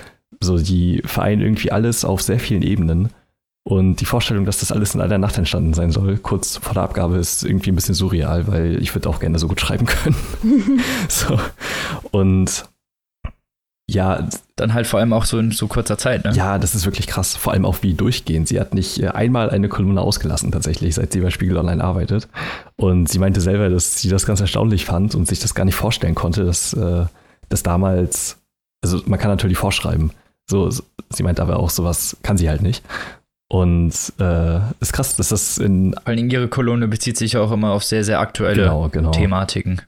So, 0.42 0.58
die 0.58 1.02
vereinen 1.06 1.42
irgendwie 1.42 1.72
alles 1.72 2.06
auf 2.06 2.22
sehr 2.22 2.40
vielen 2.40 2.62
Ebenen. 2.62 3.10
Und 3.68 3.96
die 3.96 4.06
Vorstellung, 4.06 4.46
dass 4.46 4.60
das 4.60 4.72
alles 4.72 4.94
in 4.94 5.02
einer 5.02 5.18
Nacht 5.18 5.38
entstanden 5.40 5.74
sein 5.74 5.92
soll, 5.92 6.18
kurz 6.18 6.58
vor 6.58 6.76
der 6.76 6.84
Abgabe, 6.84 7.18
ist 7.18 7.44
irgendwie 7.44 7.72
ein 7.72 7.76
bisschen 7.76 7.96
surreal, 7.96 8.46
weil 8.48 8.80
ich 8.80 8.94
würde 8.94 9.10
auch 9.10 9.20
gerne 9.20 9.40
so 9.40 9.48
gut 9.48 9.60
schreiben 9.60 9.88
können. 9.88 10.16
so. 11.10 11.40
Und 12.12 12.66
ja. 13.88 14.28
Dann 14.56 14.74
halt 14.74 14.88
vor 14.88 15.00
allem 15.00 15.12
auch 15.12 15.26
so 15.26 15.38
in 15.38 15.52
so 15.52 15.68
kurzer 15.68 15.98
Zeit, 15.98 16.24
ne? 16.24 16.32
Ja, 16.34 16.58
das 16.58 16.76
ist 16.76 16.86
wirklich 16.86 17.08
krass. 17.08 17.36
Vor 17.36 17.52
allem 17.52 17.66
auch 17.66 17.78
wie 17.82 17.94
durchgehend. 17.94 18.48
Sie 18.48 18.60
hat 18.60 18.74
nicht 18.74 19.02
äh, 19.02 19.10
einmal 19.10 19.50
eine 19.50 19.68
Kolumne 19.68 20.00
ausgelassen, 20.00 20.52
tatsächlich, 20.52 20.96
seit 20.96 21.12
sie 21.12 21.20
bei 21.20 21.30
Spiegel 21.30 21.58
Online 21.58 21.84
arbeitet. 21.84 22.30
Und 22.78 23.10
sie 23.10 23.20
meinte 23.20 23.42
selber, 23.42 23.70
dass 23.70 23.98
sie 23.98 24.10
das 24.10 24.26
ganz 24.26 24.40
erstaunlich 24.40 24.86
fand 24.86 25.14
und 25.14 25.28
sich 25.28 25.40
das 25.40 25.56
gar 25.56 25.66
nicht 25.66 25.76
vorstellen 25.76 26.16
konnte, 26.16 26.46
dass 26.46 26.74
äh, 26.74 27.06
das 27.50 27.64
damals, 27.64 28.38
also 28.82 29.02
man 29.06 29.20
kann 29.20 29.30
natürlich 29.30 29.58
vorschreiben. 29.58 30.12
So, 30.50 30.70
sie 30.70 31.24
meint 31.24 31.40
aber 31.40 31.60
auch, 31.60 31.70
sowas 31.70 32.18
kann 32.24 32.38
sie 32.38 32.50
halt 32.50 32.62
nicht. 32.62 32.84
Und 33.48 33.94
äh, 34.20 34.60
ist 34.80 34.94
krass, 34.94 35.16
dass 35.16 35.30
das 35.30 35.58
in. 35.58 35.94
Vor 35.94 36.08
allem 36.08 36.30
ihre 36.30 36.48
Kolumne 36.48 36.88
bezieht 36.88 37.18
sich 37.18 37.38
auch 37.38 37.52
immer 37.52 37.72
auf 37.72 37.84
sehr, 37.84 38.04
sehr 38.04 38.20
aktuelle 38.20 38.64
genau, 38.64 38.90
genau. 38.90 39.12
Thematiken. 39.12 39.82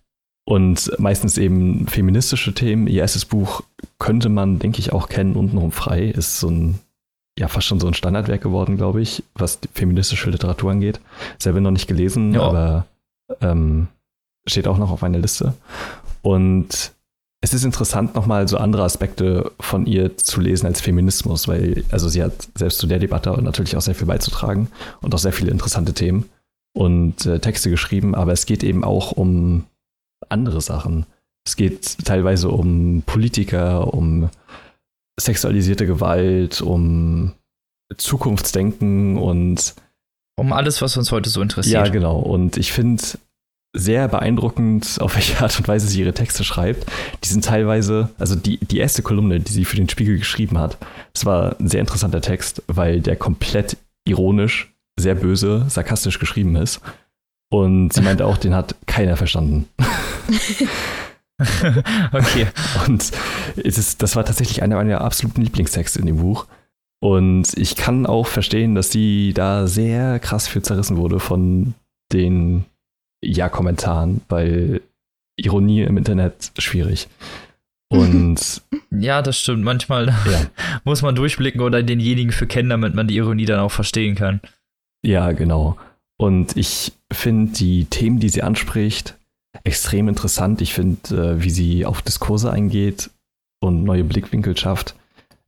Und 0.47 0.97
meistens 0.97 1.37
eben 1.37 1.87
feministische 1.87 2.53
Themen. 2.53 2.87
Ihr 2.87 3.01
erstes 3.01 3.25
Buch 3.25 3.63
könnte 3.99 4.29
man, 4.29 4.59
denke 4.59 4.79
ich, 4.79 4.93
auch 4.93 5.09
kennen, 5.09 5.35
Untenrum 5.35 5.73
frei. 5.73 6.05
Ist 6.05 6.39
so 6.39 6.49
ein, 6.49 6.79
ja, 7.37 7.49
fast 7.49 7.67
schon 7.67 7.81
so 7.81 7.87
ein 7.87 7.93
Standardwerk 7.93 8.43
geworden, 8.43 8.77
glaube 8.77 9.01
ich, 9.01 9.25
was 9.35 9.59
feministische 9.73 10.29
Literatur 10.29 10.71
angeht. 10.71 11.01
Selber 11.37 11.59
noch 11.59 11.71
nicht 11.71 11.87
gelesen, 11.87 12.33
ja. 12.33 12.43
aber 12.43 12.85
ähm, 13.41 13.87
steht 14.47 14.69
auch 14.69 14.77
noch 14.77 14.89
auf 14.89 15.01
meiner 15.01 15.19
Liste. 15.19 15.53
Und 16.21 16.93
es 17.41 17.53
ist 17.53 17.65
interessant, 17.65 18.15
nochmal 18.15 18.47
so 18.47 18.55
andere 18.55 18.83
Aspekte 18.83 19.51
von 19.59 19.85
ihr 19.85 20.15
zu 20.15 20.39
lesen 20.39 20.65
als 20.65 20.79
Feminismus, 20.79 21.49
weil, 21.49 21.83
also 21.91 22.07
sie 22.07 22.23
hat 22.23 22.47
selbst 22.55 22.77
zu 22.77 22.87
der 22.87 22.99
Debatte 22.99 23.31
natürlich 23.41 23.75
auch 23.75 23.81
sehr 23.81 23.95
viel 23.95 24.07
beizutragen 24.07 24.69
und 25.01 25.13
auch 25.13 25.19
sehr 25.19 25.33
viele 25.33 25.51
interessante 25.51 25.93
Themen 25.93 26.29
und 26.73 27.25
äh, 27.25 27.39
Texte 27.39 27.69
geschrieben, 27.69 28.15
aber 28.15 28.31
es 28.31 28.45
geht 28.45 28.63
eben 28.63 28.85
auch 28.85 29.11
um 29.11 29.65
andere 30.29 30.61
Sachen. 30.61 31.05
Es 31.45 31.55
geht 31.55 32.05
teilweise 32.05 32.49
um 32.49 33.03
Politiker, 33.05 33.93
um 33.93 34.29
sexualisierte 35.19 35.87
Gewalt, 35.87 36.61
um 36.61 37.33
Zukunftsdenken 37.95 39.17
und 39.17 39.75
um 40.39 40.53
alles, 40.53 40.81
was 40.81 40.97
uns 40.97 41.11
heute 41.11 41.29
so 41.29 41.41
interessiert. 41.41 41.87
Ja, 41.87 41.91
genau. 41.91 42.19
Und 42.19 42.57
ich 42.57 42.71
finde 42.71 43.01
sehr 43.75 44.07
beeindruckend, 44.07 44.97
auf 44.99 45.15
welche 45.15 45.41
Art 45.41 45.57
und 45.57 45.67
Weise 45.67 45.87
sie 45.87 46.01
ihre 46.01 46.13
Texte 46.13 46.43
schreibt. 46.43 46.85
Die 47.23 47.27
sind 47.27 47.45
teilweise, 47.45 48.09
also 48.17 48.35
die, 48.35 48.57
die 48.57 48.77
erste 48.77 49.01
Kolumne, 49.01 49.39
die 49.39 49.51
sie 49.51 49.65
für 49.65 49.75
den 49.75 49.89
Spiegel 49.89 50.17
geschrieben 50.17 50.57
hat, 50.57 50.77
das 51.13 51.25
war 51.25 51.55
ein 51.59 51.67
sehr 51.67 51.81
interessanter 51.81 52.21
Text, 52.21 52.63
weil 52.67 53.01
der 53.01 53.15
komplett 53.15 53.77
ironisch, 54.05 54.73
sehr 54.99 55.15
böse, 55.15 55.65
sarkastisch 55.69 56.19
geschrieben 56.19 56.55
ist. 56.55 56.81
Und 57.49 57.93
sie 57.93 58.01
meinte 58.01 58.25
auch, 58.25 58.37
den 58.37 58.55
hat 58.55 58.75
keiner 58.87 59.15
verstanden. 59.15 59.67
okay. 62.13 62.47
Und 62.87 63.11
es 63.57 63.77
ist, 63.77 64.01
das 64.01 64.15
war 64.15 64.25
tatsächlich 64.25 64.61
einer 64.61 64.75
meiner 64.75 65.01
absoluten 65.01 65.41
Lieblingstexte 65.41 65.99
in 65.99 66.05
dem 66.05 66.17
Buch. 66.17 66.47
Und 66.99 67.55
ich 67.55 67.75
kann 67.75 68.05
auch 68.05 68.27
verstehen, 68.27 68.75
dass 68.75 68.91
sie 68.91 69.33
da 69.33 69.67
sehr 69.67 70.19
krass 70.19 70.47
für 70.47 70.61
zerrissen 70.61 70.97
wurde 70.97 71.19
von 71.19 71.75
den 72.11 72.65
Ja-Kommentaren, 73.23 74.21
weil 74.29 74.81
Ironie 75.37 75.81
im 75.83 75.97
Internet 75.97 76.51
schwierig. 76.57 77.07
Und 77.89 78.61
ja, 78.91 79.21
das 79.21 79.39
stimmt. 79.39 79.63
Manchmal 79.63 80.07
ja. 80.07 80.47
muss 80.83 81.01
man 81.01 81.15
durchblicken 81.15 81.61
oder 81.61 81.83
denjenigen 81.83 82.31
für 82.31 82.47
kennen, 82.47 82.69
damit 82.69 82.95
man 82.95 83.07
die 83.07 83.17
Ironie 83.17 83.45
dann 83.45 83.59
auch 83.59 83.71
verstehen 83.71 84.15
kann. 84.15 84.41
Ja, 85.03 85.31
genau. 85.31 85.77
Und 86.17 86.57
ich 86.57 86.93
finde 87.11 87.53
die 87.53 87.85
Themen, 87.85 88.19
die 88.19 88.29
sie 88.29 88.41
anspricht, 88.41 89.16
extrem 89.63 90.07
interessant. 90.07 90.61
Ich 90.61 90.73
finde, 90.73 91.35
äh, 91.35 91.43
wie 91.43 91.49
sie 91.49 91.85
auf 91.85 92.01
Diskurse 92.01 92.51
eingeht 92.51 93.09
und 93.59 93.83
neue 93.83 94.03
Blickwinkel 94.03 94.57
schafft, 94.57 94.95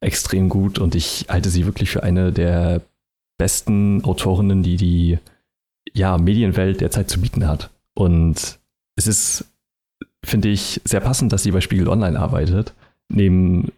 extrem 0.01 0.49
gut. 0.49 0.80
Und 0.80 0.95
ich 0.95 1.26
halte 1.30 1.49
sie 1.49 1.66
wirklich 1.66 1.89
für 1.89 2.03
eine 2.03 2.32
der 2.32 2.82
besten 3.38 4.03
Autorinnen, 4.03 4.64
die 4.64 4.78
die 4.78 5.20
ja, 5.93 6.18
Medienwelt 6.18 6.82
derzeit 6.82 7.10
zu 7.10 7.22
bieten 7.22 7.47
hat. 7.47 7.70
Und 7.95 8.60
es 8.95 9.07
ist 9.07 9.45
finde 10.24 10.49
ich 10.49 10.82
sehr 10.84 10.99
passend, 10.99 11.32
dass 11.32 11.43
sie 11.43 11.51
bei 11.51 11.62
Spiegel 11.62 11.88
Online 11.88 12.20
arbeitet. 12.20 12.74
Neben 13.10 13.72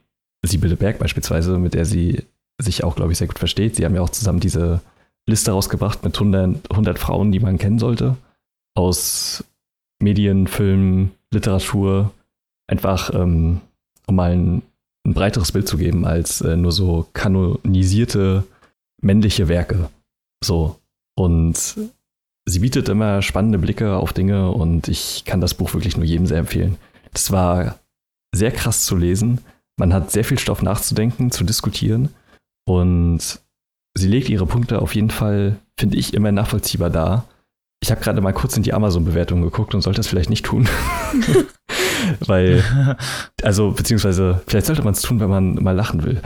Sibylle 0.43 0.75
Berg 0.75 0.99
beispielsweise, 0.99 1.57
mit 1.57 1.73
der 1.73 1.85
sie 1.85 2.23
sich 2.59 2.83
auch, 2.83 2.95
glaube 2.95 3.11
ich, 3.11 3.17
sehr 3.17 3.27
gut 3.27 3.39
versteht. 3.39 3.75
Sie 3.75 3.85
haben 3.85 3.95
ja 3.95 4.01
auch 4.01 4.09
zusammen 4.09 4.39
diese 4.39 4.81
Liste 5.27 5.51
rausgebracht 5.51 6.03
mit 6.03 6.15
100, 6.15 6.71
100 6.71 6.99
Frauen, 6.99 7.31
die 7.31 7.39
man 7.39 7.57
kennen 7.57 7.79
sollte. 7.79 8.17
Aus 8.75 9.43
Medien, 10.01 10.47
Film, 10.47 11.11
Literatur. 11.31 12.11
Einfach, 12.67 13.13
ähm, 13.13 13.61
um 14.07 14.15
mal 14.15 14.31
ein, 14.31 14.61
ein, 15.05 15.13
breiteres 15.13 15.51
Bild 15.51 15.67
zu 15.67 15.77
geben, 15.77 16.05
als 16.05 16.41
äh, 16.41 16.55
nur 16.55 16.71
so 16.71 17.07
kanonisierte 17.13 18.43
männliche 19.01 19.47
Werke. 19.47 19.89
So. 20.43 20.77
Und 21.15 21.75
sie 22.45 22.59
bietet 22.59 22.89
immer 22.89 23.21
spannende 23.21 23.57
Blicke 23.57 23.95
auf 23.97 24.13
Dinge 24.13 24.51
und 24.51 24.87
ich 24.87 25.25
kann 25.25 25.41
das 25.41 25.53
Buch 25.53 25.73
wirklich 25.73 25.97
nur 25.97 26.05
jedem 26.05 26.25
sehr 26.25 26.39
empfehlen. 26.39 26.77
Das 27.13 27.31
war 27.31 27.79
sehr 28.33 28.51
krass 28.51 28.85
zu 28.85 28.95
lesen. 28.95 29.41
Man 29.77 29.93
hat 29.93 30.11
sehr 30.11 30.23
viel 30.23 30.39
Stoff 30.39 30.61
nachzudenken, 30.61 31.31
zu 31.31 31.43
diskutieren 31.43 32.09
und 32.65 33.39
sie 33.95 34.07
legt 34.07 34.29
ihre 34.29 34.45
Punkte 34.45 34.81
auf 34.81 34.95
jeden 34.95 35.09
Fall, 35.09 35.57
finde 35.77 35.97
ich, 35.97 36.13
immer 36.13 36.31
nachvollziehbar 36.31 36.89
dar. 36.89 37.25
Ich 37.83 37.91
habe 37.91 38.01
gerade 38.01 38.21
mal 38.21 38.31
kurz 38.31 38.55
in 38.55 38.63
die 38.63 38.73
Amazon-Bewertung 38.73 39.41
geguckt 39.41 39.73
und 39.73 39.81
sollte 39.81 39.97
das 39.97 40.07
vielleicht 40.07 40.29
nicht 40.29 40.45
tun. 40.45 40.69
Weil, 42.19 42.63
also, 43.43 43.71
beziehungsweise, 43.71 44.41
vielleicht 44.47 44.67
sollte 44.67 44.83
man 44.83 44.93
es 44.93 45.01
tun, 45.01 45.19
wenn 45.19 45.29
man 45.29 45.55
mal 45.55 45.75
lachen 45.75 46.03
will. 46.03 46.21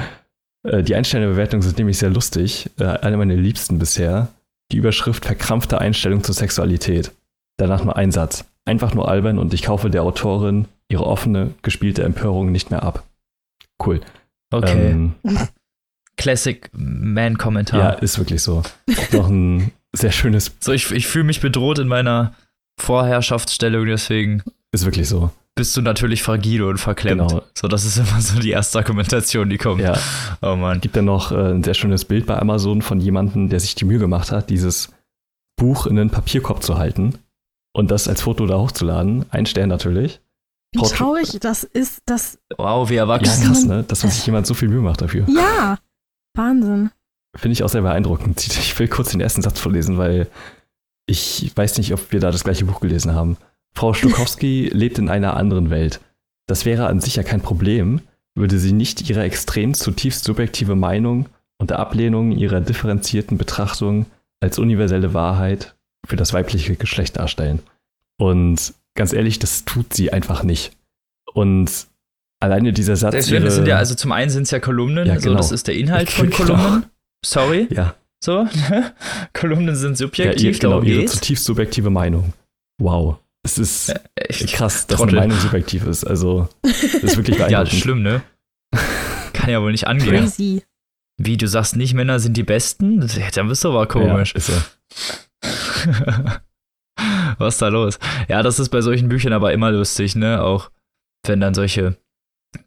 Äh, 0.64 0.84
die 0.84 0.96
Einsterne-Bewertungen 0.96 1.62
sind 1.62 1.78
nämlich 1.78 1.98
sehr 1.98 2.10
lustig. 2.10 2.70
Äh, 2.80 2.86
eine 2.86 3.18
meiner 3.18 3.36
liebsten 3.36 3.80
bisher. 3.80 4.30
Die 4.72 4.78
Überschrift 4.78 5.26
verkrampfte 5.26 5.80
Einstellung 5.80 6.24
zur 6.24 6.36
Sexualität. 6.36 7.12
Danach 7.58 7.84
nur 7.84 7.96
ein 7.96 8.12
Satz. 8.12 8.46
Einfach 8.66 8.94
nur 8.94 9.08
albern 9.08 9.38
und 9.38 9.54
ich 9.54 9.64
kaufe 9.64 9.90
der 9.90 10.04
Autorin 10.04 10.66
ihre 10.90 11.06
offene, 11.06 11.52
gespielte 11.62 12.04
Empörung 12.04 12.52
nicht 12.52 12.72
mehr 12.72 12.84
ab. 12.84 13.04
Cool. 13.84 14.02
Okay. 14.52 14.92
Ähm, 14.92 15.16
Classic 16.18 16.70
Man-Kommentar. 16.74 17.80
Ja, 17.80 17.90
ist 17.92 18.18
wirklich 18.18 18.42
so. 18.42 18.64
Noch 19.12 19.30
ein 19.30 19.72
sehr 19.96 20.12
schönes. 20.12 20.52
So, 20.60 20.72
ich, 20.72 20.92
ich 20.92 21.08
fühle 21.08 21.26
mich 21.26 21.42
bedroht 21.42 21.80
in 21.80 21.88
meiner 21.88 22.34
Vorherrschaftsstellung, 22.80 23.86
deswegen. 23.86 24.44
Ist 24.72 24.86
wirklich 24.86 25.08
so 25.08 25.32
bist 25.56 25.76
du 25.78 25.82
natürlich 25.82 26.22
fragil 26.22 26.64
und 26.64 26.78
verklemmt. 26.78 27.30
Genau. 27.30 27.42
So, 27.58 27.68
das 27.68 27.86
ist 27.86 27.98
immer 27.98 28.20
so 28.20 28.40
die 28.40 28.52
erste 28.52 28.78
Argumentation, 28.78 29.50
die 29.50 29.58
kommt. 29.58 29.82
Ja. 29.82 29.98
Oh 30.42 30.56
Mann. 30.56 30.82
Gibt 30.82 30.98
dann 30.98 31.06
noch 31.06 31.32
äh, 31.32 31.54
ein 31.54 31.64
sehr 31.64 31.74
schönes 31.74 32.06
Bild 32.06 32.26
bei 32.26 32.38
Amazon 32.38 32.82
von 32.82 33.00
jemandem, 33.00 33.50
der 33.50 33.62
sich 33.62 33.74
die 33.74 33.86
Mühe 33.86 34.00
gemacht 34.00 34.32
hat, 34.32 34.50
dieses 34.50 34.90
Buch 35.56 35.88
in 35.88 35.98
einen 35.98 36.10
Papierkorb 36.10 36.62
zu 36.62 36.78
halten 36.78 37.18
und 37.74 37.90
das 37.90 38.10
als 38.10 38.22
Foto 38.22 38.46
da 38.46 38.60
hochzuladen. 38.60 39.26
Ein 39.32 39.46
Stern 39.46 39.70
natürlich. 39.70 40.20
Wie 40.74 40.82
traurig 40.82 41.38
das 41.40 41.64
ist, 41.64 42.02
das. 42.06 42.38
Wow, 42.58 42.90
wie 42.90 42.98
erwachsen. 42.98 43.44
Ja, 43.44 43.48
krass, 43.48 43.66
ne? 43.66 43.84
Dass 43.84 44.02
sich 44.02 44.26
jemand 44.26 44.46
so 44.46 44.54
viel 44.54 44.68
Mühe 44.68 44.82
macht 44.82 45.02
dafür. 45.02 45.26
Ja, 45.30 45.78
Wahnsinn. 46.34 46.92
Finde 47.36 47.54
ich 47.54 47.64
auch 47.64 47.70
sehr 47.70 47.82
beeindruckend. 47.82 48.46
Ich 48.58 48.78
will 48.80 48.88
kurz 48.88 49.12
den 49.12 49.22
ersten 49.22 49.42
Satz 49.42 49.60
vorlesen, 49.60 49.98
weil 49.98 50.28
ich 51.08 51.52
weiß 51.56 51.78
nicht, 51.78 51.94
ob 51.94 52.12
wir 52.12 52.20
da 52.20 52.32
das 52.32 52.44
gleiche 52.44 52.66
Buch 52.66 52.80
gelesen 52.82 53.14
haben. 53.14 53.38
Frau 53.74 53.94
Stokowski 53.94 54.70
lebt 54.74 54.98
in 54.98 55.10
einer 55.10 55.38
anderen 55.38 55.70
Welt. 55.70 56.02
Das 56.48 56.66
wäre 56.66 56.88
an 56.88 57.00
sich 57.00 57.16
ja 57.16 57.24
kein 57.24 57.42
Problem, 57.42 58.02
würde 58.36 58.60
sie 58.60 58.74
nicht 58.74 59.10
ihre 59.10 59.24
extrem 59.24 59.74
zutiefst 59.74 60.24
subjektive 60.24 60.76
Meinung 60.76 61.28
und 61.58 61.72
Ablehnung 61.72 62.32
ihrer 62.32 62.62
differenzierten 62.62 63.38
Betrachtung 63.38 64.06
als 64.42 64.60
universelle 64.60 65.14
Wahrheit 65.14 65.76
für 66.06 66.16
das 66.16 66.34
weibliche 66.34 66.76
Geschlecht 66.76 67.18
darstellen. 67.18 67.60
Und 68.18 68.74
ganz 68.96 69.14
ehrlich, 69.14 69.40
das 69.40 69.66
tut 69.66 69.94
sie 69.94 70.12
einfach 70.12 70.44
nicht. 70.44 70.74
Und 71.34 71.88
alleine 72.40 72.74
dieser 72.74 72.96
Satz. 72.96 73.14
Deswegen, 73.14 73.44
ihre, 73.44 73.52
sind 73.52 73.68
ja, 73.68 73.78
also 73.78 73.96
zum 73.96 74.12
einen 74.12 74.30
sind 74.30 74.44
es 74.44 74.52
ja 74.52 74.60
Kolumnen, 74.60 75.08
ja, 75.08 75.16
genau. 75.16 75.32
so 75.32 75.36
das 75.36 75.52
ist 75.52 75.68
der 75.68 75.76
Inhalt 75.76 76.10
von 76.12 76.30
genau. 76.30 76.82
Sorry. 77.26 77.68
Ja. 77.72 77.96
So, 78.24 78.48
Kolumnen 79.34 79.76
sind 79.76 79.98
subjektiv, 79.98 80.42
ja, 80.42 80.52
ihr, 80.52 80.60
genau, 80.60 80.82
ihre 80.82 81.06
zutiefst 81.06 81.46
subjektive 81.46 81.90
Meinung. 81.90 82.34
Wow. 82.82 83.20
Es 83.44 83.60
ist 83.60 83.94
Echt? 84.16 84.54
krass, 84.54 84.88
dass 84.88 84.98
Trottel. 84.98 85.20
eine 85.20 85.28
Meinung 85.28 85.40
subjektiv 85.42 85.86
ist. 85.86 86.04
Also, 86.04 86.50
das 86.64 86.84
ist 86.84 87.18
wirklich 87.18 87.38
beeindruckend. 87.38 87.52
ja, 87.52 87.64
das 87.64 87.74
ist 87.74 87.80
schlimm, 87.80 88.02
ne? 88.02 88.24
Kann 89.34 89.50
ja 89.52 89.62
wohl 89.62 89.72
nicht 89.72 89.88
angehen. 89.88 90.24
Crazy. 90.24 90.64
Wie, 91.18 91.38
du 91.38 91.48
sagst 91.48 91.76
nicht, 91.76 91.94
Männer 91.94 92.20
sind 92.20 92.36
die 92.36 92.44
Besten? 92.44 93.00
Das, 93.00 93.18
dann 93.34 93.48
bist 93.48 93.64
du 93.64 93.70
aber 93.70 93.86
komisch. 93.88 94.34
Ja, 94.34 94.38
ist 94.38 94.48
so. 94.48 94.54
Was 97.38 97.56
ist 97.56 97.62
da 97.62 97.68
los? 97.68 98.00
Ja, 98.28 98.42
das 98.42 98.60
ist 98.60 98.70
bei 98.70 98.82
solchen 98.82 99.10
Büchern 99.10 99.34
aber 99.34 99.54
immer 99.54 99.72
lustig, 99.72 100.16
ne? 100.16 100.42
Auch 100.42 100.72
wenn 101.28 101.40
dann 101.40 101.54
solche 101.54 101.98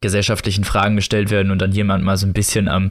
gesellschaftlichen 0.00 0.64
Fragen 0.64 0.96
gestellt 0.96 1.30
werden 1.30 1.50
und 1.50 1.58
dann 1.60 1.72
jemand 1.72 2.04
mal 2.04 2.16
so 2.16 2.26
ein 2.26 2.32
bisschen 2.32 2.68
am 2.68 2.90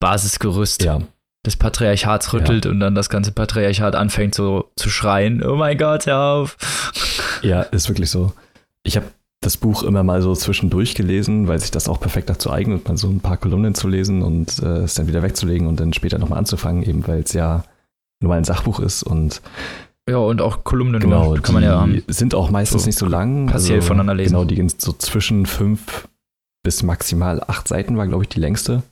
Basisgerüst 0.00 0.82
ja 0.82 1.00
des 1.46 1.56
Patriarchats 1.56 2.32
rüttelt 2.32 2.64
ja. 2.64 2.70
und 2.70 2.80
dann 2.80 2.94
das 2.94 3.08
ganze 3.08 3.32
Patriarchat 3.32 3.94
anfängt 3.94 4.34
so 4.34 4.70
zu 4.76 4.90
schreien, 4.90 5.42
oh 5.42 5.56
mein 5.56 5.78
Gott, 5.78 6.06
hör 6.06 6.20
auf. 6.20 6.56
Ja, 7.42 7.62
ist 7.62 7.88
wirklich 7.88 8.10
so. 8.10 8.32
Ich 8.82 8.96
habe 8.96 9.06
das 9.40 9.56
Buch 9.56 9.82
immer 9.82 10.02
mal 10.02 10.20
so 10.20 10.34
zwischendurch 10.34 10.94
gelesen, 10.94 11.46
weil 11.46 11.58
sich 11.60 11.70
das 11.70 11.88
auch 11.88 12.00
perfekt 12.00 12.28
dazu 12.28 12.50
eignet, 12.50 12.88
mal 12.88 12.96
so 12.96 13.08
ein 13.08 13.20
paar 13.20 13.36
Kolumnen 13.36 13.74
zu 13.74 13.88
lesen 13.88 14.22
und 14.22 14.58
äh, 14.58 14.80
es 14.80 14.94
dann 14.94 15.06
wieder 15.06 15.22
wegzulegen 15.22 15.68
und 15.68 15.78
dann 15.78 15.92
später 15.92 16.18
nochmal 16.18 16.40
anzufangen, 16.40 16.82
eben 16.82 17.06
weil 17.06 17.20
es 17.20 17.32
ja 17.32 17.62
nur 18.20 18.30
mal 18.30 18.38
ein 18.38 18.44
Sachbuch 18.44 18.80
ist 18.80 19.04
und 19.04 19.40
ja, 20.10 20.16
und 20.16 20.40
auch 20.40 20.64
Kolumnen 20.64 21.00
genau, 21.00 21.34
kann 21.34 21.54
man 21.54 21.62
ja 21.62 21.86
sind 22.08 22.34
auch 22.34 22.50
meistens 22.50 22.82
so 22.82 22.86
nicht 22.86 22.98
so 22.98 23.06
lang. 23.06 23.46
Partiell 23.46 23.76
also, 23.76 23.88
voneinander 23.88 24.14
lesen. 24.14 24.32
Genau, 24.32 24.44
die 24.44 24.54
gehen 24.54 24.72
so 24.76 24.92
zwischen 24.92 25.44
fünf 25.44 26.08
bis 26.62 26.82
maximal 26.82 27.44
acht 27.46 27.68
Seiten 27.68 27.98
war, 27.98 28.06
glaube 28.06 28.24
ich, 28.24 28.30
die 28.30 28.40
längste. 28.40 28.82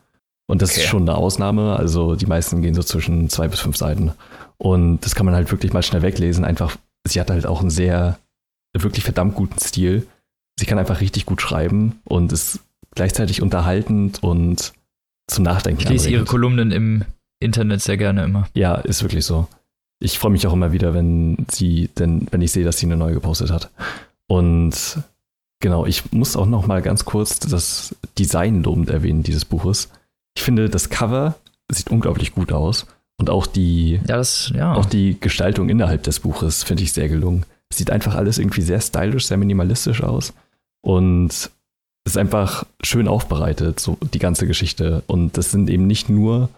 Und 0.47 0.63
das 0.63 0.73
okay. 0.73 0.81
ist 0.81 0.87
schon 0.87 1.03
eine 1.03 1.17
Ausnahme. 1.17 1.77
Also 1.77 2.15
die 2.15 2.27
meisten 2.27 2.63
gehen 2.63 2.75
so 2.75 2.83
zwischen 2.83 3.29
zwei 3.29 3.49
bis 3.49 3.61
fünf 3.61 3.77
Seiten. 3.77 4.13
Und 4.59 5.01
das 5.01 5.15
kann 5.15 5.27
man 5.27 5.35
halt 5.35 5.51
wirklich 5.51 5.73
mal 5.73 5.83
schnell 5.83 6.03
weglesen. 6.03 6.45
Einfach, 6.45 6.77
sie 7.07 7.21
hat 7.21 7.31
halt 7.31 7.47
auch 7.47 7.61
einen 7.61 7.71
sehr, 7.71 8.19
wirklich 8.77 9.05
verdammt 9.05 9.35
guten 9.35 9.59
Stil. 9.59 10.07
Sie 10.59 10.67
kann 10.67 10.79
einfach 10.79 11.01
richtig 11.01 11.27
gut 11.27 11.43
schreiben 11.43 12.01
und 12.05 12.33
ist 12.33 12.61
gleichzeitig 12.95 13.43
unterhaltend 13.43 14.23
und 14.23 14.73
zum 15.27 15.45
Nachdenken. 15.45 15.83
Ich 15.83 15.89
lese 15.89 16.11
ihre 16.11 16.25
Kolumnen 16.25 16.71
im 16.71 17.05
Internet 17.41 17.83
sehr 17.83 17.97
gerne 17.97 18.25
immer. 18.25 18.49
Ja, 18.55 18.77
ist 18.77 19.03
wirklich 19.03 19.25
so. 19.25 19.49
Ich 19.99 20.19
freue 20.19 20.33
mich 20.33 20.47
auch 20.47 20.53
immer 20.53 20.73
wieder, 20.73 20.95
wenn 20.95 21.47
sie, 21.51 21.89
denn 21.99 22.27
wenn 22.31 22.43
ich 22.43 22.53
sehe, 22.53 22.65
dass 22.65 22.79
sie 22.79 22.87
eine 22.87 22.97
neue 22.97 23.15
gepostet 23.15 23.51
hat. 23.51 23.71
Und 24.27 24.99
genau, 25.61 25.87
ich 25.87 26.13
muss 26.13 26.37
auch 26.37 26.47
noch 26.47 26.67
mal 26.67 26.83
ganz 26.83 27.05
kurz 27.05 27.39
das 27.39 27.95
Design 28.19 28.63
lobend 28.63 28.91
erwähnen 28.91 29.23
dieses 29.23 29.45
Buches. 29.45 29.91
Ich 30.37 30.43
finde, 30.43 30.69
das 30.69 30.91
Cover 30.91 31.35
sieht 31.71 31.91
unglaublich 31.91 32.35
gut 32.35 32.53
aus. 32.53 32.87
Und 33.19 33.31
auch 33.31 33.47
die, 33.47 33.95
ja, 34.07 34.19
das, 34.19 34.53
ja. 34.55 34.75
auch 34.75 34.85
die 34.85 35.19
Gestaltung 35.19 35.71
innerhalb 35.71 36.03
des 36.03 36.21
Buches 36.21 36.63
finde 36.63 36.83
ich 36.83 36.93
sehr 36.93 37.09
gelungen. 37.09 37.47
Es 37.71 37.79
sieht 37.79 37.91
einfach 37.91 38.15
alles 38.15 38.39
irgendwie 38.39 38.61
sehr 38.61 38.81
stylisch, 38.81 39.27
sehr 39.27 39.39
minimalistisch 39.39 40.03
aus. 40.03 40.35
Und 40.83 41.51
ist 42.07 42.19
einfach 42.19 42.65
schön 42.83 43.09
aufbereitet, 43.09 43.81
so 43.81 43.99
die 44.15 44.19
ganze 44.19 44.47
Geschichte. 44.47 45.03
Und 45.07 45.37
das 45.39 45.51
sind 45.51 45.69
eben 45.71 45.87
nicht 45.87 46.09
nur 46.09 46.51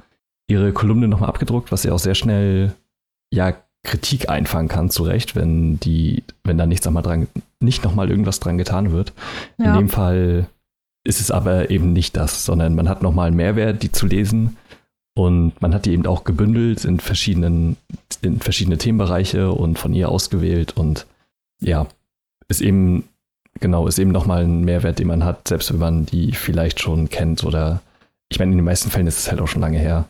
ihre 0.48 0.72
Kolumnen 0.72 1.08
nochmal 1.08 1.28
abgedruckt, 1.28 1.72
was 1.72 1.84
ja 1.84 1.92
auch 1.92 1.98
sehr 1.98 2.14
schnell 2.14 2.74
ja 3.32 3.54
Kritik 3.84 4.28
einfangen 4.28 4.68
kann, 4.68 4.90
zu 4.90 5.04
Recht, 5.04 5.36
wenn 5.36 5.78
die, 5.80 6.24
wenn 6.44 6.58
da 6.58 6.66
nichts 6.66 6.84
nochmal 6.84 7.02
dran, 7.02 7.28
nicht 7.60 7.84
nochmal 7.84 8.10
irgendwas 8.10 8.40
dran 8.40 8.58
getan 8.58 8.92
wird. 8.92 9.12
Ja. 9.56 9.72
In 9.72 9.78
dem 9.78 9.88
Fall 9.88 10.48
ist 11.08 11.20
es 11.20 11.30
aber 11.30 11.70
eben 11.70 11.94
nicht 11.94 12.16
das, 12.16 12.44
sondern 12.44 12.74
man 12.74 12.88
hat 12.88 13.02
nochmal 13.02 13.28
einen 13.28 13.36
Mehrwert, 13.36 13.82
die 13.82 13.90
zu 13.90 14.06
lesen. 14.06 14.58
Und 15.14 15.60
man 15.62 15.74
hat 15.74 15.86
die 15.86 15.92
eben 15.92 16.06
auch 16.06 16.22
gebündelt 16.22 16.84
in 16.84 17.00
verschiedenen, 17.00 17.76
in 18.20 18.40
verschiedene 18.40 18.76
Themenbereiche 18.76 19.50
und 19.50 19.78
von 19.78 19.94
ihr 19.94 20.10
ausgewählt. 20.10 20.76
Und 20.76 21.06
ja, 21.60 21.86
ist 22.48 22.60
eben, 22.60 23.08
genau, 23.58 23.88
ist 23.88 23.98
eben 23.98 24.12
nochmal 24.12 24.44
ein 24.44 24.64
Mehrwert, 24.64 24.98
den 24.98 25.08
man 25.08 25.24
hat, 25.24 25.48
selbst 25.48 25.72
wenn 25.72 25.80
man 25.80 26.06
die 26.06 26.32
vielleicht 26.32 26.80
schon 26.80 27.08
kennt 27.08 27.42
oder 27.42 27.80
ich 28.28 28.38
meine, 28.38 28.52
in 28.52 28.58
den 28.58 28.64
meisten 28.64 28.90
Fällen 28.90 29.06
ist 29.06 29.18
es 29.18 29.30
halt 29.30 29.40
auch 29.40 29.48
schon 29.48 29.62
lange 29.62 29.78
her. 29.78 30.06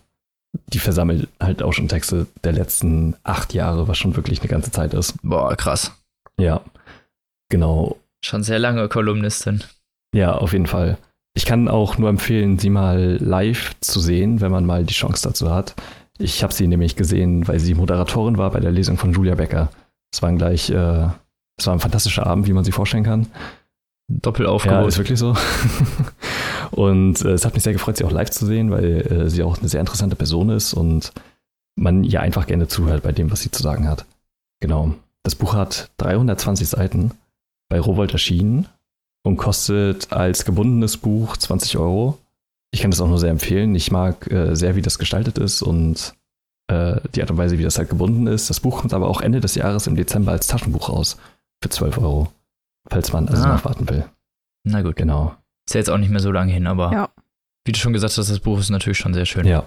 Die 0.73 0.81
versammelt 0.81 1.29
halt 1.39 1.63
auch 1.63 1.73
schon 1.73 1.87
Texte 1.87 2.27
der 2.43 2.53
letzten 2.53 3.15
acht 3.23 3.55
Jahre, 3.55 3.87
was 3.87 3.97
schon 3.99 4.17
wirklich 4.17 4.41
eine 4.41 4.49
ganze 4.49 4.73
Zeit 4.73 4.95
ist. 4.95 5.15
Boah, 5.23 5.55
krass. 5.55 5.93
Ja. 6.41 6.61
Genau. 7.51 7.97
Schon 8.25 8.43
sehr 8.43 8.59
lange 8.59 8.89
Kolumnistin. 8.89 9.63
Ja, 10.15 10.35
auf 10.35 10.53
jeden 10.53 10.67
Fall. 10.67 10.99
Ich 11.35 11.45
kann 11.45 11.69
auch 11.69 11.99
nur 11.99 12.09
empfehlen, 12.09 12.59
sie 12.59 12.71
mal 12.71 13.19
live 13.21 13.75
zu 13.81 14.01
sehen, 14.01 14.41
wenn 14.41 14.51
man 14.51 14.67
mal 14.67 14.85
die 14.85 14.95
Chance 14.95 15.29
dazu 15.29 15.51
hat. 15.51 15.75
Ich 16.19 16.43
habe 16.43 16.53
sie 16.53 16.67
nämlich 16.67 16.97
gesehen, 16.97 17.47
weil 17.47 17.61
sie 17.61 17.75
Moderatorin 17.75 18.39
war 18.39 18.51
bei 18.51 18.61
der 18.61 18.73
Lesung 18.73 18.97
von 18.97 19.13
Julia 19.13 19.37
Becker. 19.37 19.71
Es 20.13 20.21
war 20.21 20.33
gleich, 20.33 20.71
äh, 20.71 21.07
es 21.57 21.67
war 21.67 21.75
ein 21.75 21.81
fantastischer 21.81 22.27
Abend, 22.27 22.49
wie 22.49 22.53
man 22.53 22.65
sich 22.65 22.75
vorstellen 22.75 23.05
kann. 23.05 23.29
Doppelaufgebot. 24.09 24.81
Ja, 24.81 24.89
ist 24.89 24.99
wirklich 24.99 25.19
so. 25.19 25.37
und 26.71 27.23
äh, 27.25 27.33
es 27.33 27.45
hat 27.45 27.55
mich 27.55 27.63
sehr 27.63 27.75
gefreut, 27.75 27.99
sie 27.99 28.05
auch 28.05 28.11
live 28.11 28.31
zu 28.31 28.47
sehen, 28.47 28.71
weil 28.71 29.07
äh, 29.07 29.31
sie 29.31 29.43
auch 29.43 29.59
eine 29.59 29.69
sehr 29.69 29.81
interessante 29.81 30.17
Person 30.17 30.49
ist 30.49 30.75
und 30.75 31.13
man 31.77 32.03
ihr 32.03 32.21
einfach 32.21 32.47
gerne 32.47 32.67
zuhört 32.67 33.03
bei 33.03 33.13
dem, 33.13 33.31
was 33.31 33.43
sie 33.43 33.51
zu 33.51 33.63
sagen 33.63 33.87
hat. 33.87 34.07
Genau. 34.61 34.95
Das 35.23 35.35
Buch 35.37 35.55
hat 35.55 35.91
320 35.99 36.69
Seiten 36.69 37.13
bei 37.69 37.79
Rowold 37.79 38.13
erschienen 38.13 38.67
und 39.25 39.37
kostet 39.37 40.13
als 40.13 40.45
gebundenes 40.45 40.97
Buch 40.97 41.37
20 41.37 41.79
Euro. 41.79 42.19
Ich 42.71 42.81
kann 42.81 42.91
das 42.91 43.01
auch 43.01 43.09
nur 43.09 43.19
sehr 43.19 43.31
empfehlen. 43.31 43.75
Ich 43.75 43.91
mag 43.91 44.31
äh, 44.31 44.55
sehr, 44.55 44.77
wie 44.77 44.83
das 44.83 44.99
gestaltet 44.99 45.39
ist 45.39 45.63
und 45.63 46.15
äh, 46.69 47.01
die 47.15 47.23
Art 47.23 47.31
und 47.31 47.39
Weise, 47.39 47.59
wie 47.59 47.63
das 47.63 47.79
halt 47.79 47.89
gebunden 47.89 48.27
ist. 48.27 48.51
Das 48.51 48.61
Buch 48.61 48.81
kommt 48.81 48.93
aber 48.93 49.09
auch 49.09 49.21
Ende 49.21 49.41
des 49.41 49.55
Jahres 49.55 49.87
im 49.87 49.97
Dezember 49.97 50.33
als 50.33 50.47
Taschenbuch 50.47 50.89
raus 50.91 51.17
für 51.63 51.71
12 51.71 51.99
Euro, 51.99 52.33
falls 52.89 53.13
man 53.13 53.29
also 53.29 53.45
ah. 53.45 53.49
nachwarten 53.49 53.89
will. 53.89 54.05
Na 54.65 54.83
gut. 54.83 54.97
Genau. 54.97 55.35
Ist 55.67 55.75
ja 55.75 55.81
jetzt 55.81 55.91
auch 55.91 55.99
nicht 55.99 56.11
mehr 56.11 56.21
so 56.21 56.31
lange 56.31 56.53
hin, 56.53 56.67
aber 56.67 56.93
ja. 56.93 57.09
wie 57.65 57.73
du 57.73 57.79
schon 57.79 57.93
gesagt 57.93 58.17
hast, 58.17 58.31
das 58.31 58.41
Buch 58.41 58.59
ist 58.59 58.71
natürlich 58.71 58.99
schon 58.99 59.15
sehr 59.15 59.27
schön. 59.27 59.47
Ja. 59.47 59.65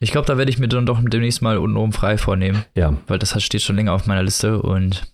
Ich 0.00 0.10
glaube, 0.10 0.26
da 0.26 0.38
werde 0.38 0.50
ich 0.50 0.58
mir 0.58 0.68
dann 0.68 0.86
doch 0.86 1.00
demnächst 1.02 1.42
mal 1.42 1.58
unten 1.58 1.76
oben 1.76 1.92
frei 1.92 2.18
vornehmen. 2.18 2.64
Ja. 2.74 2.96
Weil 3.06 3.18
das 3.18 3.40
steht 3.42 3.62
schon 3.62 3.76
länger 3.76 3.92
auf 3.92 4.06
meiner 4.06 4.22
Liste 4.22 4.60
und 4.60 5.13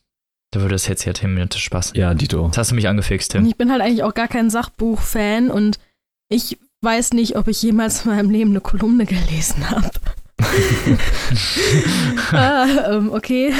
da 0.51 0.61
würde 0.61 0.75
es 0.75 0.87
jetzt 0.87 1.05
ja 1.05 1.13
Themen 1.13 1.35
mit 1.35 1.55
Spaß. 1.55 1.93
Ja, 1.95 2.15
Dito. 2.15 2.49
Das 2.49 2.59
hast 2.59 2.71
du 2.71 2.75
mich 2.75 2.89
angefixt, 2.89 3.33
Tim. 3.33 3.47
Ich 3.47 3.57
bin 3.57 3.71
halt 3.71 3.83
eigentlich 3.83 4.03
auch 4.03 4.15
gar 4.15 4.29
kein 4.29 4.51
Sachbuch-Fan 4.51 5.51
und 5.51 5.79
ich 6.29 6.59
weiß 6.83 7.13
nicht, 7.13 7.37
ob 7.37 7.49
ich 7.49 7.63
jemals 7.63 8.05
in 8.05 8.13
meinem 8.13 8.31
Leben 8.31 8.51
eine 8.51 8.61
Kolumne 8.61 9.07
gelesen 9.07 9.71
habe. 9.71 9.91
ah, 12.33 12.67
ähm, 12.91 13.13
okay. 13.13 13.53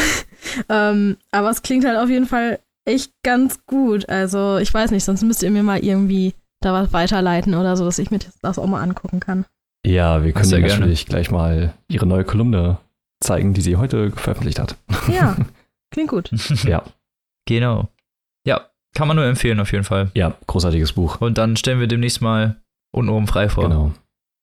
Ähm, 0.69 1.17
aber 1.31 1.51
es 1.51 1.63
klingt 1.63 1.85
halt 1.85 1.99
auf 1.99 2.09
jeden 2.09 2.27
Fall 2.27 2.59
echt 2.85 3.13
ganz 3.23 3.65
gut. 3.67 4.09
Also, 4.09 4.59
ich 4.59 4.73
weiß 4.73 4.91
nicht, 4.91 5.05
sonst 5.05 5.23
müsst 5.23 5.43
ihr 5.43 5.51
mir 5.51 5.63
mal 5.63 5.85
irgendwie 5.85 6.35
da 6.61 6.73
was 6.73 6.93
weiterleiten 6.93 7.55
oder 7.55 7.77
so, 7.77 7.85
dass 7.85 7.99
ich 7.99 8.11
mir 8.11 8.21
das 8.43 8.59
auch 8.59 8.67
mal 8.67 8.83
angucken 8.83 9.21
kann. 9.21 9.45
Ja, 9.87 10.25
wir 10.25 10.33
können 10.33 10.51
dir 10.51 10.61
natürlich 10.61 11.07
gleich 11.07 11.31
mal 11.31 11.73
ihre 11.89 12.07
neue 12.07 12.25
Kolumne 12.25 12.79
zeigen, 13.21 13.55
die 13.55 13.63
sie 13.63 13.77
heute 13.77 14.11
veröffentlicht 14.11 14.59
hat. 14.59 14.77
Ja, 15.13 15.37
klingt 15.91 16.11
gut. 16.11 16.31
ja. 16.65 16.85
Genau. 17.47 17.89
Ja, 18.47 18.71
kann 18.95 19.09
man 19.09 19.17
nur 19.17 19.27
empfehlen 19.27 19.61
auf 19.61 19.73
jeden 19.73 19.85
Fall. 19.85 20.11
Ja, 20.15 20.37
großartiges 20.47 20.93
Buch. 20.93 21.21
Und 21.21 21.39
dann 21.39 21.57
stellen 21.57 21.81
wir 21.81 21.87
demnächst 21.87 22.21
mal 22.21 22.61
untenrum 22.93 23.27
frei 23.27 23.49
vor. 23.49 23.65
Genau. 23.65 23.93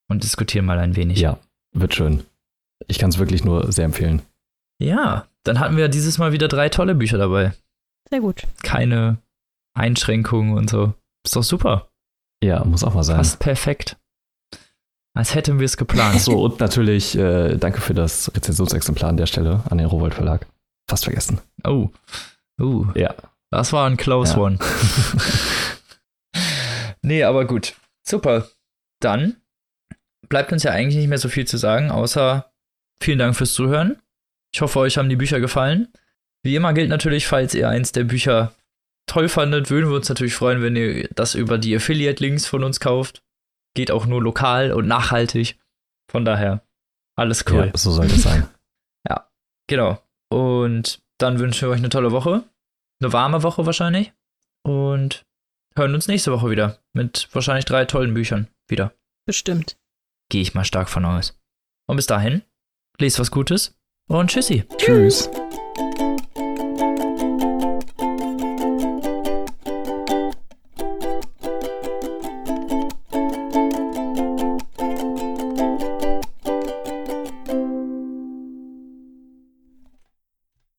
Und 0.09 0.23
diskutieren 0.23 0.65
mal 0.65 0.79
ein 0.79 0.95
wenig. 0.95 1.19
Ja, 1.19 1.37
wird 1.73 1.95
schön. 1.95 2.23
Ich 2.87 2.99
kann 2.99 3.09
es 3.09 3.17
wirklich 3.17 3.43
nur 3.43 3.71
sehr 3.71 3.85
empfehlen. 3.85 4.21
Ja, 4.79 5.25
dann 5.43 5.59
hatten 5.59 5.77
wir 5.77 5.87
dieses 5.89 6.17
Mal 6.17 6.31
wieder 6.31 6.47
drei 6.47 6.69
tolle 6.69 6.95
Bücher 6.95 7.17
dabei. 7.17 7.53
Sehr 8.09 8.21
gut. 8.21 8.43
Keine 8.63 9.17
Einschränkungen 9.73 10.57
und 10.57 10.69
so. 10.69 10.93
Ist 11.25 11.35
doch 11.35 11.43
super. 11.43 11.89
Ja, 12.43 12.63
muss 12.63 12.83
auch 12.83 12.93
mal 12.93 13.03
sein. 13.03 13.17
Fast 13.17 13.39
perfekt. 13.39 13.97
Als 15.15 15.33
hätten 15.33 15.59
wir 15.59 15.65
es 15.65 15.77
geplant. 15.77 16.21
So, 16.21 16.43
und 16.43 16.59
natürlich 16.59 17.17
äh, 17.17 17.57
danke 17.57 17.81
für 17.81 17.95
das 17.95 18.33
Rezensionsexemplar 18.35 19.09
an 19.09 19.17
der 19.17 19.25
Stelle 19.25 19.63
an 19.69 19.79
den 19.79 19.87
Rowold 19.87 20.13
Verlag. 20.13 20.45
Fast 20.89 21.05
vergessen. 21.05 21.39
Oh. 21.63 21.89
Uh. 22.59 22.87
Ja. 22.95 23.15
Das 23.51 23.73
war 23.73 23.89
ein 23.89 23.97
close 23.97 24.33
ja. 24.33 24.39
one. 24.39 24.59
nee, 27.01 27.23
aber 27.23 27.45
gut. 27.45 27.75
Super. 28.07 28.47
Dann 28.99 29.37
bleibt 30.27 30.51
uns 30.51 30.63
ja 30.63 30.71
eigentlich 30.71 30.97
nicht 30.97 31.07
mehr 31.07 31.17
so 31.17 31.29
viel 31.29 31.45
zu 31.45 31.57
sagen, 31.57 31.91
außer 31.91 32.51
vielen 33.01 33.19
Dank 33.19 33.35
fürs 33.35 33.53
Zuhören. 33.53 34.01
Ich 34.53 34.61
hoffe, 34.61 34.79
euch 34.79 34.97
haben 34.97 35.09
die 35.09 35.15
Bücher 35.15 35.39
gefallen. 35.39 35.89
Wie 36.43 36.55
immer 36.55 36.73
gilt 36.73 36.89
natürlich, 36.89 37.27
falls 37.27 37.53
ihr 37.53 37.69
eins 37.69 37.91
der 37.91 38.03
Bücher 38.03 38.53
toll 39.07 39.29
fandet, 39.29 39.69
würden 39.69 39.89
wir 39.89 39.95
uns 39.95 40.09
natürlich 40.09 40.35
freuen, 40.35 40.61
wenn 40.61 40.75
ihr 40.75 41.07
das 41.09 41.35
über 41.35 41.57
die 41.57 41.75
Affiliate-Links 41.75 42.45
von 42.45 42.63
uns 42.63 42.79
kauft 42.79 43.21
geht 43.77 43.91
auch 43.91 44.07
nur 44.07 44.21
lokal 44.21 44.73
und 44.73 44.87
nachhaltig. 44.87 45.57
Von 46.11 46.25
daher, 46.25 46.61
alles 47.15 47.45
cool. 47.49 47.67
Ja, 47.67 47.77
so 47.77 47.91
sollte 47.91 48.15
es 48.15 48.23
sein. 48.23 48.47
ja, 49.07 49.29
genau. 49.67 50.01
Und 50.29 50.99
dann 51.17 51.39
wünschen 51.39 51.67
wir 51.67 51.73
euch 51.73 51.79
eine 51.79 51.89
tolle 51.89 52.11
Woche. 52.11 52.43
Eine 53.01 53.13
warme 53.13 53.43
Woche 53.43 53.65
wahrscheinlich. 53.65 54.13
Und 54.63 55.25
hören 55.75 55.93
uns 55.93 56.07
nächste 56.07 56.31
Woche 56.31 56.49
wieder. 56.49 56.79
Mit 56.93 57.29
wahrscheinlich 57.31 57.65
drei 57.65 57.85
tollen 57.85 58.13
Büchern 58.13 58.47
wieder. 58.67 58.93
Bestimmt. 59.25 59.77
Gehe 60.29 60.41
ich 60.41 60.53
mal 60.53 60.65
stark 60.65 60.89
von 60.89 61.05
aus. 61.05 61.39
Und 61.87 61.95
bis 61.95 62.07
dahin, 62.07 62.43
lest 62.99 63.19
was 63.19 63.31
Gutes 63.31 63.77
und 64.07 64.29
tschüssi. 64.29 64.65
Tschüss. 64.77 65.29